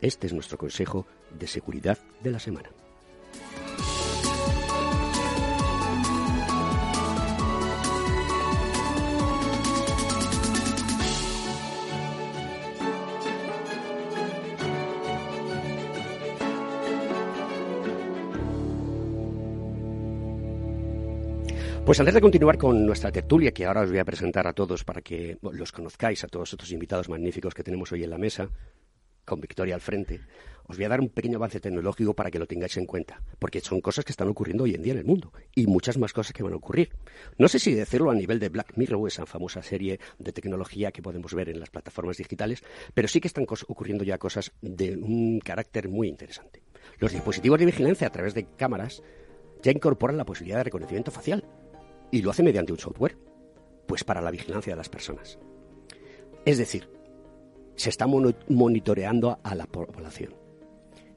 Este 0.00 0.26
es 0.26 0.32
nuestro 0.32 0.58
consejo 0.58 1.06
de 1.38 1.46
seguridad 1.46 1.96
de 2.22 2.30
la 2.32 2.40
semana. 2.40 2.68
Pues 21.90 21.98
antes 21.98 22.14
de 22.14 22.20
continuar 22.20 22.56
con 22.56 22.86
nuestra 22.86 23.10
tertulia, 23.10 23.50
que 23.50 23.66
ahora 23.66 23.80
os 23.80 23.90
voy 23.90 23.98
a 23.98 24.04
presentar 24.04 24.46
a 24.46 24.52
todos 24.52 24.84
para 24.84 25.02
que 25.02 25.38
los 25.42 25.72
conozcáis, 25.72 26.22
a 26.22 26.28
todos 26.28 26.52
estos 26.52 26.70
invitados 26.70 27.08
magníficos 27.08 27.52
que 27.52 27.64
tenemos 27.64 27.90
hoy 27.90 28.04
en 28.04 28.10
la 28.10 28.16
mesa, 28.16 28.48
con 29.24 29.40
Victoria 29.40 29.74
al 29.74 29.80
frente, 29.80 30.20
os 30.68 30.76
voy 30.76 30.84
a 30.84 30.88
dar 30.88 31.00
un 31.00 31.08
pequeño 31.08 31.38
avance 31.38 31.58
tecnológico 31.58 32.14
para 32.14 32.30
que 32.30 32.38
lo 32.38 32.46
tengáis 32.46 32.76
en 32.76 32.86
cuenta, 32.86 33.20
porque 33.40 33.60
son 33.60 33.80
cosas 33.80 34.04
que 34.04 34.12
están 34.12 34.28
ocurriendo 34.28 34.62
hoy 34.62 34.76
en 34.76 34.82
día 34.82 34.92
en 34.92 35.00
el 35.00 35.04
mundo 35.04 35.32
y 35.52 35.66
muchas 35.66 35.98
más 35.98 36.12
cosas 36.12 36.32
que 36.32 36.44
van 36.44 36.52
a 36.52 36.58
ocurrir. 36.58 36.90
No 37.38 37.48
sé 37.48 37.58
si 37.58 37.74
decirlo 37.74 38.12
a 38.12 38.14
nivel 38.14 38.38
de 38.38 38.50
Black 38.50 38.74
Mirror, 38.76 39.08
esa 39.08 39.26
famosa 39.26 39.60
serie 39.60 39.98
de 40.20 40.32
tecnología 40.32 40.92
que 40.92 41.02
podemos 41.02 41.34
ver 41.34 41.48
en 41.48 41.58
las 41.58 41.70
plataformas 41.70 42.18
digitales, 42.18 42.62
pero 42.94 43.08
sí 43.08 43.20
que 43.20 43.26
están 43.26 43.46
ocurriendo 43.66 44.04
ya 44.04 44.16
cosas 44.16 44.52
de 44.62 44.96
un 44.96 45.40
carácter 45.40 45.88
muy 45.88 46.06
interesante. 46.06 46.62
Los 47.00 47.10
dispositivos 47.10 47.58
de 47.58 47.66
vigilancia 47.66 48.06
a 48.06 48.12
través 48.12 48.34
de 48.34 48.46
cámaras 48.56 49.02
ya 49.60 49.72
incorporan 49.72 50.16
la 50.16 50.24
posibilidad 50.24 50.58
de 50.58 50.64
reconocimiento 50.64 51.10
facial 51.10 51.44
y 52.10 52.22
lo 52.22 52.30
hace 52.30 52.42
mediante 52.42 52.72
un 52.72 52.78
software, 52.78 53.16
pues 53.86 54.04
para 54.04 54.20
la 54.20 54.30
vigilancia 54.30 54.72
de 54.72 54.76
las 54.76 54.88
personas. 54.88 55.38
Es 56.44 56.58
decir, 56.58 56.88
se 57.76 57.90
está 57.90 58.06
monitoreando 58.06 59.38
a 59.42 59.54
la 59.54 59.66
población. 59.66 60.34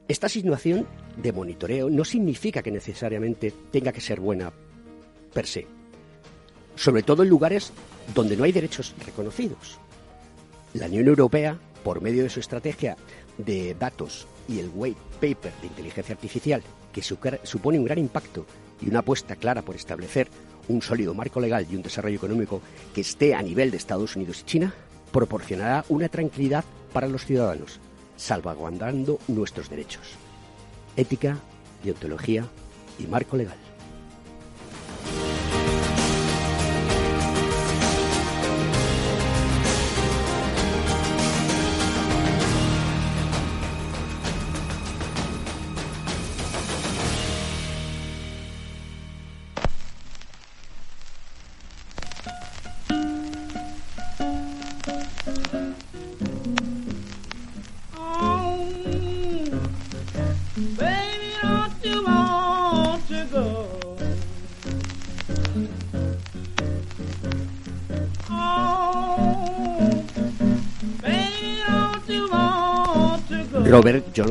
Esta 0.06 0.28
situación 0.28 0.86
de 1.16 1.32
monitoreo 1.32 1.88
no 1.88 2.04
significa 2.04 2.62
que 2.62 2.70
necesariamente 2.70 3.52
tenga 3.70 3.92
que 3.92 4.00
ser 4.00 4.20
buena 4.20 4.52
per 5.32 5.46
se, 5.46 5.66
sobre 6.76 7.02
todo 7.02 7.22
en 7.22 7.30
lugares 7.30 7.72
donde 8.14 8.36
no 8.36 8.44
hay 8.44 8.52
derechos 8.52 8.94
reconocidos. 9.04 9.78
La 10.74 10.86
Unión 10.86 11.08
Europea, 11.08 11.58
por 11.82 12.02
medio 12.02 12.22
de 12.22 12.30
su 12.30 12.40
estrategia 12.40 12.96
de 13.38 13.74
datos 13.74 14.26
y 14.48 14.58
el 14.58 14.70
white 14.74 15.00
paper 15.14 15.52
de 15.60 15.68
inteligencia 15.68 16.14
artificial, 16.14 16.62
que 16.92 17.02
supone 17.02 17.78
un 17.78 17.84
gran 17.84 17.98
impacto 17.98 18.46
y 18.80 18.88
una 18.88 19.00
apuesta 19.00 19.36
clara 19.36 19.62
por 19.62 19.74
establecer 19.74 20.28
un 20.68 20.82
sólido 20.82 21.14
marco 21.14 21.40
legal 21.40 21.66
y 21.70 21.76
un 21.76 21.82
desarrollo 21.82 22.16
económico 22.16 22.60
que 22.94 23.02
esté 23.02 23.34
a 23.34 23.42
nivel 23.42 23.70
de 23.70 23.76
Estados 23.76 24.16
Unidos 24.16 24.40
y 24.40 24.44
China, 24.44 24.74
proporcionará 25.12 25.84
una 25.88 26.08
tranquilidad 26.08 26.64
para 26.92 27.08
los 27.08 27.24
ciudadanos, 27.24 27.80
salvaguardando 28.16 29.18
nuestros 29.28 29.68
derechos. 29.68 30.16
Ética, 30.96 31.38
deontología 31.82 32.46
y 32.98 33.06
marco 33.06 33.36
legal. 33.36 33.73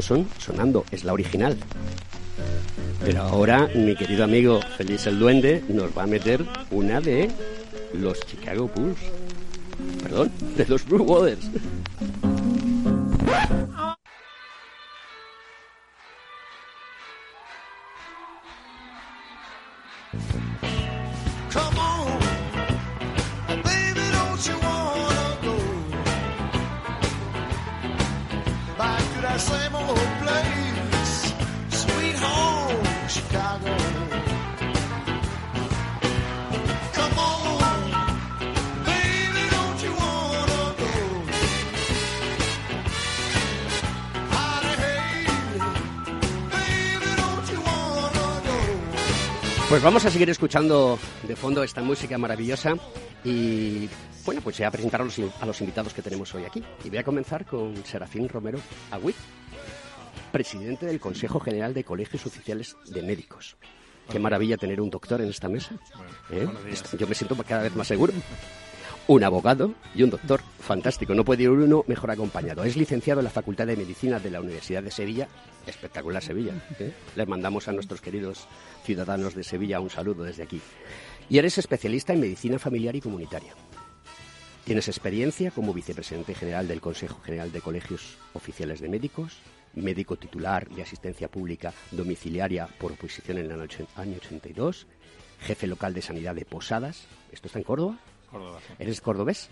Johnson 0.04 0.28
sonando, 0.38 0.86
es 0.92 1.04
la 1.06 1.14
original. 1.14 1.58
Pero 3.04 3.22
ahora 3.22 3.70
mi 3.74 3.96
querido 3.96 4.24
amigo 4.24 4.60
Feliz 4.78 5.08
el 5.08 5.20
Duende 5.20 5.64
nos 5.70 5.98
va 5.98 6.04
a 6.04 6.08
meter 6.08 6.44
una 6.72 7.00
de 7.00 7.30
los 7.94 8.20
Chicago 8.26 8.70
Bulls. 8.74 9.00
Perdón, 10.02 10.32
de 10.58 10.66
los 10.66 10.86
Blue 10.86 11.04
Waters. 11.04 11.50
Pues 49.84 49.92
vamos 49.92 50.06
a 50.06 50.12
seguir 50.12 50.30
escuchando 50.30 50.98
de 51.28 51.36
fondo 51.36 51.62
esta 51.62 51.82
música 51.82 52.18
maravillosa 52.18 52.76
y 53.26 53.90
bueno, 54.24 54.40
pues 54.40 54.58
ya 54.58 54.72
presentar 54.72 55.02
a 55.02 55.04
los, 55.04 55.20
a 55.42 55.46
los 55.46 55.60
invitados 55.60 55.94
que 55.94 56.02
tenemos 56.02 56.34
hoy 56.34 56.46
aquí. 56.46 56.64
Y 56.86 56.90
voy 56.90 57.00
a 57.00 57.04
comenzar 57.04 57.46
con 57.46 57.76
Serafín 57.84 58.30
Romero 58.30 58.60
Agüit, 58.92 59.18
presidente 60.32 60.86
del 60.86 61.02
Consejo 61.02 61.42
General 61.42 61.74
de 61.74 61.84
Colegios 61.84 62.26
Oficiales 62.26 62.78
de 62.86 63.02
Médicos. 63.02 63.58
Qué 64.10 64.20
maravilla 64.20 64.56
tener 64.56 64.80
un 64.80 64.90
doctor 64.90 65.20
en 65.20 65.28
esta 65.28 65.50
mesa. 65.50 65.76
¿eh? 66.32 66.48
Yo 66.98 67.06
me 67.06 67.14
siento 67.14 67.36
cada 67.44 67.64
vez 67.64 67.76
más 67.76 67.88
seguro. 67.88 68.14
Un 69.08 69.24
abogado 69.24 69.74
y 69.94 70.04
un 70.04 70.10
doctor. 70.10 70.42
Fantástico. 70.60 71.14
No 71.14 71.26
puede 71.26 71.44
ir 71.44 71.50
uno 71.50 71.84
mejor 71.88 72.10
acompañado. 72.12 72.64
Es 72.64 72.78
licenciado 72.78 73.20
en 73.20 73.26
la 73.26 73.30
Facultad 73.30 73.68
de 73.68 73.76
Medicina 73.76 74.18
de 74.20 74.32
la 74.32 74.40
Universidad 74.40 74.82
de 74.82 74.92
Sevilla. 74.92 75.28
Espectacular 75.68 76.24
Sevilla. 76.24 76.54
¿eh? 76.80 76.94
Les 77.16 77.28
mandamos 77.28 77.68
a 77.68 77.74
nuestros 77.74 78.00
queridos 78.00 78.48
ciudadanos 78.86 79.36
de 79.36 79.44
Sevilla 79.44 79.82
un 79.82 79.90
saludo 79.90 80.24
desde 80.24 80.44
aquí. 80.44 80.62
Y 81.30 81.38
eres 81.38 81.58
especialista 81.58 82.14
en 82.14 82.22
medicina 82.22 82.60
familiar 82.60 82.96
y 82.96 83.02
comunitaria. 83.02 83.54
Tienes 84.64 84.88
experiencia 84.88 85.52
como 85.52 85.74
vicepresidente 85.74 86.34
general 86.34 86.70
del 86.70 86.80
Consejo 86.80 87.20
General 87.22 87.52
de 87.52 87.60
Colegios 87.60 88.18
Oficiales 88.32 88.80
de 88.80 88.88
Médicos, 88.88 89.40
médico 89.76 90.16
titular 90.16 90.70
de 90.70 90.82
asistencia 90.82 91.28
pública 91.28 91.74
domiciliaria 91.92 92.68
por 92.80 92.94
oposición 92.94 93.38
en 93.40 93.46
el 93.52 93.60
año 93.60 93.64
och- 93.66 94.00
año 94.00 94.16
82, 94.18 94.88
jefe 95.42 95.68
local 95.68 95.94
de 95.94 96.02
sanidad 96.02 96.36
de 96.36 96.46
Posadas. 96.46 97.04
¿Esto 97.34 97.48
está 97.48 97.60
en 97.60 97.66
Córdoba? 97.66 98.00
Córdoba. 98.34 98.60
¿Eres 98.80 99.00
cordobés? 99.00 99.50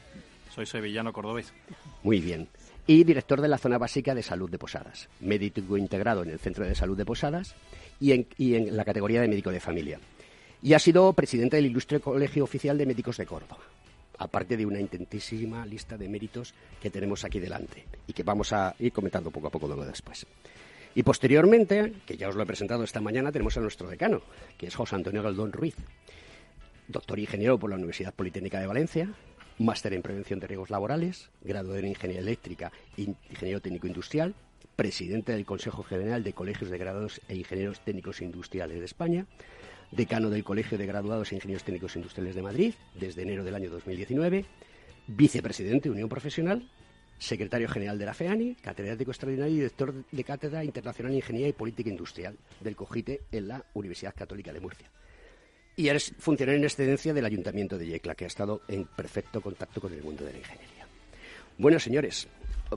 Soy 0.54 0.66
sevillano 0.66 1.14
cordobés. 1.14 1.54
Muy 2.02 2.20
bien. 2.20 2.48
Y 2.88 3.04
director 3.04 3.40
de 3.40 3.48
la 3.48 3.60
zona 3.60 3.78
básica 3.78 4.16
de 4.16 4.24
salud 4.24 4.50
de 4.50 4.58
Posadas. 4.58 5.08
Médico 5.20 5.78
integrado 5.78 6.24
en 6.24 6.32
el 6.32 6.40
Centro 6.40 6.66
de 6.66 6.74
Salud 6.74 6.98
de 6.98 7.06
Posadas 7.06 7.54
y 8.00 8.12
en, 8.12 8.28
y 8.40 8.56
en 8.56 8.76
la 8.76 8.84
categoría 8.84 9.22
de 9.22 9.28
médico 9.28 9.52
de 9.52 9.60
familia. 9.60 10.00
Y 10.64 10.74
ha 10.74 10.80
sido 10.80 11.14
presidente 11.14 11.58
del 11.58 11.68
Ilustre 11.68 12.00
Colegio 12.00 12.44
Oficial 12.44 12.78
de 12.78 12.88
Médicos 12.88 13.18
de 13.18 13.28
Córdoba. 13.28 13.62
Aparte 14.18 14.58
de 14.58 14.66
una 14.66 14.80
intentísima 14.80 15.64
lista 15.66 15.96
de 15.96 16.10
méritos 16.10 16.54
que 16.82 16.90
tenemos 16.90 17.24
aquí 17.24 17.40
delante 17.40 17.86
y 18.08 18.14
que 18.14 18.24
vamos 18.24 18.52
a 18.52 18.76
ir 18.80 18.92
comentando 18.92 19.30
poco 19.30 19.48
a 19.48 19.52
poco 19.52 19.68
luego 19.68 19.86
después. 19.86 20.26
Y 20.96 21.04
posteriormente, 21.04 21.94
que 22.06 22.18
ya 22.18 22.30
os 22.30 22.36
lo 22.36 22.44
he 22.44 22.48
presentado 22.48 22.84
esta 22.84 23.00
mañana, 23.00 23.32
tenemos 23.32 23.56
a 23.58 23.62
nuestro 23.62 23.88
decano, 23.88 24.22
que 24.58 24.68
es 24.68 24.76
José 24.76 24.96
Antonio 24.96 25.24
Galdón 25.24 25.52
Ruiz, 25.52 25.76
doctor 26.92 27.20
ingeniero 27.20 27.58
por 27.58 27.70
la 27.70 27.76
Universidad 27.78 28.14
Politécnica 28.14 28.60
de 28.60 28.68
Valencia, 28.68 29.10
máster 29.58 29.94
en 29.94 30.02
prevención 30.02 30.40
de 30.40 30.48
riesgos 30.48 30.70
laborales, 30.70 31.30
graduado 31.42 31.78
en 31.80 31.88
ingeniería 31.88 32.22
eléctrica 32.22 32.72
e 32.98 33.14
ingeniero 33.30 33.62
técnico 33.62 33.88
industrial, 33.88 34.36
presidente 34.76 35.32
del 35.32 35.46
Consejo 35.46 35.84
General 35.84 36.24
de 36.24 36.34
Colegios 36.34 36.70
de 36.70 36.78
Graduados 36.78 37.22
e 37.28 37.36
Ingenieros 37.36 37.82
Técnicos 37.82 38.22
Industriales 38.22 38.80
de 38.80 38.86
España, 38.86 39.26
decano 39.92 40.30
del 40.30 40.44
Colegio 40.44 40.78
de 40.78 40.86
Graduados 40.86 41.32
e 41.32 41.36
Ingenieros 41.36 41.64
Técnicos 41.64 41.96
Industriales 41.96 42.36
de 42.36 42.42
Madrid 42.42 42.74
desde 42.96 43.22
enero 43.22 43.44
del 43.44 43.56
año 43.56 43.70
2019, 43.70 44.46
vicepresidente 45.08 45.90
de 45.90 45.94
Unión 45.94 46.10
Profesional, 46.10 46.70
secretario 47.20 47.70
general 47.70 48.00
de 48.00 48.06
la 48.06 48.14
FEANI, 48.14 48.56
catedrático 48.56 49.12
extraordinario 49.12 49.54
y 49.54 49.58
director 49.58 49.94
de 50.12 50.24
Cátedra 50.24 50.64
Internacional 50.64 51.12
en 51.12 51.18
Ingeniería 51.18 51.50
y 51.50 51.54
Política 51.54 51.90
Industrial 51.90 52.36
del 52.62 52.76
COGITE 52.76 53.22
en 53.32 53.48
la 53.48 53.64
Universidad 53.74 54.16
Católica 54.16 54.52
de 54.52 54.60
Murcia. 54.60 54.90
Y 55.76 55.88
eres 55.88 56.14
funcionario 56.20 56.60
en 56.60 56.66
excedencia 56.66 57.14
del 57.14 57.26
Ayuntamiento 57.26 57.78
de 57.78 57.88
Yecla, 57.88 58.16
que 58.16 58.26
ha 58.26 58.28
estado 58.28 58.62
en 58.68 58.86
perfecto 58.86 59.42
contacto 59.42 59.80
con 59.82 59.94
el 59.94 60.04
mundo 60.04 60.26
de 60.26 60.34
la 60.34 60.40
ingeniería. 60.40 60.86
Bueno, 61.58 61.80
señores, 61.80 62.28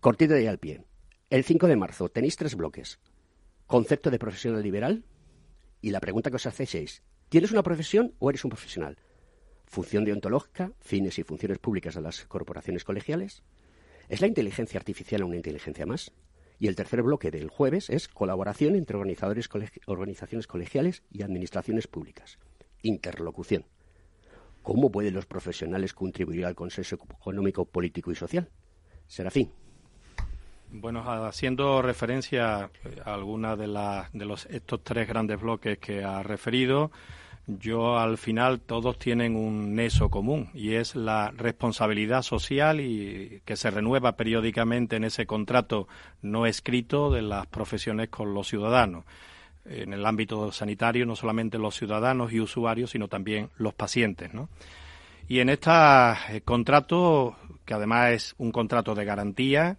Cortita 0.01 0.38
y 0.38 0.47
al 0.47 0.59
pie. 0.59 0.83
El 1.31 1.44
5 1.44 1.66
de 1.66 1.77
marzo 1.77 2.09
tenéis 2.11 2.37
tres 2.37 2.55
bloques. 2.55 2.99
Concepto 3.66 4.11
de 4.11 4.18
profesional 4.18 4.62
liberal. 4.62 5.05
Y 5.81 5.90
la 5.90 6.00
pregunta 6.00 6.31
que 6.31 6.37
os 6.37 6.46
hacéis 6.46 6.74
es, 6.74 7.03
¿tienes 7.29 7.50
una 7.50 7.62
profesión 7.62 8.14
o 8.18 8.29
eres 8.29 8.44
un 8.44 8.50
profesional? 8.50 8.98
Función 9.64 10.05
deontológica, 10.05 10.72
fines 10.81 11.18
y 11.18 11.22
funciones 11.22 11.59
públicas 11.59 11.95
de 11.95 12.03
las 12.03 12.24
corporaciones 12.26 12.84
colegiales. 12.84 13.43
¿Es 14.09 14.20
la 14.20 14.26
inteligencia 14.26 14.78
artificial 14.78 15.24
una 15.24 15.36
inteligencia 15.36 15.86
más? 15.86 16.12
Y 16.59 16.68
el 16.68 16.76
tercer 16.76 17.03
bloque 17.03 17.30
del 17.30 17.49
jueves 17.49 17.89
es 17.91 18.07
colaboración 18.07 18.76
entre 18.76 18.97
organizadores 18.97 19.49
organizaciones 19.86 20.47
colegiales 20.47 21.03
y 21.11 21.22
administraciones 21.22 21.86
públicas. 21.86 22.39
Interlocución. 22.82 23.64
¿Cómo 24.62 24.91
pueden 24.93 25.14
los 25.14 25.26
profesionales 25.26 25.95
contribuir 25.95 26.45
al 26.45 26.55
consenso 26.55 26.97
económico, 26.97 27.64
político 27.64 28.12
y 28.12 28.14
social? 28.14 28.51
Serafín. 29.07 29.64
Bueno, 30.77 31.05
haciendo 31.25 31.83
referencia 31.83 32.68
a 33.05 33.14
alguna 33.14 33.55
de, 33.55 33.68
las 33.68 34.12
de 34.12 34.25
los, 34.25 34.47
estos 34.47 34.83
tres 34.83 35.07
grandes 35.07 35.41
bloques 35.41 35.79
que 35.79 36.03
ha 36.03 36.20
referido, 36.25 36.91
yo 37.47 37.97
al 37.97 38.18
final 38.18 38.59
todos 38.59 38.99
tienen 38.99 39.37
un 39.37 39.77
neso 39.77 40.09
común 40.09 40.51
y 40.53 40.75
es 40.75 40.97
la 40.97 41.31
responsabilidad 41.31 42.22
social 42.22 42.81
y 42.81 43.41
que 43.45 43.55
se 43.55 43.70
renueva 43.70 44.16
periódicamente 44.16 44.97
en 44.97 45.05
ese 45.05 45.27
contrato 45.27 45.87
no 46.22 46.45
escrito 46.45 47.09
de 47.12 47.22
las 47.22 47.47
profesiones 47.47 48.09
con 48.09 48.35
los 48.35 48.49
ciudadanos. 48.49 49.05
En 49.66 49.93
el 49.93 50.05
ámbito 50.05 50.51
sanitario 50.51 51.07
no 51.07 51.14
solamente 51.14 51.57
los 51.57 51.77
ciudadanos 51.77 52.33
y 52.33 52.41
usuarios, 52.41 52.91
sino 52.91 53.07
también 53.07 53.49
los 53.59 53.75
pacientes, 53.75 54.35
¿no? 54.35 54.49
Y 55.29 55.39
en 55.39 55.51
este 55.51 55.70
contrato, 56.45 57.37
que 57.64 57.75
además 57.75 58.11
es 58.11 58.35
un 58.39 58.51
contrato 58.51 58.97
de 58.97 59.05
garantía, 59.05 59.79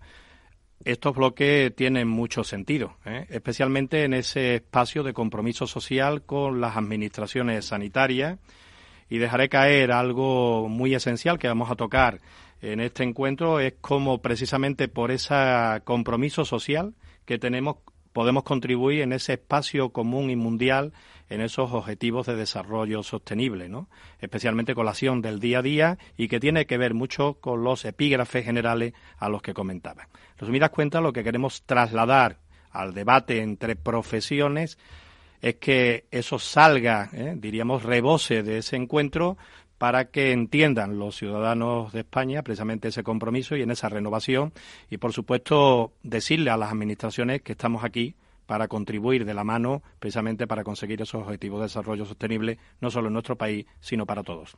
estos 0.83 1.15
bloques 1.15 1.75
tienen 1.75 2.07
mucho 2.07 2.43
sentido, 2.43 2.97
¿eh? 3.05 3.25
especialmente 3.29 4.03
en 4.03 4.13
ese 4.13 4.55
espacio 4.55 5.03
de 5.03 5.13
compromiso 5.13 5.67
social 5.67 6.23
con 6.23 6.61
las 6.61 6.77
administraciones 6.77 7.65
sanitarias. 7.65 8.39
Y 9.07 9.19
dejaré 9.19 9.49
caer 9.49 9.91
algo 9.91 10.67
muy 10.67 10.95
esencial 10.95 11.37
que 11.37 11.47
vamos 11.47 11.69
a 11.69 11.75
tocar 11.75 12.21
en 12.61 12.79
este 12.79 13.03
encuentro, 13.03 13.59
es 13.59 13.75
cómo 13.79 14.19
precisamente 14.19 14.87
por 14.87 15.11
ese 15.11 15.35
compromiso 15.83 16.45
social 16.45 16.95
que 17.25 17.37
tenemos 17.37 17.77
podemos 18.15 18.43
contribuir 18.43 19.01
en 19.01 19.11
ese 19.11 19.33
espacio 19.33 19.89
común 19.89 20.29
y 20.29 20.37
mundial 20.37 20.93
en 21.27 21.41
esos 21.41 21.73
objetivos 21.73 22.25
de 22.25 22.37
desarrollo 22.37 23.03
sostenible, 23.03 23.67
¿no? 23.67 23.89
especialmente 24.21 24.73
con 24.73 24.85
la 24.85 24.91
acción 24.91 25.21
del 25.21 25.41
día 25.41 25.59
a 25.59 25.61
día 25.61 25.97
y 26.15 26.29
que 26.29 26.39
tiene 26.39 26.65
que 26.65 26.77
ver 26.77 26.93
mucho 26.93 27.33
con 27.41 27.65
los 27.65 27.83
epígrafes 27.83 28.45
generales 28.45 28.93
a 29.17 29.27
los 29.27 29.41
que 29.41 29.53
comentaba. 29.53 30.03
En 30.03 30.37
resumidas 30.37 30.69
cuentas, 30.69 31.03
lo 31.03 31.11
que 31.11 31.25
queremos 31.25 31.63
trasladar 31.63 32.39
al 32.71 32.93
debate 32.93 33.41
entre 33.41 33.75
profesiones 33.75 34.77
es 35.41 35.55
que 35.55 36.05
eso 36.09 36.39
salga, 36.39 37.09
¿eh? 37.11 37.33
diríamos, 37.35 37.83
rebose 37.83 38.43
de 38.43 38.59
ese 38.59 38.77
encuentro 38.77 39.37
para 39.77 40.05
que 40.05 40.31
entiendan 40.31 40.97
los 40.97 41.17
ciudadanos 41.17 41.91
de 41.91 42.01
España 42.01 42.43
precisamente 42.43 42.87
ese 42.87 43.03
compromiso 43.03 43.55
y 43.55 43.61
en 43.61 43.71
esa 43.71 43.89
renovación 43.89 44.53
y, 44.89 44.97
por 44.97 45.13
supuesto, 45.13 45.93
decirle 46.03 46.49
a 46.49 46.57
las 46.57 46.71
administraciones 46.71 47.41
que 47.41 47.53
estamos 47.53 47.83
aquí 47.83 48.15
para 48.45 48.67
contribuir 48.67 49.25
de 49.25 49.33
la 49.33 49.43
mano 49.43 49.81
precisamente 49.99 50.47
para 50.47 50.63
conseguir 50.63 51.01
esos 51.01 51.21
objetivos 51.23 51.59
de 51.59 51.65
desarrollo 51.65 52.05
sostenible, 52.05 52.59
no 52.79 52.91
solo 52.91 53.07
en 53.07 53.13
nuestro 53.13 53.37
país, 53.37 53.65
sino 53.79 54.05
para 54.05 54.23
todos. 54.23 54.55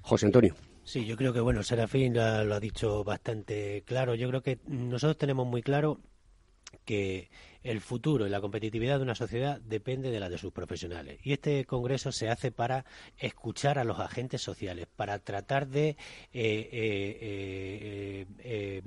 José 0.00 0.26
Antonio. 0.26 0.54
Sí, 0.82 1.04
yo 1.04 1.16
creo 1.16 1.32
que, 1.32 1.40
bueno, 1.40 1.62
Serafín 1.62 2.14
lo, 2.14 2.44
lo 2.44 2.54
ha 2.54 2.60
dicho 2.60 3.04
bastante 3.04 3.82
claro. 3.86 4.14
Yo 4.14 4.28
creo 4.28 4.42
que 4.42 4.58
nosotros 4.66 5.18
tenemos 5.18 5.46
muy 5.46 5.62
claro 5.62 6.00
que 6.84 7.30
el 7.62 7.80
futuro 7.80 8.26
y 8.26 8.30
la 8.30 8.40
competitividad 8.40 8.98
de 8.98 9.02
una 9.02 9.14
sociedad 9.14 9.60
depende 9.60 10.10
de 10.10 10.20
la 10.20 10.28
de 10.28 10.38
sus 10.38 10.52
profesionales. 10.52 11.18
Y 11.22 11.32
este 11.32 11.64
congreso 11.64 12.12
se 12.12 12.28
hace 12.28 12.50
para 12.50 12.84
escuchar 13.18 13.78
a 13.78 13.84
los 13.84 13.98
agentes 13.98 14.42
sociales, 14.42 14.86
para 14.96 15.18
tratar 15.18 15.68
de 15.68 15.90
eh, 15.90 15.96
eh, 16.32 18.26
eh, 18.38 18.82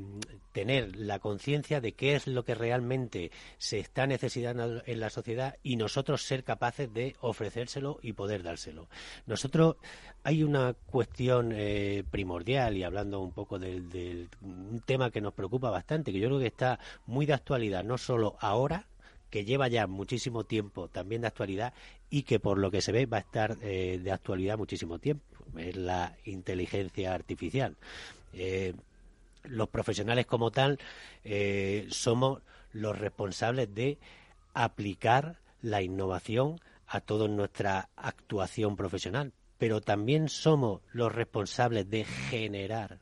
tener 0.51 0.95
la 0.95 1.19
conciencia 1.19 1.81
de 1.81 1.93
qué 1.93 2.15
es 2.15 2.27
lo 2.27 2.43
que 2.43 2.55
realmente 2.55 3.31
se 3.57 3.79
está 3.79 4.07
necesitando 4.07 4.83
en 4.85 4.99
la 4.99 5.09
sociedad 5.09 5.57
y 5.63 5.75
nosotros 5.75 6.23
ser 6.23 6.43
capaces 6.43 6.93
de 6.93 7.15
ofrecérselo 7.21 7.99
y 8.01 8.13
poder 8.13 8.43
dárselo. 8.43 8.87
Nosotros 9.25 9.77
hay 10.23 10.43
una 10.43 10.73
cuestión 10.73 11.55
primordial 12.09 12.77
y 12.77 12.83
hablando 12.83 13.19
un 13.19 13.31
poco 13.31 13.59
del, 13.59 14.29
tema 14.85 15.11
que 15.11 15.21
nos 15.21 15.33
preocupa 15.33 15.69
bastante, 15.69 16.11
que 16.11 16.19
yo 16.19 16.27
creo 16.27 16.39
que 16.39 16.47
está 16.47 16.79
muy 17.05 17.25
de 17.25 17.33
actualidad, 17.33 17.83
no 17.83 17.97
solo 17.97 18.35
ahora, 18.39 18.62
que 19.29 19.45
lleva 19.45 19.67
ya 19.67 19.87
muchísimo 19.87 20.43
tiempo 20.43 20.89
también 20.89 21.21
de 21.21 21.27
actualidad 21.27 21.73
y 22.11 22.21
que 22.21 22.39
por 22.39 22.59
lo 22.59 22.69
que 22.69 22.81
se 22.81 22.91
ve 22.91 23.07
va 23.07 23.17
a 23.17 23.21
estar 23.21 23.57
eh, 23.63 23.99
de 24.01 24.11
actualidad 24.11 24.59
muchísimo 24.59 24.99
tiempo. 24.99 25.25
Es 25.57 25.75
la 25.75 26.15
inteligencia 26.25 27.15
artificial. 27.15 27.75
Eh, 28.33 28.75
los 29.43 29.69
profesionales 29.69 30.27
como 30.27 30.51
tal 30.51 30.79
eh, 31.23 31.87
somos 31.89 32.43
los 32.73 32.97
responsables 32.97 33.73
de 33.73 33.97
aplicar 34.53 35.39
la 35.63 35.81
innovación 35.81 36.59
a 36.85 37.01
toda 37.01 37.27
nuestra 37.27 37.89
actuación 37.95 38.75
profesional, 38.75 39.33
pero 39.57 39.81
también 39.81 40.29
somos 40.29 40.81
los 40.91 41.11
responsables 41.11 41.89
de 41.89 42.05
generar 42.05 42.99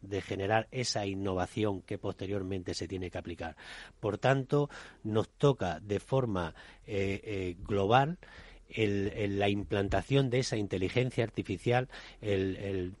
de 0.00 0.20
generar 0.20 0.68
esa 0.70 1.06
innovación 1.06 1.82
que 1.82 1.98
posteriormente 1.98 2.74
se 2.74 2.88
tiene 2.88 3.10
que 3.10 3.18
aplicar. 3.18 3.56
Por 4.00 4.18
tanto, 4.18 4.70
nos 5.04 5.28
toca 5.28 5.80
de 5.80 6.00
forma 6.00 6.54
eh, 6.86 7.20
eh, 7.24 7.56
global 7.60 8.18
la 8.76 9.48
implantación 9.48 10.28
de 10.28 10.40
esa 10.40 10.58
inteligencia 10.58 11.24
artificial, 11.24 11.88
el, 12.20 12.94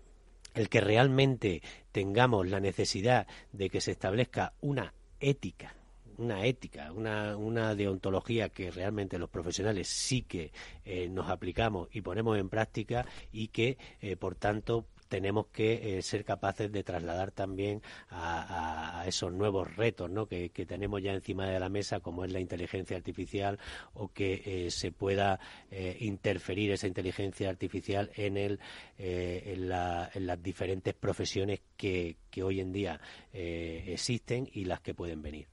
el 0.54 0.68
que 0.70 0.80
realmente 0.80 1.60
tengamos 1.92 2.48
la 2.48 2.58
necesidad 2.58 3.26
de 3.52 3.68
que 3.68 3.82
se 3.82 3.90
establezca 3.90 4.54
una 4.62 4.94
ética 5.20 5.74
una 6.16 6.44
ética, 6.44 6.90
una, 6.90 7.36
una 7.36 7.76
deontología 7.76 8.48
que 8.48 8.72
realmente 8.72 9.18
los 9.18 9.30
profesionales 9.30 9.86
sí 9.86 10.22
que 10.22 10.50
eh, 10.84 11.08
nos 11.08 11.30
aplicamos 11.30 11.88
y 11.92 12.00
ponemos 12.00 12.36
en 12.38 12.48
práctica 12.48 13.06
y 13.30 13.48
que, 13.48 13.78
por 14.18 14.34
tanto, 14.34 14.86
tenemos 15.08 15.46
que 15.48 15.98
eh, 15.98 16.02
ser 16.02 16.24
capaces 16.24 16.70
de 16.70 16.84
trasladar 16.84 17.32
también 17.32 17.82
a, 18.10 19.04
esos 19.06 19.32
nuevos 19.32 19.74
retos 19.76 20.10
¿no? 20.10 20.26
que, 20.26 20.48
tenemos 20.50 21.02
ya 21.02 21.12
encima 21.12 21.46
de 21.46 21.58
la 21.58 21.68
mesa, 21.68 22.00
como 22.00 22.24
es 22.24 22.32
la 22.32 22.40
inteligencia 22.40 22.96
artificial, 22.96 23.58
o 23.94 24.08
que 24.12 24.42
eh, 24.44 24.70
se 24.70 24.92
pueda 24.92 25.40
eh, 25.70 25.96
interferir 26.00 26.72
esa 26.72 26.86
inteligencia 26.86 27.48
artificial 27.48 28.10
en, 28.14 28.36
el, 28.36 28.60
en, 28.98 29.68
las 29.68 30.42
diferentes 30.42 30.94
profesiones 30.94 31.60
que, 31.76 32.16
que 32.30 32.42
hoy 32.42 32.60
en 32.60 32.72
día 32.72 33.00
existen 33.32 34.48
y 34.52 34.64
las 34.64 34.80
que 34.80 34.94
pueden 34.94 35.22
venir. 35.22 35.48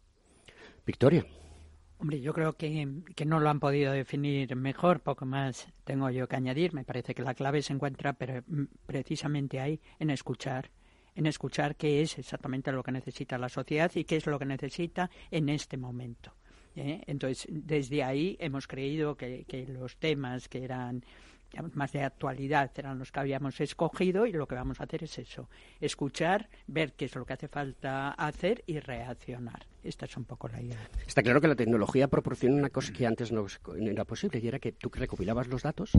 Victoria. 0.86 1.26
Hombre, 1.98 2.20
yo 2.20 2.34
creo 2.34 2.54
que, 2.54 3.04
que, 3.16 3.26
no 3.26 3.40
lo 3.40 3.50
han 3.50 3.60
podido 3.60 3.94
definir 3.94 4.56
mejor, 4.56 5.00
poco 5.00 5.26
más 5.26 5.68
tengo 5.86 6.10
yo 6.10 6.28
que 6.28 6.36
añadir. 6.36 6.74
Me 6.74 6.84
parece 6.84 7.16
que 7.16 7.24
la 7.24 7.34
clave 7.34 7.62
se 7.62 7.74
encuentra 7.74 8.14
mm, 8.14 8.64
precisamente 8.86 9.60
ahí, 9.62 9.80
en 10.00 10.10
escuchar, 10.10 10.72
en 11.16 11.26
escuchar 11.26 11.78
qué 11.78 12.02
es 12.02 12.18
exactamente 12.20 12.72
lo 12.74 12.84
que 12.84 12.92
necesita 12.92 13.38
la 13.38 13.50
sociedad 13.50 13.92
y 13.96 14.04
qué 14.04 14.18
es 14.18 14.26
lo 14.26 14.38
que 14.38 14.46
necesita 14.46 15.10
en 15.32 15.48
este 15.48 15.78
momento. 15.78 16.36
¿eh? 16.76 17.02
Entonces, 17.08 17.48
desde 17.50 18.04
ahí 18.04 18.36
hemos 18.40 18.68
creído 18.68 19.16
que, 19.16 19.46
que 19.46 19.66
los 19.66 19.98
temas 19.98 20.50
que 20.50 20.66
eran 20.66 21.04
más 21.74 21.92
de 21.92 22.04
actualidad 22.04 22.72
eran 22.76 23.00
los 23.00 23.12
que 23.12 23.20
habíamos 23.20 23.60
escogido 23.62 24.26
y 24.26 24.32
lo 24.32 24.48
que 24.48 24.56
vamos 24.56 24.80
a 24.80 24.84
hacer 24.84 25.04
es 25.04 25.18
eso, 25.18 25.50
escuchar, 25.80 26.50
ver 26.68 26.94
qué 26.94 27.06
es 27.06 27.16
lo 27.16 27.26
que 27.26 27.34
hace 27.34 27.48
falta 27.48 28.12
hacer 28.12 28.64
y 28.68 28.80
reaccionar. 28.80 29.66
Esta 29.84 30.06
es 30.06 30.18
un 30.18 30.26
poco 30.26 30.48
la 30.48 30.62
idea. 30.62 30.90
Está 31.06 31.22
claro 31.22 31.40
que 31.42 31.48
la 31.48 31.56
tecnología 31.56 32.08
proporciona 32.08 32.56
una 32.56 32.70
cosa 32.70 32.92
que 32.92 33.06
antes 33.06 33.32
no 33.32 33.46
era 33.80 34.06
posible 34.06 34.40
y 34.40 34.48
era 34.48 34.60
que 34.60 34.72
tú 34.72 34.90
recopilabas 34.92 35.48
los 35.48 35.64
datos, 35.64 35.92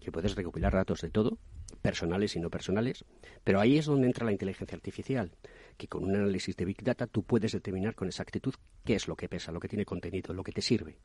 que 0.00 0.12
puedes 0.12 0.34
recopilar 0.34 0.72
datos 0.72 1.02
de 1.02 1.10
todo, 1.10 1.38
personales 1.82 2.36
y 2.36 2.40
no 2.40 2.50
personales, 2.50 3.04
pero 3.42 3.60
ahí 3.60 3.78
es 3.78 3.86
donde 3.86 4.06
entra 4.06 4.24
la 4.24 4.32
inteligencia 4.32 4.76
artificial, 4.76 5.32
que 5.76 5.88
con 5.88 6.04
un 6.04 6.16
análisis 6.16 6.56
de 6.56 6.64
Big 6.64 6.82
Data 6.82 7.06
tú 7.06 7.22
puedes 7.22 7.52
determinar 7.52 7.94
con 7.94 8.08
exactitud 8.08 8.54
qué 8.84 8.94
es 8.94 9.08
lo 9.08 9.16
que 9.16 9.28
pesa, 9.28 9.52
lo 9.52 9.60
que 9.60 9.68
tiene 9.68 9.84
contenido, 9.84 10.32
lo 10.32 10.42
que 10.42 10.52
te 10.52 10.62
sirve 10.62 10.96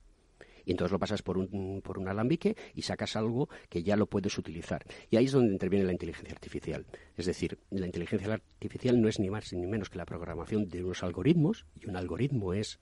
y 0.70 0.72
entonces 0.72 0.91
lo 0.91 0.99
pasas 0.99 1.24
por 1.24 1.39
un, 1.39 1.82
por 1.84 1.97
un 1.97 2.07
alambique 2.09 2.55
y 2.76 2.84
sacas 2.84 3.15
algo 3.15 3.49
que 3.70 3.82
ya 3.82 3.95
lo 3.95 4.05
puedes 4.05 4.38
utilizar. 4.38 4.86
Y 5.09 5.17
ahí 5.17 5.26
es 5.26 5.32
donde 5.32 5.51
interviene 5.51 5.84
la 5.84 5.93
inteligencia 5.93 6.32
artificial. 6.32 6.86
Es 7.17 7.26
decir, 7.26 7.57
la 7.72 7.88
inteligencia 7.88 8.32
artificial 8.32 9.01
no 9.01 9.09
es 9.09 9.20
ni 9.20 9.32
más 9.32 9.51
ni 9.51 9.65
menos 9.65 9.89
que 9.89 9.97
la 9.97 10.05
programación 10.05 10.70
de 10.70 10.84
unos 10.84 11.01
algoritmos, 11.01 11.65
y 11.82 11.89
un 11.89 11.95
algoritmo 11.95 12.53
es 12.53 12.80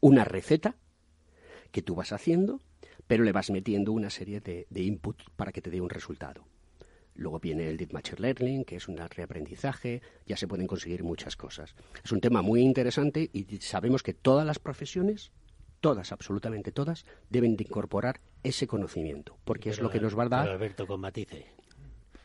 una 0.00 0.24
receta 0.24 0.76
que 1.72 1.80
tú 1.80 1.94
vas 1.94 2.12
haciendo, 2.12 2.60
pero 3.06 3.24
le 3.24 3.32
vas 3.32 3.48
metiendo 3.48 3.92
una 3.92 4.10
serie 4.10 4.40
de, 4.40 4.66
de 4.68 4.82
inputs 4.82 5.24
para 5.36 5.52
que 5.52 5.62
te 5.62 5.70
dé 5.70 5.80
un 5.80 5.88
resultado. 5.88 6.44
Luego 7.14 7.40
viene 7.40 7.66
el 7.66 7.78
Deep 7.78 7.94
Machine 7.94 8.20
Learning, 8.20 8.64
que 8.66 8.76
es 8.76 8.88
un 8.88 8.98
reaprendizaje, 8.98 10.02
ya 10.26 10.36
se 10.36 10.46
pueden 10.46 10.66
conseguir 10.66 11.02
muchas 11.02 11.34
cosas. 11.34 11.74
Es 12.04 12.12
un 12.12 12.20
tema 12.20 12.42
muy 12.42 12.60
interesante 12.60 13.30
y 13.32 13.56
sabemos 13.60 14.02
que 14.02 14.12
todas 14.12 14.44
las 14.44 14.58
profesiones 14.58 15.32
todas, 15.84 16.12
absolutamente 16.12 16.72
todas, 16.72 17.04
deben 17.28 17.56
de 17.56 17.64
incorporar 17.64 18.18
ese 18.42 18.66
conocimiento, 18.66 19.36
porque 19.44 19.68
es 19.68 19.82
lo 19.82 19.90
que 19.90 20.00
nos 20.00 20.18
va 20.18 20.22
a 20.22 20.28
dar... 20.30 20.48
Alberto, 20.48 20.86
con 20.86 20.98
matices. 20.98 21.44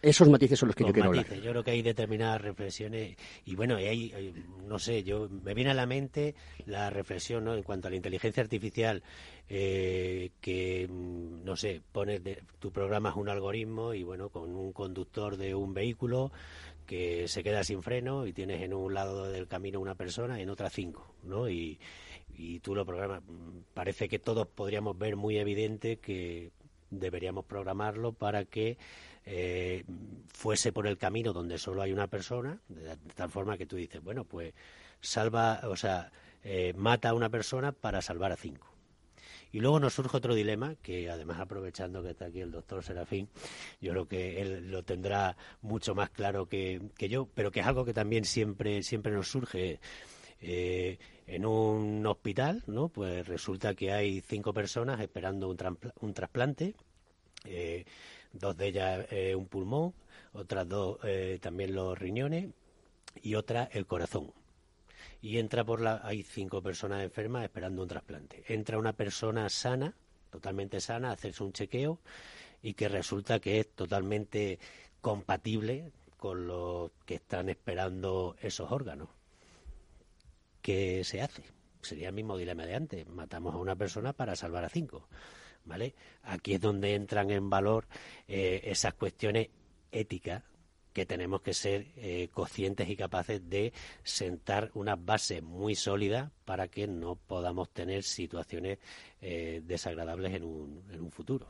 Esos 0.01 0.29
matices 0.29 0.57
son 0.57 0.67
los 0.67 0.77
que 0.77 0.85
yo 0.85 0.93
quiero 0.93 1.09
hablar. 1.09 1.27
Yo 1.41 1.51
creo 1.51 1.61
que 1.61 1.71
hay 1.71 1.81
determinadas 1.81 2.39
reflexiones 2.39 3.17
y 3.43 3.55
bueno, 3.55 3.75
hay, 3.75 4.33
no 4.65 4.79
sé, 4.79 5.03
yo 5.03 5.27
me 5.27 5.53
viene 5.53 5.71
a 5.71 5.73
la 5.73 5.85
mente 5.85 6.35
la 6.67 6.89
reflexión 6.89 7.43
¿no? 7.43 7.53
en 7.53 7.63
cuanto 7.63 7.89
a 7.89 7.91
la 7.91 7.97
inteligencia 7.97 8.41
artificial 8.41 9.03
eh, 9.49 10.31
que 10.39 10.87
mm, 10.89 11.43
no 11.43 11.57
sé, 11.57 11.81
pones 11.91 12.23
de, 12.23 12.41
tu 12.59 12.71
programas 12.71 13.17
un 13.17 13.27
algoritmo 13.27 13.93
y 13.93 14.03
bueno, 14.03 14.29
con 14.29 14.55
un 14.55 14.71
conductor 14.71 15.35
de 15.35 15.53
un 15.53 15.73
vehículo 15.73 16.31
que 16.85 17.27
se 17.27 17.43
queda 17.43 17.65
sin 17.65 17.83
freno 17.83 18.25
y 18.25 18.31
tienes 18.31 18.61
en 18.61 18.73
un 18.73 18.93
lado 18.93 19.29
del 19.29 19.49
camino 19.49 19.81
una 19.81 19.95
persona 19.95 20.39
y 20.39 20.43
en 20.43 20.49
otra 20.49 20.69
cinco, 20.69 21.13
¿no? 21.23 21.49
Y, 21.49 21.77
y 22.39 22.61
tú 22.61 22.73
lo 22.73 22.85
programas. 22.85 23.21
Parece 23.73 24.07
que 24.07 24.17
todos 24.17 24.47
podríamos 24.47 24.97
ver 24.97 25.17
muy 25.17 25.37
evidente 25.37 25.97
que 25.97 26.51
deberíamos 26.89 27.43
programarlo 27.45 28.13
para 28.13 28.45
que 28.45 28.77
eh, 29.25 29.83
fuese 30.33 30.71
por 30.71 30.87
el 30.87 30.97
camino 30.97 31.33
donde 31.33 31.57
solo 31.57 31.81
hay 31.81 31.91
una 31.91 32.07
persona, 32.07 32.61
de, 32.69 32.95
tal 33.13 33.29
forma 33.29 33.57
que 33.57 33.65
tú 33.65 33.75
dices, 33.75 34.01
bueno, 34.01 34.23
pues 34.23 34.53
salva, 35.01 35.59
o 35.65 35.75
sea, 35.75 36.11
eh, 36.43 36.73
mata 36.77 37.09
a 37.09 37.13
una 37.13 37.29
persona 37.29 37.73
para 37.73 38.01
salvar 38.01 38.31
a 38.31 38.37
cinco. 38.37 38.67
Y 39.51 39.59
luego 39.59 39.79
nos 39.79 39.95
surge 39.95 40.15
otro 40.15 40.33
dilema, 40.33 40.75
que 40.81 41.09
además 41.09 41.39
aprovechando 41.39 42.01
que 42.03 42.11
está 42.11 42.25
aquí 42.25 42.39
el 42.39 42.51
doctor 42.51 42.83
Serafín, 42.83 43.27
yo 43.81 43.91
creo 43.91 44.07
que 44.07 44.41
él 44.41 44.71
lo 44.71 44.83
tendrá 44.83 45.35
mucho 45.61 45.93
más 45.93 46.09
claro 46.11 46.47
que, 46.47 46.79
yo, 46.99 47.27
pero 47.33 47.51
que 47.51 47.59
es 47.59 47.65
algo 47.65 47.83
que 47.83 47.93
también 47.93 48.23
siempre, 48.23 48.81
siempre 48.83 49.11
nos 49.11 49.27
surge. 49.27 49.79
En 50.41 51.45
un 51.45 52.05
hospital. 52.05 52.63
Pues 52.93 53.27
resulta 53.27 53.75
que 53.75 53.91
hay 53.91 54.21
cinco 54.21 54.53
personas 54.53 54.99
esperando 54.99 55.49
un, 55.49 56.13
trasplante, 56.13 56.75
eh, 57.45 57.85
dos 58.33 58.57
de 58.57 58.67
ellas 58.67 59.05
eh, 59.11 59.35
un 59.35 59.47
pulmón, 59.47 59.93
otras 60.33 60.67
dos 60.67 60.99
eh, 61.03 61.39
también 61.41 61.75
los 61.75 61.97
riñones 61.97 62.49
y 63.21 63.35
otra 63.35 63.69
el 63.71 63.85
corazón. 63.85 64.33
Y 65.21 65.37
entra 65.37 65.63
por 65.63 65.81
la, 65.81 66.01
hay 66.03 66.23
cinco 66.23 66.61
personas 66.61 67.03
enfermas 67.03 67.43
esperando 67.43 67.81
un 67.81 67.87
trasplante. 67.87 68.43
Entra 68.47 68.77
una 68.77 68.93
persona 68.93 69.49
sana, 69.49 69.93
totalmente 70.29 70.79
sana, 70.79 71.09
a 71.09 71.13
hacerse 71.13 71.43
un 71.43 71.53
chequeo 71.53 71.99
y 72.61 72.73
que 72.73 72.89
resulta 72.89 73.39
que 73.39 73.59
es 73.59 73.69
totalmente 73.69 74.59
compatible 75.01 75.91
con 76.17 76.47
los 76.47 76.91
que 77.05 77.15
están 77.15 77.49
esperando 77.49 78.35
esos 78.41 78.71
órganos. 78.71 79.18
¿Qué 80.61 81.03
se 81.03 81.21
hace? 81.21 81.43
Sería 81.81 82.09
el 82.09 82.15
mismo 82.15 82.37
dilema 82.37 82.65
de 82.65 82.75
antes. 82.75 83.07
Matamos 83.07 83.55
a 83.55 83.57
una 83.57 83.75
persona 83.75 84.13
para 84.13 84.35
salvar 84.35 84.65
a 84.65 84.69
cinco. 84.69 85.07
¿Vale? 85.65 85.93
Aquí 86.23 86.53
es 86.53 86.61
donde 86.61 86.95
entran 86.95 87.29
en 87.31 87.49
valor 87.49 87.85
eh, 88.27 88.61
esas 88.63 88.93
cuestiones 88.93 89.49
éticas 89.91 90.43
que 90.93 91.05
tenemos 91.05 91.41
que 91.41 91.53
ser 91.53 91.87
eh, 91.97 92.29
conscientes 92.33 92.89
y 92.89 92.95
capaces 92.95 93.47
de 93.49 93.73
sentar 94.03 94.71
unas 94.73 95.03
bases 95.03 95.43
muy 95.43 95.75
sólidas 95.75 96.31
para 96.45 96.67
que 96.67 96.87
no 96.87 97.15
podamos 97.15 97.69
tener 97.69 98.03
situaciones 98.03 98.79
eh, 99.21 99.61
desagradables 99.63 100.33
en 100.33 100.43
un, 100.43 100.83
en 100.91 101.01
un 101.01 101.11
futuro. 101.11 101.47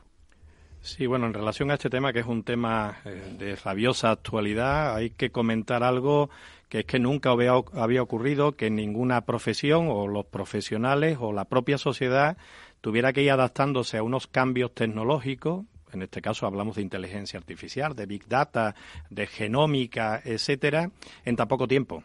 Sí, 0.82 1.06
bueno, 1.06 1.26
en 1.26 1.34
relación 1.34 1.70
a 1.70 1.74
este 1.74 1.90
tema, 1.90 2.12
que 2.12 2.20
es 2.20 2.26
un 2.26 2.42
tema 2.42 3.00
eh, 3.04 3.34
de 3.38 3.54
rabiosa 3.56 4.10
actualidad, 4.10 4.94
hay 4.94 5.10
que 5.10 5.30
comentar 5.30 5.82
algo 5.82 6.30
que 6.70 6.78
es 6.80 6.84
que 6.86 6.98
nunca 6.98 7.30
había, 7.30 7.54
ocurrido 8.02 8.52
que 8.52 8.70
ninguna 8.70 9.26
profesión 9.26 9.88
o 9.90 10.06
los 10.08 10.24
profesionales 10.24 11.18
o 11.20 11.32
la 11.32 11.44
propia 11.44 11.76
sociedad 11.76 12.38
tuviera 12.80 13.12
que 13.12 13.22
ir 13.22 13.30
adaptándose 13.32 13.98
a 13.98 14.02
unos 14.02 14.26
cambios 14.28 14.72
tecnológicos. 14.72 15.66
En 15.92 16.02
este 16.02 16.22
caso 16.22 16.46
hablamos 16.46 16.76
de 16.76 16.82
inteligencia 16.82 17.38
artificial, 17.38 17.96
de 17.96 18.06
big 18.06 18.28
data, 18.28 18.76
de 19.10 19.26
genómica, 19.26 20.22
etcétera, 20.24 20.90
en 21.24 21.36
tan 21.36 21.48
poco 21.48 21.68
tiempo 21.68 22.04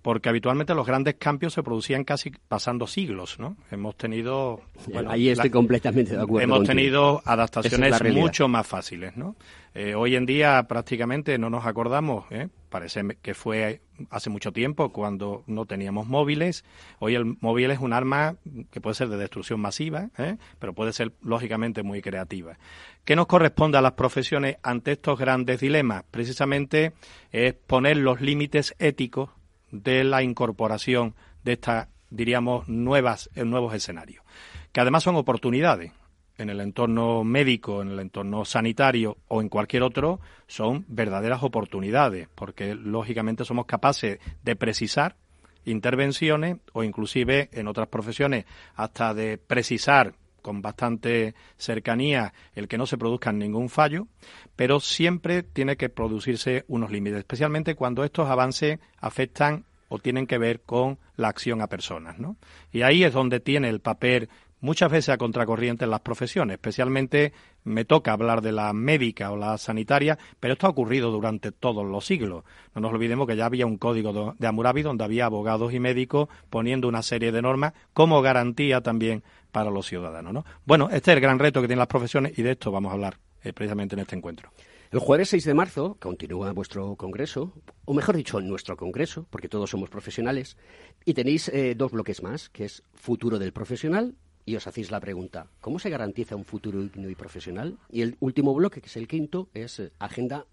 porque 0.00 0.28
habitualmente 0.28 0.74
los 0.74 0.84
grandes 0.84 1.14
cambios 1.14 1.52
se 1.52 1.62
producían 1.62 2.02
casi 2.02 2.30
pasando 2.48 2.88
siglos, 2.88 3.38
¿no? 3.38 3.56
Hemos 3.70 3.96
tenido... 3.96 4.60
Ahí 5.06 5.28
estoy 5.28 5.48
la- 5.48 5.52
completamente 5.52 6.16
de 6.16 6.20
acuerdo 6.20 6.40
Hemos 6.44 6.58
contigo. 6.58 6.74
tenido 6.74 7.18
es 7.20 7.26
adaptaciones 7.28 8.02
mucho 8.12 8.48
más 8.48 8.66
fáciles, 8.66 9.16
¿no? 9.16 9.36
Eh, 9.74 9.94
hoy 9.94 10.16
en 10.16 10.26
día 10.26 10.64
prácticamente 10.64 11.38
no 11.38 11.50
nos 11.50 11.66
acordamos, 11.66 12.24
¿eh? 12.32 12.48
Parece 12.72 13.02
que 13.20 13.34
fue 13.34 13.82
hace 14.10 14.30
mucho 14.30 14.50
tiempo 14.50 14.90
cuando 14.92 15.44
no 15.46 15.66
teníamos 15.66 16.08
móviles. 16.08 16.64
Hoy 16.98 17.14
el 17.14 17.36
móvil 17.40 17.70
es 17.70 17.78
un 17.78 17.92
arma 17.92 18.36
que 18.70 18.80
puede 18.80 18.94
ser 18.94 19.08
de 19.10 19.18
destrucción 19.18 19.60
masiva, 19.60 20.08
¿eh? 20.16 20.38
pero 20.58 20.72
puede 20.72 20.94
ser 20.94 21.12
lógicamente 21.20 21.82
muy 21.82 22.00
creativa. 22.00 22.58
¿Qué 23.04 23.14
nos 23.14 23.26
corresponde 23.26 23.76
a 23.76 23.82
las 23.82 23.92
profesiones 23.92 24.56
ante 24.62 24.92
estos 24.92 25.18
grandes 25.18 25.60
dilemas? 25.60 26.04
Precisamente 26.10 26.94
es 27.30 27.52
poner 27.52 27.98
los 27.98 28.22
límites 28.22 28.74
éticos 28.78 29.28
de 29.70 30.02
la 30.02 30.22
incorporación 30.22 31.14
de 31.44 31.52
estas, 31.52 31.88
diríamos, 32.08 32.66
nuevas, 32.68 33.28
nuevos 33.34 33.74
escenarios, 33.74 34.24
que 34.72 34.80
además 34.80 35.02
son 35.02 35.16
oportunidades 35.16 35.92
en 36.38 36.50
el 36.50 36.60
entorno 36.60 37.24
médico, 37.24 37.82
en 37.82 37.88
el 37.88 38.00
entorno 38.00 38.44
sanitario 38.44 39.18
o 39.28 39.40
en 39.40 39.48
cualquier 39.48 39.82
otro, 39.82 40.20
son 40.46 40.84
verdaderas 40.88 41.42
oportunidades, 41.42 42.28
porque 42.34 42.74
lógicamente 42.74 43.44
somos 43.44 43.66
capaces 43.66 44.18
de 44.42 44.56
precisar 44.56 45.16
intervenciones 45.64 46.58
o 46.72 46.82
inclusive 46.82 47.48
en 47.52 47.68
otras 47.68 47.88
profesiones 47.88 48.46
hasta 48.74 49.14
de 49.14 49.38
precisar 49.38 50.14
con 50.42 50.60
bastante 50.60 51.34
cercanía 51.56 52.34
el 52.54 52.66
que 52.68 52.76
no 52.76 52.86
se 52.86 52.98
produzca 52.98 53.32
ningún 53.32 53.68
fallo, 53.68 54.08
pero 54.56 54.80
siempre 54.80 55.44
tiene 55.44 55.76
que 55.76 55.88
producirse 55.88 56.64
unos 56.66 56.90
límites, 56.90 57.20
especialmente 57.20 57.76
cuando 57.76 58.04
estos 58.04 58.28
avances 58.28 58.80
afectan 58.98 59.64
o 59.88 59.98
tienen 59.98 60.26
que 60.26 60.38
ver 60.38 60.62
con 60.62 60.98
la 61.16 61.28
acción 61.28 61.62
a 61.62 61.68
personas, 61.68 62.18
¿no? 62.18 62.36
Y 62.72 62.82
ahí 62.82 63.04
es 63.04 63.12
donde 63.12 63.40
tiene 63.40 63.68
el 63.68 63.80
papel 63.80 64.28
muchas 64.62 64.90
veces 64.90 65.10
a 65.10 65.18
contracorriente 65.18 65.84
en 65.84 65.90
las 65.90 66.00
profesiones, 66.00 66.54
especialmente 66.54 67.34
me 67.64 67.84
toca 67.84 68.12
hablar 68.12 68.40
de 68.40 68.52
la 68.52 68.72
médica 68.72 69.30
o 69.30 69.36
la 69.36 69.58
sanitaria, 69.58 70.18
pero 70.40 70.54
esto 70.54 70.66
ha 70.66 70.70
ocurrido 70.70 71.10
durante 71.10 71.52
todos 71.52 71.84
los 71.84 72.06
siglos. 72.06 72.44
No 72.74 72.80
nos 72.80 72.92
olvidemos 72.92 73.26
que 73.26 73.36
ya 73.36 73.44
había 73.44 73.66
un 73.66 73.76
código 73.76 74.34
de 74.38 74.46
Hammurabi 74.46 74.82
donde 74.82 75.04
había 75.04 75.26
abogados 75.26 75.74
y 75.74 75.80
médicos 75.80 76.28
poniendo 76.48 76.88
una 76.88 77.02
serie 77.02 77.32
de 77.32 77.42
normas 77.42 77.74
como 77.92 78.22
garantía 78.22 78.80
también 78.80 79.22
para 79.50 79.70
los 79.70 79.86
ciudadanos, 79.86 80.32
¿no? 80.32 80.44
Bueno, 80.64 80.88
este 80.90 81.10
es 81.10 81.16
el 81.16 81.20
gran 81.20 81.38
reto 81.38 81.60
que 81.60 81.66
tienen 81.66 81.80
las 81.80 81.88
profesiones 81.88 82.38
y 82.38 82.42
de 82.42 82.52
esto 82.52 82.70
vamos 82.70 82.90
a 82.90 82.94
hablar 82.94 83.18
eh, 83.44 83.52
precisamente 83.52 83.94
en 83.96 84.00
este 84.00 84.16
encuentro. 84.16 84.50
El 84.92 84.98
jueves 84.98 85.30
6 85.30 85.44
de 85.44 85.54
marzo 85.54 85.96
continúa 85.98 86.52
vuestro 86.52 86.96
congreso, 86.96 87.54
o 87.86 87.94
mejor 87.94 88.14
dicho, 88.14 88.38
nuestro 88.42 88.76
congreso, 88.76 89.26
porque 89.30 89.48
todos 89.48 89.70
somos 89.70 89.88
profesionales, 89.88 90.58
y 91.06 91.14
tenéis 91.14 91.48
eh, 91.48 91.74
dos 91.74 91.92
bloques 91.92 92.22
más, 92.22 92.50
que 92.50 92.66
es 92.66 92.82
futuro 92.92 93.38
del 93.38 93.54
profesional, 93.54 94.16
y 94.44 94.56
os 94.56 94.66
hacéis 94.66 94.90
la 94.90 95.00
pregunta, 95.00 95.46
¿cómo 95.60 95.78
se 95.78 95.90
garantiza 95.90 96.36
un 96.36 96.44
futuro 96.44 96.80
digno 96.80 97.08
y 97.08 97.14
profesional? 97.14 97.78
Y 97.90 98.02
el 98.02 98.16
último 98.20 98.54
bloque, 98.54 98.80
que 98.80 98.88
es 98.88 98.96
el 98.96 99.08
quinto, 99.08 99.48
es 99.54 99.78
eh, 99.78 99.92
Agenda 99.98 100.46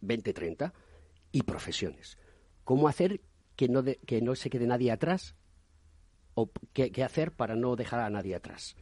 2030 0.00 0.72
y 1.32 1.42
profesiones. 1.42 2.18
¿Cómo 2.64 2.88
hacer 2.88 3.20
que 3.56 3.68
no, 3.68 4.34
se 4.34 4.50
quede 4.50 4.66
nadie 4.66 4.90
atrás? 4.90 5.34
¿O 6.34 6.50
qué, 6.72 6.92
hacer 7.02 7.32
para 7.32 7.56
no 7.56 7.76
dejar 7.76 8.00
a 8.00 8.10
nadie 8.10 8.34
atrás? 8.34 8.76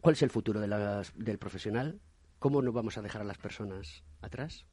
¿Cuál 0.00 0.14
es 0.14 0.22
el 0.22 0.30
futuro 0.30 0.60
del 0.60 1.38
profesional? 1.38 2.00
¿Cómo 2.38 2.62
no 2.62 2.72
vamos 2.72 2.98
a 2.98 3.02
dejar 3.02 3.22
a 3.22 3.24
las 3.24 3.38
personas 3.38 4.04
atrás? 4.20 4.66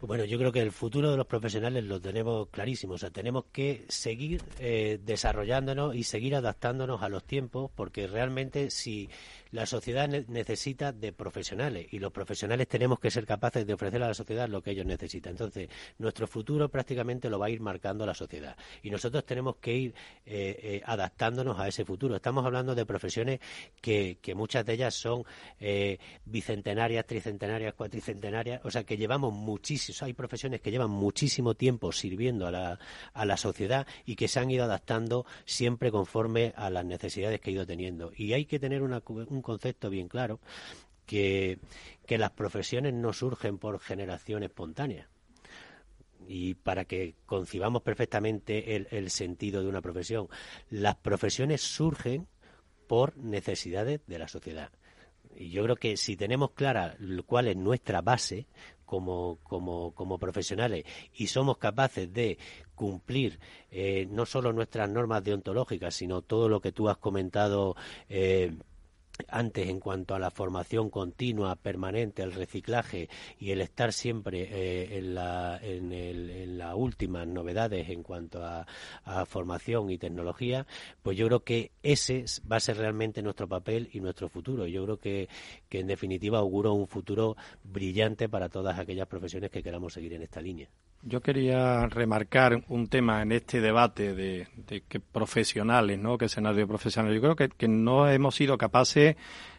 Bueno, 0.00 0.24
yo 0.24 0.36
creo 0.36 0.52
que 0.52 0.60
el 0.60 0.72
futuro 0.72 1.10
de 1.10 1.16
los 1.16 1.26
profesionales 1.26 1.82
lo 1.84 2.00
tenemos 2.00 2.48
clarísimo. 2.50 2.94
O 2.94 2.98
sea, 2.98 3.10
tenemos 3.10 3.44
que 3.50 3.84
seguir 3.88 4.42
eh, 4.58 5.00
desarrollándonos 5.02 5.94
y 5.96 6.02
seguir 6.02 6.34
adaptándonos 6.34 7.02
a 7.02 7.08
los 7.08 7.24
tiempos, 7.24 7.70
porque 7.74 8.06
realmente 8.06 8.70
si 8.70 9.08
la 9.50 9.66
sociedad 9.66 10.08
ne- 10.08 10.24
necesita 10.28 10.92
de 10.92 11.12
profesionales 11.12 11.86
y 11.90 11.98
los 11.98 12.12
profesionales 12.12 12.68
tenemos 12.68 12.98
que 12.98 13.10
ser 13.10 13.26
capaces 13.26 13.66
de 13.66 13.74
ofrecer 13.74 14.02
a 14.02 14.08
la 14.08 14.14
sociedad 14.14 14.48
lo 14.48 14.62
que 14.62 14.72
ellos 14.72 14.86
necesitan. 14.86 15.32
Entonces, 15.32 15.68
nuestro 15.98 16.26
futuro 16.26 16.68
prácticamente 16.68 17.30
lo 17.30 17.38
va 17.38 17.46
a 17.46 17.50
ir 17.50 17.60
marcando 17.60 18.06
la 18.06 18.14
sociedad 18.14 18.56
y 18.82 18.90
nosotros 18.90 19.24
tenemos 19.24 19.56
que 19.56 19.74
ir 19.74 19.94
eh, 20.24 20.58
eh, 20.62 20.82
adaptándonos 20.84 21.58
a 21.58 21.68
ese 21.68 21.84
futuro. 21.84 22.16
Estamos 22.16 22.44
hablando 22.44 22.74
de 22.74 22.86
profesiones 22.86 23.40
que, 23.80 24.18
muchas 24.34 24.66
de 24.66 24.74
ellas 24.74 24.94
son 24.94 25.24
eh, 25.60 25.98
bicentenarias, 26.24 27.06
tricentenarias, 27.06 27.74
cuatricentenarias, 27.74 28.60
o 28.64 28.70
sea 28.70 28.84
que 28.84 28.96
llevamos 28.96 29.32
muchísimo, 29.32 29.96
hay 30.02 30.12
profesiones 30.12 30.60
que 30.60 30.70
llevan 30.70 30.90
muchísimo 30.90 31.54
tiempo 31.54 31.90
sirviendo 31.92 32.46
a 32.46 32.50
la, 32.50 32.78
a 33.14 33.24
la 33.24 33.36
sociedad 33.36 33.86
y 34.04 34.16
que 34.16 34.28
se 34.28 34.40
han 34.40 34.50
ido 34.50 34.64
adaptando 34.64 35.24
siempre 35.44 35.90
conforme 35.90 36.52
a 36.56 36.68
las 36.68 36.84
necesidades 36.84 37.40
que 37.40 37.50
ha 37.50 37.52
ido 37.54 37.66
teniendo. 37.66 38.12
Y 38.14 38.34
hay 38.34 38.44
que 38.44 38.58
tener 38.58 38.82
una 38.82 39.02
un 39.08 39.42
concepto 39.46 39.88
bien 39.90 40.08
claro 40.08 40.40
que, 41.06 41.60
que 42.04 42.18
las 42.18 42.32
profesiones 42.32 42.92
no 42.92 43.12
surgen 43.12 43.58
por 43.58 43.78
generación 43.78 44.42
espontánea 44.42 45.08
y 46.28 46.54
para 46.54 46.84
que 46.84 47.14
concibamos 47.24 47.82
perfectamente 47.82 48.74
el, 48.74 49.10
sentido 49.10 49.62
de 49.62 49.68
una 49.68 49.80
profesión. 49.80 50.28
Las 50.70 50.96
profesiones 50.96 51.60
surgen 51.60 52.26
por 52.88 53.16
necesidades 53.16 54.00
de 54.08 54.18
la 54.18 54.26
sociedad. 54.26 54.70
Y 55.36 55.50
yo 55.50 55.62
creo 55.62 55.76
que 55.76 55.96
si 55.96 56.16
tenemos 56.16 56.52
clara 56.52 56.96
cuál 57.26 57.48
es 57.48 57.56
nuestra 57.56 58.00
base 58.00 58.46
como, 58.84 59.38
como, 59.42 59.92
como 59.92 60.18
profesionales 60.18 60.84
y 61.14 61.26
somos 61.26 61.58
capaces 61.58 62.12
de 62.12 62.38
cumplir 62.74 63.38
eh, 63.70 64.06
no 64.10 64.24
solo 64.26 64.52
nuestras 64.52 64.88
normas 64.88 65.22
deontológicas, 65.24 65.94
sino 65.94 66.22
todo 66.22 66.48
lo 66.48 66.60
que 66.60 66.72
tú 66.72 66.88
has 66.88 66.96
comentado 66.96 67.76
eh, 68.08 68.52
antes 69.28 69.68
en 69.68 69.80
cuanto 69.80 70.14
a 70.14 70.18
la 70.18 70.30
formación 70.30 70.90
continua, 70.90 71.56
permanente, 71.56 72.22
el 72.22 72.32
reciclaje 72.32 73.08
y 73.38 73.50
el 73.50 73.60
estar 73.60 73.92
siempre 73.92 74.48
eh, 74.50 74.98
en, 74.98 75.14
la, 75.14 75.58
en, 75.62 75.92
el- 75.92 76.30
en 76.30 76.58
las 76.58 76.74
últimas 76.74 77.26
novedades 77.26 77.88
en 77.88 78.02
cuanto 78.02 78.44
a, 78.44 78.66
a 79.04 79.24
formación 79.26 79.90
y 79.90 79.98
tecnología, 79.98 80.66
pues 81.02 81.16
yo 81.16 81.26
creo 81.26 81.40
que 81.44 81.70
ese 81.82 82.20
es- 82.20 82.42
va 82.50 82.56
a 82.56 82.60
ser 82.60 82.76
realmente 82.78 83.22
nuestro 83.22 83.48
papel 83.48 83.88
y 83.92 84.00
nuestro 84.00 84.28
futuro. 84.28 84.66
Yo 84.66 84.84
creo 84.84 84.98
que, 84.98 85.28
que 85.68 85.80
en 85.80 85.86
definitiva 85.86 86.38
auguro 86.38 86.72
un 86.72 86.88
futuro 86.88 87.36
brillante 87.64 88.28
para 88.28 88.48
todas 88.48 88.78
aquellas 88.78 89.06
profesiones 89.08 89.50
que 89.50 89.62
queramos 89.62 89.92
seguir 89.92 90.12
en 90.14 90.22
esta 90.22 90.40
línea. 90.40 90.68
yo 91.02 91.20
quería 91.20 91.86
remarcar 91.86 92.64
un 92.68 92.88
tema 92.88 93.22
en 93.22 93.30
este 93.30 93.60
debate 93.60 94.12
de, 94.14 94.48
de 94.66 94.80
que 94.88 94.98
profesionales, 94.98 95.98
¿no? 96.00 96.18
Que 96.18 96.24
escenario 96.24 96.66
profesional. 96.66 97.14
Yo 97.14 97.20
creo 97.20 97.36
que, 97.36 97.48
que 97.48 97.68
no 97.68 98.08
hemos 98.08 98.34
sido 98.34 98.58
capaces 98.58 99.05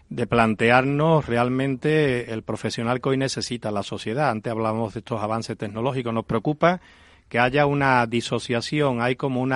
de 0.09 0.27
plantearnos 0.27 1.25
realmente 1.25 2.33
el 2.33 2.43
profesional 2.43 3.01
que 3.01 3.09
hoy 3.09 3.17
necesita 3.17 3.71
la 3.71 3.83
sociedad. 3.83 4.29
Antes 4.29 4.51
hablábamos 4.51 4.93
de 4.93 4.99
estos 4.99 5.21
avances 5.21 5.57
tecnológicos. 5.57 6.13
Nos 6.13 6.25
preocupa 6.25 6.81
que 7.29 7.39
haya 7.39 7.65
una 7.65 8.05
disociación, 8.07 9.01
hay 9.01 9.15
como 9.15 9.41
un 9.41 9.53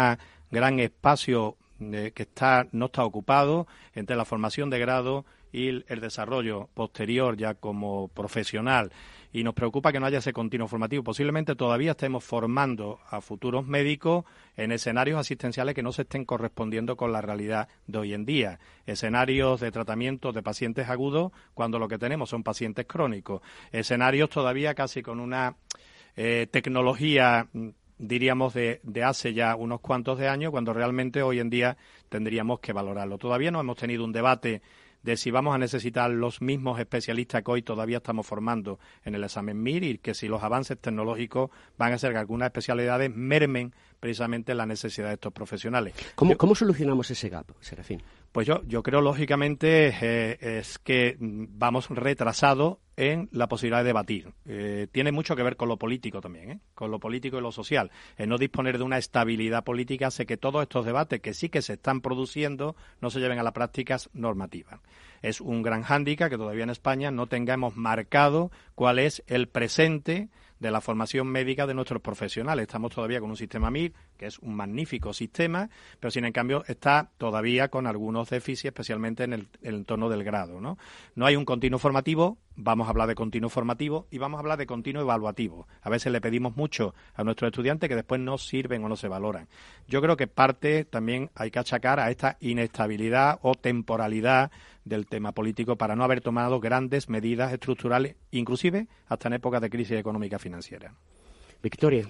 gran 0.52 0.80
espacio 0.80 1.56
eh, 1.80 2.12
que 2.14 2.24
está 2.24 2.68
no 2.74 2.88
está 2.88 3.04
ocupado 3.06 3.66
entre 3.96 4.16
la 4.16 4.26
formación 4.26 4.70
de 4.70 4.80
grado 4.80 5.26
y 5.52 5.68
el, 5.68 5.86
el 5.88 6.00
desarrollo 6.00 6.70
posterior 6.74 7.38
ya 7.38 7.56
como 7.56 8.10
profesional 8.10 8.92
y 9.34 9.44
nos 9.44 9.54
preocupa 9.54 9.92
que 9.92 10.00
no 10.00 10.06
haya 10.06 10.20
ese 10.20 10.34
continuo 10.34 10.68
formativo. 10.68 11.04
Posiblemente 11.04 11.56
todavía 11.56 11.92
estemos 11.92 12.24
formando 12.24 13.00
a 13.10 13.22
futuros 13.22 13.66
médicos 13.66 14.26
en 14.58 14.72
escenarios 14.72 15.20
asistenciales 15.20 15.76
que 15.76 15.84
no 15.84 15.92
se 15.92 16.04
estén 16.04 16.26
correspondiendo 16.26 16.96
con 16.96 17.12
la 17.12 17.22
realidad 17.22 17.70
de 17.88 18.00
hoy 18.00 18.14
en 18.14 18.26
día. 18.26 18.60
Escenarios 18.86 19.62
de 19.62 19.72
tratamiento 19.72 20.32
de 20.32 20.44
pacientes 20.44 20.90
agudos 20.90 21.32
cuando 21.54 21.80
lo 21.80 21.88
que 21.88 21.98
tenemos 21.98 22.30
son 22.30 22.44
pacientes 22.44 22.86
crónicos. 22.86 23.42
Escenarios 23.72 24.30
todavía 24.30 24.74
casi 24.74 25.02
con 25.02 25.20
una 25.20 25.56
eh, 26.16 26.48
tecnología 26.52 27.48
diríamos 27.98 28.56
de, 28.56 28.82
de, 28.84 29.04
hace 29.04 29.34
ya 29.34 29.56
unos 29.56 29.80
cuantos 29.80 30.18
de 30.18 30.28
años, 30.28 30.50
cuando 30.50 30.74
realmente 30.74 31.22
hoy 31.22 31.40
en 31.40 31.52
día 31.52 31.78
tendríamos 32.10 32.60
que 32.60 32.74
valorarlo. 32.74 33.20
Todavía 33.20 33.52
no 33.52 33.60
hemos 33.60 33.78
tenido 33.78 34.04
un 34.04 34.12
debate 34.12 34.64
de 35.04 35.18
si 35.18 35.32
vamos 35.32 35.56
a 35.56 35.58
necesitar 35.58 36.10
los 36.12 36.42
mismos 36.42 36.80
especialistas 36.80 37.44
que 37.44 37.52
hoy 37.52 37.62
todavía 37.62 37.98
estamos 37.98 38.26
formando 38.26 38.80
en 39.04 39.16
el 39.16 39.24
examen 39.24 39.62
MIR 39.62 39.84
y 39.84 39.98
que 39.98 40.14
si 40.14 40.28
los 40.28 40.44
avances 40.44 40.78
tecnológicos 40.80 41.50
van 41.78 41.92
a 41.92 41.96
hacer 41.96 42.12
que 42.12 42.20
algunas 42.20 42.48
especialidades 42.48 43.12
mermen 43.14 43.74
precisamente 44.00 44.56
la 44.56 44.66
necesidad 44.66 45.10
de 45.10 45.14
estos 45.14 45.32
profesionales. 45.32 45.94
¿Cómo, 46.16 46.36
¿cómo 46.38 46.56
solucionamos 46.56 47.10
ese 47.12 47.30
gap, 47.30 47.46
Serafín? 47.60 48.02
Pues 48.32 48.48
yo, 48.48 48.62
yo 48.66 48.82
creo, 48.82 49.02
lógicamente, 49.02 49.94
eh, 50.02 50.60
es 50.60 50.80
que 50.80 51.18
vamos 51.20 51.90
retrasados 51.90 52.78
en 52.96 53.28
la 53.32 53.48
posibilidad 53.48 53.80
de 53.80 53.88
debatir. 53.88 54.34
Eh, 54.46 54.88
tiene 54.92 55.12
mucho 55.12 55.36
que 55.36 55.44
ver 55.44 55.58
con 55.58 55.68
lo 55.68 55.78
político 55.78 56.22
también, 56.22 56.52
¿eh? 56.52 56.60
con 56.74 56.92
lo 56.92 57.00
político 57.00 57.38
y 57.38 57.42
lo 57.42 57.52
social. 57.52 57.92
El 58.16 58.30
no 58.30 58.38
disponer 58.38 58.78
de 58.78 58.86
una 58.86 58.98
estabilidad 58.98 59.66
política 59.66 60.08
hace 60.08 60.26
que 60.26 60.38
todos 60.38 60.62
estos 60.62 60.86
debates 60.86 61.20
que 61.20 61.34
sí 61.34 61.50
que 61.50 61.62
se 61.62 61.74
están 61.74 62.00
produciendo 62.00 62.76
no 63.02 63.10
se 63.10 63.20
lleven 63.20 63.40
a 63.40 63.44
las 63.44 63.54
prácticas 63.54 64.10
normativas. 64.14 64.80
Es 65.22 65.42
un 65.42 65.62
gran 65.62 65.84
hándicap 65.84 66.30
que 66.30 66.38
todavía 66.38 66.64
en 66.64 66.70
España 66.70 67.12
no 67.12 67.28
tengamos 67.28 67.76
marcado 67.76 68.50
cuál 68.76 69.00
es 69.00 69.24
el 69.28 69.50
presente 69.50 70.30
de 70.62 70.70
la 70.70 70.80
formación 70.80 71.28
médica 71.28 71.66
de 71.66 71.74
nuestros 71.74 72.02
profesionales. 72.02 72.64
Estamos 72.64 72.94
todavía 72.94 73.20
con 73.20 73.32
un 73.32 73.36
sistema 73.36 73.72
MIR, 73.72 73.94
que 74.16 74.28
es 74.28 74.38
un 74.40 74.56
magnífico 74.56 75.12
sistema, 75.12 75.70
pero 76.00 76.12
sin 76.12 76.24
en 76.24 76.32
cambio 76.32 76.64
está 76.68 77.10
todavía 77.18 77.70
con 77.70 77.88
algunos 77.88 78.30
déficits, 78.30 78.66
especialmente 78.66 79.24
en 79.24 79.34
el, 79.34 79.48
entorno 79.64 80.08
del 80.08 80.24
grado. 80.24 80.62
¿no? 80.62 80.78
no 81.16 81.26
hay 81.26 81.36
un 81.36 81.46
continuo 81.46 81.80
formativo, 81.80 82.38
vamos 82.64 82.88
a 82.88 82.92
hablar 82.92 83.08
de 83.08 83.16
continuo 83.16 83.50
formativo 83.50 84.08
y 84.12 84.18
vamos 84.18 84.38
a 84.38 84.42
hablar 84.42 84.58
de 84.58 84.66
continuo 84.66 85.02
evaluativo. 85.02 85.68
A 85.82 85.90
veces 85.90 86.12
le 86.12 86.22
pedimos 86.22 86.56
mucho 86.56 86.94
a 87.14 87.24
nuestros 87.24 87.50
estudiantes 87.50 87.90
que 87.90 87.96
después 87.96 88.22
no 88.22 88.38
sirven 88.38 88.84
o 88.84 88.90
no 88.90 88.96
se 88.96 89.08
valoran. 89.08 89.48
Yo 89.88 90.02
creo 90.02 90.18
que 90.18 90.28
parte 90.28 90.86
también 90.86 91.30
hay 91.36 91.52
que 91.52 91.60
achacar 91.60 92.00
a 92.00 92.10
esta 92.12 92.38
inestabilidad 92.40 93.40
o 93.42 93.56
temporalidad 93.56 94.52
del 94.86 95.08
tema 95.08 95.32
político 95.32 95.76
para 95.76 95.96
no 95.96 96.04
haber 96.04 96.22
tomado 96.22 96.60
grandes 96.60 97.10
medidas 97.10 97.52
estructurales, 97.54 98.16
inclusive 98.32 98.88
hasta 99.08 99.28
en 99.28 99.34
épocas 99.34 99.62
de 99.62 99.70
crisis 99.70 99.98
económica 99.98 100.40
financiera. 100.40 100.94
Victoria. 101.62 102.08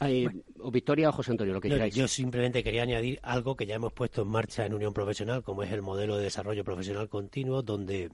Ay, 0.00 0.26
o 0.58 0.70
Victoria 0.70 1.08
o 1.08 1.12
José 1.12 1.30
Antonio, 1.30 1.54
lo 1.54 1.60
que 1.60 1.68
No, 1.68 1.76
queráis. 1.76 1.94
yo 1.94 2.08
simplemente 2.08 2.64
quería 2.64 2.82
añadir 2.82 3.20
algo 3.22 3.56
que 3.56 3.64
ya 3.66 3.76
hemos 3.76 3.92
puesto 3.92 4.22
en 4.22 4.28
marcha 4.28 4.66
en 4.66 4.74
Unión 4.74 4.92
Profesional, 4.92 5.42
como 5.42 5.62
es 5.62 5.70
el 5.72 5.82
modelo 5.82 6.16
de 6.16 6.24
desarrollo 6.24 6.64
profesional 6.64 7.08
continuo, 7.08 7.62
donde 7.62 8.10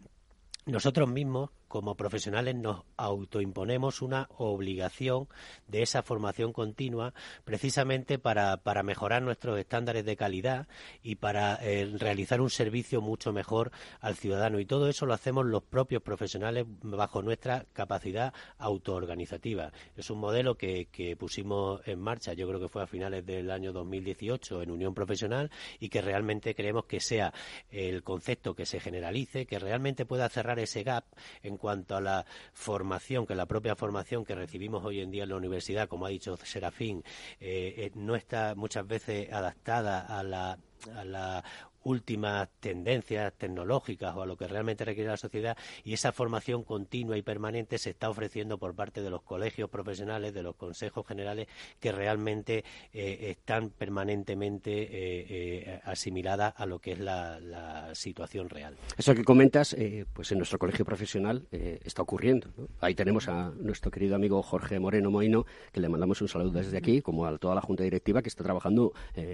nosotros 0.66 1.08
mismos, 1.08 1.50
como 1.70 1.94
profesionales, 1.94 2.56
nos 2.56 2.82
autoimponemos 2.96 4.02
una 4.02 4.28
obligación 4.36 5.28
de 5.68 5.82
esa 5.82 6.02
formación 6.02 6.52
continua 6.52 7.14
precisamente 7.44 8.18
para, 8.18 8.56
para 8.56 8.82
mejorar 8.82 9.22
nuestros 9.22 9.56
estándares 9.56 10.04
de 10.04 10.16
calidad 10.16 10.66
y 11.00 11.14
para 11.14 11.60
eh, 11.62 11.88
realizar 11.96 12.40
un 12.40 12.50
servicio 12.50 13.00
mucho 13.00 13.32
mejor 13.32 13.70
al 14.00 14.16
ciudadano. 14.16 14.58
Y 14.58 14.66
todo 14.66 14.88
eso 14.88 15.06
lo 15.06 15.14
hacemos 15.14 15.46
los 15.46 15.62
propios 15.62 16.02
profesionales 16.02 16.66
bajo 16.82 17.22
nuestra 17.22 17.64
capacidad 17.72 18.34
autoorganizativa. 18.58 19.70
Es 19.96 20.10
un 20.10 20.18
modelo 20.18 20.56
que, 20.56 20.86
que 20.86 21.14
pusimos 21.14 21.86
en 21.86 22.00
marcha, 22.00 22.32
yo 22.32 22.48
creo 22.48 22.58
que 22.58 22.68
fue 22.68 22.82
a 22.82 22.88
finales 22.88 23.24
del 23.24 23.48
año 23.48 23.72
2018 23.72 24.62
en 24.62 24.72
Unión 24.72 24.92
Profesional 24.92 25.52
y 25.78 25.88
que 25.88 26.02
realmente 26.02 26.56
creemos 26.56 26.86
que 26.86 26.98
sea 26.98 27.32
el 27.70 28.02
concepto 28.02 28.56
que 28.56 28.66
se 28.66 28.80
generalice, 28.80 29.46
que 29.46 29.60
realmente 29.60 30.04
pueda 30.04 30.28
cerrar 30.28 30.58
ese 30.58 30.82
gap 30.82 31.04
en 31.44 31.59
cuanto 31.60 31.96
a 31.96 32.00
la 32.00 32.26
formación, 32.52 33.26
que 33.26 33.34
la 33.34 33.46
propia 33.46 33.76
formación 33.76 34.24
que 34.24 34.34
recibimos 34.34 34.84
hoy 34.84 35.00
en 35.00 35.10
día 35.10 35.22
en 35.22 35.28
la 35.28 35.36
universidad, 35.36 35.88
como 35.88 36.06
ha 36.06 36.08
dicho 36.08 36.36
Serafín, 36.38 37.04
eh, 37.38 37.74
eh, 37.76 37.90
no 37.94 38.16
está 38.16 38.54
muchas 38.56 38.86
veces 38.86 39.32
adaptada 39.32 40.00
a 40.00 40.22
la 40.22 40.58
a 40.96 41.04
la 41.04 41.44
últimas 41.82 42.48
tendencias 42.60 43.32
tecnológicas 43.34 44.14
o 44.14 44.22
a 44.22 44.26
lo 44.26 44.36
que 44.36 44.46
realmente 44.46 44.84
requiere 44.84 45.10
la 45.10 45.16
sociedad 45.16 45.56
y 45.84 45.94
esa 45.94 46.12
formación 46.12 46.64
continua 46.64 47.16
y 47.16 47.22
permanente 47.22 47.78
se 47.78 47.90
está 47.90 48.10
ofreciendo 48.10 48.58
por 48.58 48.74
parte 48.74 49.02
de 49.02 49.10
los 49.10 49.22
colegios 49.22 49.70
profesionales, 49.70 50.34
de 50.34 50.42
los 50.42 50.56
consejos 50.56 51.06
generales 51.06 51.48
que 51.78 51.92
realmente 51.92 52.64
eh, 52.92 53.30
están 53.30 53.70
permanentemente 53.70 54.82
eh, 54.82 55.26
eh, 55.28 55.80
asimiladas 55.84 56.54
a 56.56 56.66
lo 56.66 56.78
que 56.78 56.92
es 56.92 56.98
la, 56.98 57.40
la 57.40 57.94
situación 57.94 58.48
real. 58.48 58.76
Eso 58.96 59.14
que 59.14 59.24
comentas, 59.24 59.72
eh, 59.74 60.04
pues 60.12 60.30
en 60.32 60.38
nuestro 60.38 60.58
colegio 60.58 60.84
profesional 60.84 61.46
está 61.50 62.02
ocurriendo. 62.02 62.48
¿no? 62.56 62.68
Ahí 62.80 62.94
tenemos 62.94 63.28
a 63.28 63.50
nuestro 63.56 63.90
querido 63.90 64.16
amigo 64.16 64.42
Jorge 64.42 64.78
Moreno 64.78 65.10
Moino, 65.10 65.46
que 65.72 65.80
le 65.80 65.88
mandamos 65.88 66.20
un 66.22 66.28
saludo 66.28 66.50
desde 66.50 66.76
aquí, 66.76 67.00
como 67.02 67.26
a 67.26 67.38
toda 67.38 67.54
la 67.54 67.60
junta 67.60 67.84
directiva 67.84 68.22
que 68.22 68.28
está 68.28 68.44
trabajando 68.44 68.92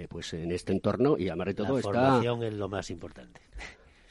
pues 0.09 0.33
en 0.33 0.51
este 0.51 0.73
entorno 0.73 1.17
y 1.17 1.29
además 1.29 1.47
de 1.47 1.53
todo 1.53 1.73
la 1.73 1.79
está 1.79 2.21
es 2.43 2.53
lo 2.53 2.69
más 2.69 2.89
importante. 2.89 3.41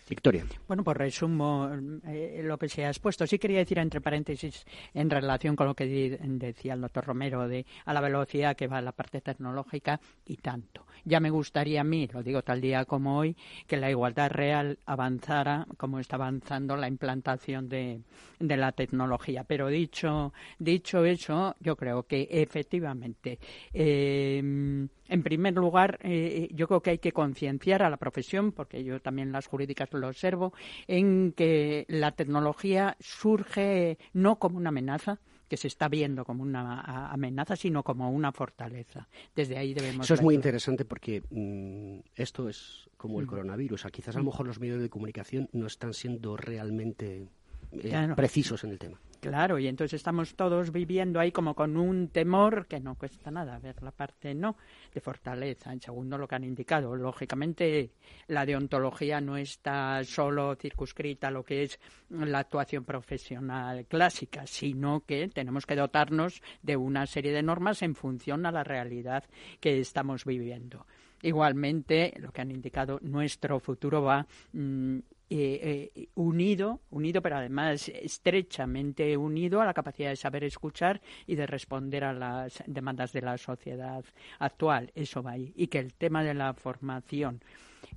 Victoria. 0.09 0.45
Bueno, 0.69 0.85
pues 0.85 0.97
resumo 0.97 1.69
eh, 2.07 2.41
lo 2.45 2.57
que 2.59 2.69
se 2.69 2.85
ha 2.85 2.89
expuesto. 2.91 3.27
Sí 3.27 3.41
quería 3.41 3.59
decir, 3.59 3.81
entre 3.81 4.01
paréntesis, 4.01 4.65
en 4.95 5.11
relación 5.11 5.57
con 5.57 5.67
lo 5.67 5.75
que 5.75 5.85
di- 5.87 6.17
decía 6.39 6.75
el 6.75 6.81
doctor 6.81 7.07
Romero, 7.07 7.49
de 7.49 7.67
a 7.85 7.93
la 7.93 8.01
velocidad 8.01 8.55
que 8.55 8.69
va 8.69 8.81
la 8.81 8.93
parte 8.93 9.21
tecnológica 9.21 10.01
y 10.25 10.37
tanto. 10.37 10.87
Ya 11.05 11.19
me 11.19 11.31
gustaría 11.31 11.81
a 11.81 11.85
mí, 11.85 12.09
lo 12.13 12.23
digo 12.23 12.43
tal 12.43 12.61
día 12.61 12.85
como 12.85 13.19
hoy, 13.19 13.37
que 13.67 13.77
la 13.77 13.91
igualdad 13.91 14.31
real 14.31 14.79
avanzara 14.87 15.67
como 15.77 15.99
está 15.99 16.15
avanzando 16.15 16.77
la 16.77 16.87
implantación 16.87 17.69
de, 17.69 18.01
de 18.39 18.57
la 18.57 18.71
tecnología. 18.71 19.43
Pero 19.43 19.67
dicho, 19.67 20.33
dicho 20.61 21.05
eso, 21.05 21.57
yo 21.59 21.75
creo 21.75 22.05
que 22.05 22.29
efectivamente, 22.31 23.41
eh, 23.73 24.87
en 25.09 25.23
primer 25.23 25.55
lugar, 25.55 25.99
eh, 26.03 26.49
yo 26.53 26.67
creo 26.69 26.81
que 26.83 26.91
hay 26.91 26.99
que 26.99 27.13
concienciar 27.13 27.83
a 27.83 27.91
la 27.91 27.97
profesión, 27.97 28.53
porque 28.53 28.83
yo 28.85 29.01
también 29.01 29.33
las 29.33 29.47
jurídicas 29.47 29.93
lo 29.93 30.09
observo, 30.09 30.53
en 30.89 31.33
que 31.33 31.85
la 31.89 32.13
tecnología 32.13 32.97
surge 33.01 33.99
no 34.13 34.39
como 34.39 34.57
una 34.59 34.69
amenaza, 34.71 35.19
que 35.49 35.57
se 35.57 35.69
está 35.69 35.89
viendo 35.89 36.25
como 36.25 36.43
una 36.43 36.81
amenaza, 37.13 37.55
sino 37.55 37.85
como 37.85 38.11
una 38.11 38.33
fortaleza. 38.33 39.07
Desde 39.37 39.57
ahí 39.57 39.75
debemos 39.75 40.05
Eso 40.07 40.15
es 40.15 40.23
muy 40.23 40.35
interesante 40.35 40.85
porque 40.85 41.23
mm, 41.31 42.01
esto 42.17 42.49
es 42.49 42.91
como 42.97 43.21
el 43.21 43.27
Mm. 43.27 43.29
coronavirus. 43.29 43.81
O 43.81 43.83
sea, 43.83 43.91
quizás 43.93 44.17
a 44.17 44.19
lo 44.19 44.25
mejor 44.25 44.47
los 44.49 44.59
medios 44.59 44.81
de 44.83 44.89
comunicación 44.89 45.49
no 45.53 45.67
están 45.67 45.95
siendo 45.95 46.37
realmente 46.37 47.29
eh, 47.73 47.89
Claro. 47.91 48.17
precisos 48.17 48.65
en 48.65 48.71
el 48.71 48.79
tema. 48.81 48.99
Claro, 49.27 49.59
y 49.59 49.67
entonces 49.67 49.95
estamos 49.95 50.37
todos 50.37 50.71
viviendo 50.71 51.19
ahí 51.19 51.33
como 51.33 51.57
con 51.57 51.77
un 51.77 52.11
temor 52.11 52.69
que 52.69 52.79
no 52.79 52.95
cuesta 52.95 53.29
nada 53.29 53.59
ver 53.59 53.83
la 53.83 53.91
parte 53.91 54.37
no 54.37 54.57
de 54.95 55.01
fortaleza. 55.01 55.73
En 55.73 55.81
segundo, 55.81 56.17
lo 56.17 56.29
que 56.29 56.37
han 56.37 56.45
indicado, 56.45 56.95
lógicamente 56.95 57.91
la 58.29 58.47
deontología 58.47 59.21
no 59.21 59.37
está 59.37 60.05
solo 60.05 60.55
circunscrita 60.55 61.27
a 61.27 61.33
lo 61.33 61.43
que 61.43 61.65
es 61.65 61.81
la 62.09 62.39
actuación 62.39 62.85
profesional 62.85 63.87
clásica, 63.87 64.47
sino 64.47 65.01
que 65.01 65.27
tenemos 65.27 65.67
que 65.67 65.75
dotarnos 65.75 66.41
de 66.63 66.77
una 66.77 67.05
serie 67.05 67.33
de 67.33 67.43
normas 67.43 67.83
en 67.83 67.97
función 67.97 68.47
a 68.47 68.53
la 68.53 68.63
realidad 68.63 69.25
que 69.59 69.81
estamos 69.81 70.25
viviendo. 70.25 70.87
Igualmente, 71.23 72.15
lo 72.19 72.31
que 72.31 72.43
han 72.43 72.53
indicado, 72.53 73.01
nuestro 73.03 73.59
futuro 73.59 74.03
va 74.03 74.25
mm, 74.53 74.99
eh, 75.29 75.91
eh, 75.95 76.09
unido, 76.15 76.81
unido, 76.91 77.21
pero 77.21 77.37
además 77.37 77.89
estrechamente 77.89 79.17
unido 79.17 79.61
a 79.61 79.67
la 79.67 79.75
capacidad 79.75 80.11
de 80.11 80.17
saber 80.17 80.45
escuchar 80.45 81.01
y 81.27 81.35
de 81.35 81.47
responder 81.47 82.05
a 82.05 82.13
las 82.13 82.63
demandas 82.67 83.13
de 83.13 83.23
la 83.23 83.37
sociedad 83.37 84.05
actual. 84.39 84.93
Eso 84.95 85.23
va 85.23 85.33
ahí. 85.33 85.53
Y 85.57 85.67
que 85.67 85.81
el 85.81 85.95
tema 85.95 86.23
de 86.23 86.35
la 86.35 86.55
formación 86.55 87.41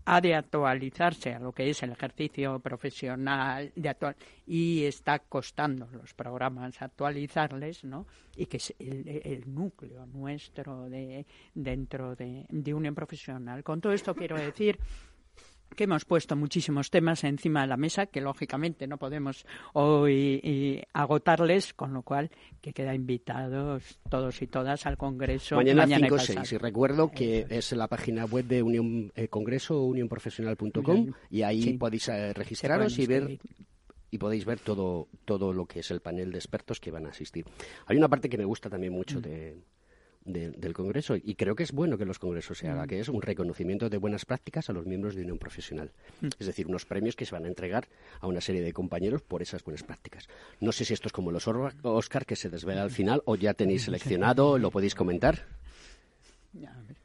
ha 0.05 0.21
de 0.21 0.33
actualizarse 0.33 1.33
a 1.33 1.39
lo 1.39 1.51
que 1.51 1.69
es 1.69 1.83
el 1.83 1.91
ejercicio 1.91 2.59
profesional 2.59 3.71
de 3.75 3.89
actual 3.89 4.15
y 4.47 4.85
está 4.85 5.19
costando 5.19 5.87
los 5.91 6.13
programas 6.13 6.81
actualizarles, 6.81 7.83
¿no? 7.83 8.07
Y 8.35 8.47
que 8.47 8.57
es 8.57 8.73
el, 8.79 9.07
el 9.07 9.53
núcleo 9.53 10.05
nuestro 10.07 10.89
de 10.89 11.25
dentro 11.53 12.15
de, 12.15 12.45
de 12.49 12.73
Unión 12.73 12.95
Profesional. 12.95 13.63
Con 13.63 13.81
todo 13.81 13.93
esto 13.93 14.15
quiero 14.15 14.37
decir 14.37 14.79
que 15.75 15.85
hemos 15.85 16.05
puesto 16.05 16.35
muchísimos 16.35 16.89
temas 16.89 17.23
encima 17.23 17.61
de 17.61 17.67
la 17.67 17.77
mesa 17.77 18.05
que 18.07 18.21
lógicamente 18.21 18.87
no 18.87 18.97
podemos 18.97 19.45
hoy 19.73 20.39
y 20.43 20.81
agotarles, 20.93 21.73
con 21.73 21.93
lo 21.93 22.01
cual 22.01 22.29
que 22.61 22.73
queda 22.73 22.93
invitados 22.93 23.99
todos 24.09 24.41
y 24.41 24.47
todas 24.47 24.85
al 24.85 24.97
Congreso 24.97 25.55
Mañana, 25.55 25.85
y 25.85 25.93
5 25.95 26.15
o 26.15 26.17
pasado. 26.17 26.39
6. 26.43 26.51
Y 26.53 26.57
recuerdo 26.57 27.11
que 27.11 27.45
es 27.49 27.71
la 27.73 27.87
página 27.87 28.25
web 28.25 28.45
de 28.45 28.61
Unión 28.63 29.11
eh, 29.15 29.27
Congreso, 29.27 29.83
unionprofesional.com, 29.83 31.13
y 31.29 31.41
ahí 31.43 31.61
Sí. 31.61 31.73
podéis 31.73 32.07
eh, 32.09 32.33
registraros 32.33 32.97
y 32.99 33.05
ver 33.05 33.39
y 34.11 34.17
podéis 34.17 34.43
ver 34.45 34.59
todo 34.59 35.07
todo 35.25 35.53
lo 35.53 35.65
que 35.67 35.81
es 35.81 35.91
el 35.91 36.01
panel 36.01 36.31
de 36.31 36.39
expertos 36.39 36.79
que 36.79 36.89
van 36.91 37.05
a 37.05 37.09
asistir. 37.09 37.45
Hay 37.85 37.95
una 37.97 38.07
parte 38.07 38.27
que 38.29 38.37
me 38.37 38.45
gusta 38.45 38.69
también 38.69 38.93
Mm. 38.93 38.95
mucho 38.95 39.21
de, 39.21 39.55
de- 40.31 40.51
del 40.51 40.73
Congreso 40.73 41.15
y 41.15 41.35
creo 41.35 41.55
que 41.55 41.63
es 41.63 41.71
bueno 41.71 41.97
que 41.97 42.05
los 42.05 42.19
congresos 42.19 42.57
se 42.57 42.67
Mm. 42.67 42.71
haga, 42.71 42.87
que 42.87 42.99
es 42.99 43.09
un 43.09 43.21
reconocimiento 43.21 43.89
de 43.89 43.97
buenas 43.97 44.25
prácticas 44.25 44.69
a 44.69 44.73
los 44.73 44.85
miembros 44.85 45.15
de 45.15 45.21
Unión 45.23 45.37
Profesional. 45.37 45.91
Mm. 46.21 46.27
Es 46.39 46.47
decir, 46.47 46.67
unos 46.67 46.85
premios 46.85 47.15
que 47.15 47.25
se 47.25 47.33
van 47.35 47.45
a 47.45 47.47
entregar 47.47 47.87
a 48.21 48.27
una 48.27 48.41
serie 48.41 48.61
de 48.61 48.71
compañeros 48.73 49.21
por 49.21 49.41
esas 49.41 49.63
buenas 49.63 49.83
prácticas. 49.83 50.27
No 50.59 50.71
sé 50.71 50.85
si 50.85 50.93
esto 50.93 51.07
es 51.07 51.11
como 51.13 51.31
los 51.31 51.47
Oscar 51.83 52.25
que 52.25 52.35
se 52.35 52.49
desvela 52.49 52.83
al 52.83 52.91
final 52.91 53.21
o 53.25 53.35
ya 53.35 53.53
tenéis 53.53 53.83
seleccionado, 53.83 54.57
lo 54.57 54.71
podéis 54.71 54.95
comentar. 54.95 55.45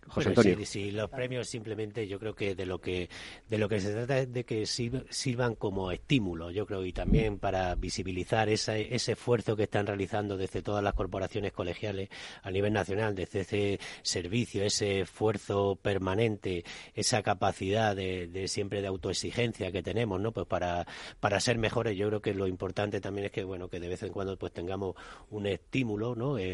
José 0.09 0.28
Antonio. 0.30 0.57
Si, 0.59 0.66
si 0.66 0.90
los 0.90 1.11
premios 1.11 1.48
simplemente 1.48 2.07
yo 2.07 2.18
creo 2.18 2.34
que 2.34 2.55
de 2.55 2.66
lo 2.66 2.78
que 2.80 3.09
de 3.48 3.59
lo 3.59 3.68
que 3.68 3.80
se 3.80 3.92
trata 3.92 4.18
es 4.18 4.32
de 4.32 4.44
que 4.44 4.62
sirv- 4.64 5.07
sirvan 5.11 5.55
como 5.55 5.90
estímulo, 5.92 6.50
yo 6.50 6.66
creo, 6.66 6.84
y 6.84 6.92
también 6.92 7.38
para 7.38 7.74
visibilizar 7.74 8.48
esa- 8.48 8.76
ese 8.76 9.12
esfuerzo 9.12 9.57
que 9.57 9.62
están 9.64 9.86
realizando 9.86 10.36
desde 10.36 10.62
todas 10.62 10.82
las 10.84 10.94
corporaciones 10.94 11.52
colegiales 11.52 12.09
a 12.42 12.50
nivel 12.50 12.72
nacional, 12.72 13.14
desde 13.14 13.40
ese 13.40 13.80
servicio, 14.02 14.62
ese 14.64 15.00
esfuerzo 15.00 15.76
permanente, 15.80 16.64
esa 16.94 17.22
capacidad 17.22 17.96
de, 17.96 18.26
de 18.28 18.48
siempre 18.48 18.82
de 18.82 18.88
autoexigencia 18.88 19.72
que 19.72 19.82
tenemos, 19.82 20.20
¿no? 20.20 20.32
Pues 20.32 20.46
para, 20.46 20.86
para 21.20 21.40
ser 21.40 21.57
mejores, 21.59 21.96
yo 21.96 22.09
creo 22.09 22.20
que 22.20 22.34
lo 22.34 22.46
importante 22.46 23.00
también 23.00 23.26
es 23.26 23.32
que 23.32 23.44
bueno 23.44 23.68
que 23.68 23.80
de 23.80 23.88
vez 23.88 24.02
en 24.02 24.12
cuando 24.12 24.36
pues 24.36 24.52
tengamos 24.52 24.94
un 25.30 25.46
estímulo, 25.46 26.14
¿no? 26.14 26.36
Eh, 26.38 26.44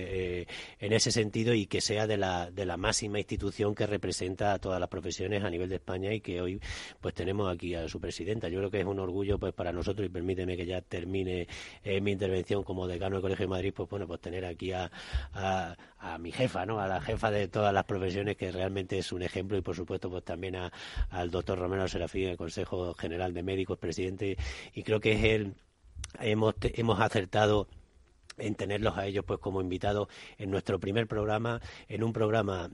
eh, 0.43 0.47
en 0.79 0.93
ese 0.93 1.11
sentido 1.11 1.53
y 1.55 1.67
que 1.67 1.81
sea 1.81 2.07
de 2.07 2.17
la 2.17 2.51
de 2.51 2.65
la 2.65 2.77
máxima 2.77 3.19
institución 3.19 3.40
que 3.75 3.87
representa 3.87 4.53
a 4.53 4.59
todas 4.59 4.79
las 4.79 4.89
profesiones 4.89 5.43
a 5.43 5.51
nivel 5.51 5.69
de 5.69 5.77
España 5.77 6.13
y 6.13 6.21
que 6.21 6.41
hoy 6.41 6.61
pues 7.01 7.15
tenemos 7.15 7.49
aquí 7.53 7.75
a 7.75 7.89
su 7.89 7.99
presidenta. 8.01 8.49
Yo 8.49 8.59
creo 8.59 8.71
que 8.71 8.81
es 8.81 8.87
un 8.87 8.99
orgullo 8.99 9.39
pues 9.39 9.53
para 9.55 9.73
nosotros 9.73 10.07
y 10.07 10.11
permíteme 10.11 10.57
que 10.57 10.67
ya 10.67 10.81
termine 10.83 11.49
eh, 11.83 12.01
mi 12.01 12.13
intervención 12.13 12.63
como 12.63 12.87
decano 12.87 13.17
del 13.17 13.23
Colegio 13.23 13.45
de 13.45 13.51
Madrid, 13.51 13.73
pues 13.75 13.89
bueno, 13.89 14.07
pues 14.07 14.21
tener 14.21 14.45
aquí 14.45 14.73
a, 14.73 14.91
a, 15.33 15.77
a 15.99 16.19
mi 16.19 16.33
jefa, 16.33 16.67
¿no? 16.67 16.81
A 16.81 16.87
la 16.87 17.01
jefa 17.01 17.31
de 17.31 17.49
todas 17.49 17.73
las 17.73 17.85
profesiones 17.85 18.37
que 18.37 18.53
realmente 18.53 18.99
es 18.99 19.11
un 19.13 19.23
ejemplo 19.23 19.57
y 19.57 19.63
por 19.63 19.75
supuesto 19.75 20.11
pues 20.11 20.25
también 20.25 20.57
a- 20.57 20.73
al 21.11 21.31
doctor 21.31 21.59
Romero 21.59 21.89
Serafín, 21.89 22.29
el 22.29 22.37
Consejo 22.37 22.95
General 22.95 23.33
de 23.33 23.43
Médicos, 23.43 23.79
presidente, 23.79 24.37
y 24.75 24.83
creo 24.83 25.01
que 25.01 25.13
es 25.13 25.25
él 25.25 25.55
hemos, 26.21 26.55
hemos 26.63 27.01
acertado 27.01 27.69
en 28.39 28.55
tenerlos 28.55 28.97
a 28.97 29.07
ellos 29.07 29.25
pues 29.27 29.39
como 29.39 29.61
invitados 29.61 30.09
en 30.39 30.51
nuestro 30.51 30.79
primer 30.81 31.07
programa, 31.07 31.61
en 31.89 32.03
un 32.03 32.13
programa 32.15 32.71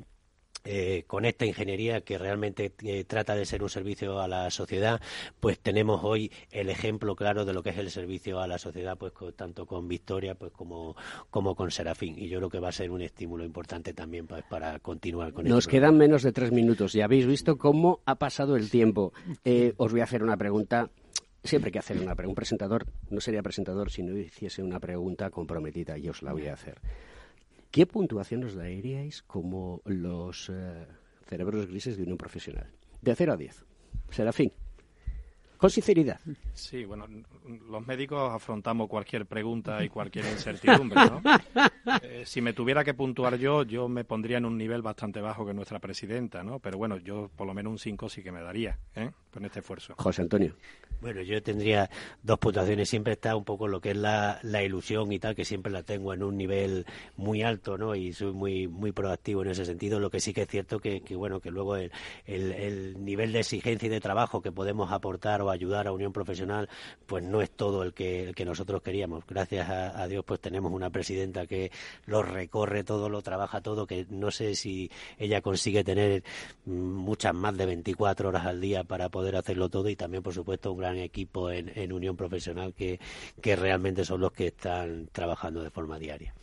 eh, 0.67 1.05
con 1.07 1.25
esta 1.25 1.47
ingeniería 1.47 2.01
que 2.03 2.19
realmente 2.19 2.73
eh, 2.85 3.05
trata 3.05 3.35
de 3.35 3.47
ser 3.47 3.63
un 3.63 3.71
servicio 3.71 4.21
a 4.21 4.29
la 4.29 4.51
sociedad, 4.51 5.01
pues 5.41 5.59
tenemos 5.59 6.01
hoy 6.05 6.31
el 6.51 6.69
ejemplo 6.69 7.17
claro 7.17 7.45
de 7.45 7.53
lo 7.55 7.63
que 7.63 7.71
es 7.71 7.79
el 7.79 7.91
servicio 7.91 8.41
a 8.41 8.47
la 8.47 8.59
sociedad, 8.59 8.99
pues 8.99 9.13
con- 9.13 9.33
tanto 9.33 9.67
con 9.67 9.89
Victoria 9.89 10.35
pues 10.35 10.53
como, 10.53 10.97
como 11.31 11.55
con 11.55 11.71
Serafín. 11.71 12.19
Y 12.19 12.29
yo 12.29 12.39
creo 12.39 12.51
que 12.51 12.59
va 12.61 12.69
a 12.69 12.73
ser 12.73 12.91
un 12.91 13.01
estímulo 13.03 13.45
importante 13.45 13.95
también 13.95 14.27
pues, 14.27 14.43
para 14.51 14.79
continuar 14.81 15.33
con 15.33 15.45
Nos 15.47 15.65
este 15.65 15.71
quedan 15.79 15.97
menos 15.97 16.23
de 16.23 16.33
tres 16.33 16.53
minutos 16.53 16.95
y 16.95 17.01
habéis 17.01 17.27
visto 17.27 17.57
cómo 17.57 18.01
ha 18.05 18.17
pasado 18.17 18.57
el 18.57 18.71
tiempo. 18.71 19.13
Eh, 19.45 19.73
os 19.77 19.93
voy 19.93 20.01
a 20.01 20.05
hacer 20.05 20.23
una 20.23 20.37
pregunta. 20.37 20.91
Siempre 21.45 21.69
hay 21.69 21.73
que 21.73 21.79
hacer 21.79 21.97
una 21.99 22.15
pregunta. 22.17 22.31
Un 22.33 22.35
presentador 22.35 22.87
no 23.09 23.21
sería 23.21 23.41
presentador 23.43 23.91
si 23.93 24.03
no 24.03 24.17
hiciese 24.17 24.63
una 24.65 24.81
pregunta 24.81 25.31
comprometida 25.31 25.97
y 25.97 26.09
os 26.09 26.23
la 26.23 26.33
voy 26.33 26.49
a 26.49 26.55
hacer. 26.55 26.81
¿Qué 27.77 27.85
puntuación 27.85 28.41
os 28.49 28.57
daríais 28.57 29.21
como 29.21 29.85
los 29.85 30.49
eh, 30.49 30.87
cerebros 31.29 31.69
grises 31.69 31.99
de 31.99 32.05
Unión 32.09 32.17
Profesional? 32.17 32.73
De 33.03 33.15
0 33.15 33.35
a 33.35 33.37
10. 33.37 33.67
Serafín. 34.09 34.51
Con 35.59 35.69
sinceridad. 35.69 36.19
Sí, 36.55 36.87
bueno, 36.87 37.07
los 37.69 37.87
médicos 37.87 38.33
afrontamos 38.33 38.89
cualquier 38.89 39.27
pregunta 39.27 39.85
y 39.85 39.91
cualquier 39.91 40.25
incertidumbre, 40.25 41.05
¿no? 41.05 41.21
Eh, 42.03 42.25
si 42.27 42.41
me 42.41 42.53
tuviera 42.53 42.83
que 42.83 42.95
puntuar 42.95 43.37
yo, 43.37 43.63
yo 43.63 43.89
me 43.89 44.05
pondría 44.05 44.39
en 44.39 44.45
un 44.45 44.59
nivel 44.59 44.83
bastante 44.83 45.21
bajo 45.21 45.47
que 45.47 45.55
nuestra 45.55 45.79
presidenta, 45.79 46.43
¿no? 46.43 46.59
Pero 46.59 46.79
bueno, 46.79 46.97
yo 46.97 47.31
por 47.37 47.47
lo 47.47 47.55
menos 47.55 47.71
un 47.71 47.79
5 47.79 48.09
sí 48.09 48.25
que 48.25 48.33
me 48.33 48.43
daría, 48.43 48.81
¿eh? 48.97 49.13
Con 49.37 49.45
este 49.45 49.61
esfuerzo. 49.61 49.93
José 49.99 50.23
Antonio. 50.23 50.55
Bueno, 51.03 51.21
yo 51.21 51.43
tendría 51.43 51.91
dos 52.23 52.39
puntuaciones. 52.39 52.89
Siempre 52.89 53.13
está 53.13 53.37
un 53.37 53.45
poco 53.45 53.69
lo 53.69 53.83
que 53.83 53.91
es 53.91 53.97
la, 53.99 54.39
la 54.43 54.63
ilusión 54.63 55.13
y 55.13 55.19
tal, 55.19 55.35
que 55.35 55.45
siempre 55.45 55.71
la 55.71 55.83
tengo 55.83 56.15
en 56.15 56.23
un 56.23 56.39
nivel 56.39 56.87
muy 57.19 57.43
alto, 57.43 57.77
¿no? 57.77 57.95
Y 57.95 58.15
soy 58.15 58.33
muy 58.33 58.67
muy 58.67 58.93
proactivo 58.93 59.43
en 59.43 59.51
ese 59.51 59.67
sentido. 59.67 60.01
Lo 60.01 60.09
que 60.09 60.21
sí 60.21 60.33
que 60.33 60.43
es 60.43 60.49
cierto 60.49 60.79
que, 60.79 61.03
que 61.03 61.15
bueno, 61.17 61.41
que 61.41 61.51
luego 61.51 61.77
el, 61.77 61.93
el, 62.25 62.51
el 62.51 63.05
nivel 63.05 63.33
de 63.33 63.41
exigencia 63.41 63.87
y 63.87 63.91
de 63.91 64.01
trabajo 64.01 64.41
que 64.41 64.53
podemos 64.53 64.91
aportar 64.91 65.43
o 65.43 65.51
ayudar 65.51 65.87
a 65.87 65.93
Unión 65.93 66.15
Profesional, 66.15 66.71
pues 67.05 67.23
no 67.23 67.43
es 67.43 67.51
todo 67.51 67.83
el 67.83 67.93
que, 67.93 68.29
el 68.29 68.35
que 68.35 68.47
nosotros 68.47 68.81
queríamos. 68.81 69.27
Gracias 69.27 69.69
a, 69.69 70.01
a 70.01 70.09
Dios, 70.09 70.25
pues 70.25 70.41
tenemos 70.41 70.73
una 70.73 70.89
presidenta 70.89 71.47
que 71.47 71.71
lo 72.07 72.23
recorre 72.23 72.85
todo, 72.85 73.11
lo 73.11 73.21
trabaja 73.21 73.61
todo, 73.61 73.87
que 73.87 74.07
no 74.09 74.31
sé 74.31 74.55
si 74.55 74.91
ella 75.19 75.43
consigue 75.43 75.85
tener 75.85 76.25
mm, 76.65 76.73
muchas 76.73 77.35
más 77.35 77.55
de 77.55 77.67
24 77.67 78.31
horas 78.31 78.47
al 78.47 78.63
día 78.63 78.83
para 78.83 79.11
poder 79.11 79.26
hacerlo 79.35 79.69
todo 79.69 79.89
y 79.89 79.97
también, 79.97 80.23
por 80.23 80.35
supuesto, 80.35 80.71
un 80.73 80.79
gran 80.79 80.97
equipo 80.99 81.51
en, 81.51 81.73
en 81.75 81.93
Unión 81.93 82.17
Profesional 82.17 82.75
que, 82.75 83.01
que 83.41 83.57
realmente 83.57 84.05
son 84.05 84.21
los 84.21 84.33
que 84.33 84.49
están 84.49 85.09
trabajando 85.11 85.63
de 85.63 85.71
forma 85.71 85.99
diaria. 85.99 86.35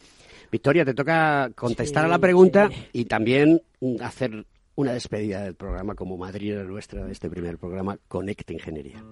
Victoria, 0.52 0.84
te 0.84 0.94
toca 0.94 1.52
contestar 1.56 2.04
Sí, 2.04 2.06
a 2.06 2.10
la 2.10 2.20
pregunta 2.20 2.70
sí. 2.70 2.88
y 2.94 3.06
también 3.06 3.62
hacer 4.02 4.46
una 4.76 4.94
despedida 4.94 5.44
del 5.44 5.56
programa 5.56 5.96
como 5.96 6.18
madrina 6.18 6.64
nuestra 6.64 7.06
de 7.06 7.12
este 7.12 7.30
primer 7.30 7.58
programa, 7.58 7.98
Conecta 8.08 8.54
Ingeniería. 8.54 9.04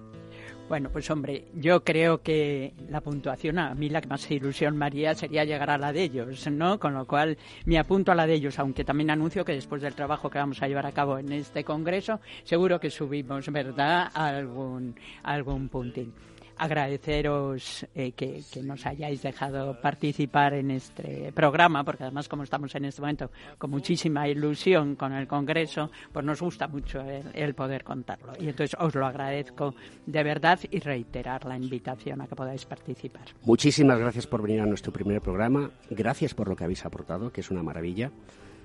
Bueno, 0.72 0.90
pues 0.90 1.12
hombre, 1.12 1.48
yo 1.54 1.84
creo 1.84 2.22
que 2.22 2.74
la 2.88 3.02
puntuación 3.02 3.60
a 3.60 3.76
mí 3.76 3.90
la 3.90 4.00
que 4.00 4.08
más 4.08 4.32
ilusión 4.32 4.78
me 4.78 4.86
haría 4.86 5.14
sería 5.14 5.44
llegar 5.44 5.70
a 5.70 5.78
la 5.78 5.92
de 5.92 6.04
ellos, 6.04 6.50
¿no? 6.50 6.80
Con 6.80 6.94
lo 6.94 7.06
cual 7.06 7.38
me 7.66 7.78
apunto 7.78 8.14
a 8.14 8.16
la 8.16 8.26
de 8.26 8.36
ellos, 8.36 8.58
aunque 8.58 8.86
también 8.86 9.10
anuncio 9.10 9.44
que 9.44 9.52
después 9.52 9.82
del 9.82 9.96
trabajo 9.96 10.30
que 10.30 10.40
vamos 10.40 10.62
a 10.64 10.70
llevar 10.70 10.86
a 10.86 10.94
cabo 10.94 11.18
en 11.18 11.34
este 11.34 11.66
congreso, 11.66 12.22
seguro 12.46 12.80
que 12.80 12.90
subimos, 12.90 13.52
¿verdad?, 13.52 14.12
algún, 14.14 14.96
algún 15.24 15.68
puntín. 15.68 16.14
Agradeceros 16.62 17.88
eh, 17.96 18.12
que, 18.12 18.44
nos 18.64 18.86
hayáis 18.86 19.24
dejado 19.24 19.82
participar 19.82 20.54
en 20.54 20.70
este 20.70 21.32
programa, 21.34 21.84
porque 21.84 22.04
además 22.04 22.30
como 22.30 22.44
estamos 22.44 22.76
en 22.76 22.86
este 22.86 23.02
momento 23.02 23.32
con 23.58 23.72
muchísima 23.72 24.28
ilusión 24.28 24.96
con 24.96 25.12
el 25.14 25.28
Congreso, 25.28 25.90
pues 26.14 26.24
nos 26.24 26.40
gusta 26.40 26.68
mucho 26.68 27.02
el, 27.02 27.24
el 27.34 27.56
poder 27.56 27.84
contarlo. 27.84 28.34
Y 28.40 28.50
entonces 28.50 28.78
os 28.80 28.94
lo 28.94 29.08
agradezco 29.08 29.74
de 30.06 30.24
verdad 30.24 30.60
y 30.70 30.78
reiterar 30.80 31.46
la 31.46 31.58
invitación 31.58 32.22
a 32.22 32.28
que 32.28 32.36
podáis 32.36 32.66
participar. 32.66 33.24
Muchísimas 33.44 33.98
gracias 33.98 34.28
por 34.28 34.44
venir 34.44 34.62
a 34.62 34.68
nuestro 34.68 34.94
primer 34.94 35.20
programa. 35.20 35.72
Gracias 35.90 36.36
por 36.36 36.48
lo 36.48 36.56
que 36.56 36.64
habéis 36.64 36.86
aportado, 36.86 37.32
que 37.32 37.42
es 37.42 37.50
una 37.50 37.64
maravilla. 37.64 38.12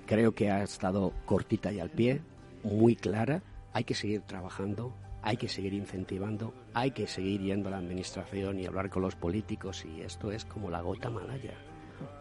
Creo 0.05 0.35
que 0.35 0.51
ha 0.51 0.61
estado 0.61 1.13
cortita 1.25 1.71
y 1.71 1.79
al 1.79 1.89
pie, 1.89 2.21
muy 2.63 2.95
clara. 2.95 3.41
Hay 3.73 3.83
que 3.83 3.95
seguir 3.95 4.21
trabajando, 4.21 4.93
hay 5.21 5.37
que 5.37 5.47
seguir 5.47 5.73
incentivando, 5.73 6.53
hay 6.73 6.91
que 6.91 7.07
seguir 7.07 7.41
yendo 7.41 7.69
a 7.69 7.71
la 7.71 7.77
administración 7.77 8.59
y 8.59 8.65
hablar 8.65 8.89
con 8.89 9.01
los 9.01 9.15
políticos 9.15 9.85
y 9.85 10.01
esto 10.01 10.31
es 10.31 10.45
como 10.45 10.69
la 10.69 10.81
gota 10.81 11.09
malaya, 11.09 11.53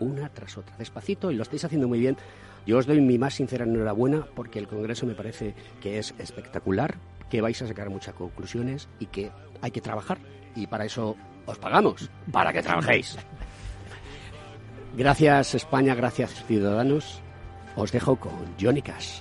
una 0.00 0.28
tras 0.30 0.56
otra, 0.56 0.76
despacito 0.76 1.30
y 1.30 1.36
lo 1.36 1.42
estáis 1.42 1.64
haciendo 1.64 1.88
muy 1.88 2.00
bien. 2.00 2.16
Yo 2.66 2.78
os 2.78 2.86
doy 2.86 3.00
mi 3.00 3.18
más 3.18 3.34
sincera 3.34 3.64
enhorabuena 3.64 4.26
porque 4.34 4.58
el 4.58 4.66
Congreso 4.66 5.06
me 5.06 5.14
parece 5.14 5.54
que 5.80 5.98
es 5.98 6.14
espectacular, 6.18 6.96
que 7.30 7.40
vais 7.40 7.60
a 7.62 7.66
sacar 7.66 7.90
muchas 7.90 8.14
conclusiones 8.14 8.88
y 8.98 9.06
que 9.06 9.30
hay 9.60 9.70
que 9.70 9.80
trabajar 9.80 10.18
y 10.54 10.66
para 10.66 10.84
eso 10.84 11.16
os 11.44 11.58
pagamos, 11.58 12.10
para 12.32 12.52
que 12.52 12.62
trabajéis. 12.62 13.16
Gracias 14.96 15.54
España, 15.54 15.94
gracias 15.94 16.44
ciudadanos. 16.46 17.20
Os 17.76 17.92
dejo 17.92 18.16
con 18.16 18.32
Johnny 18.58 18.80
Cash. 18.80 19.20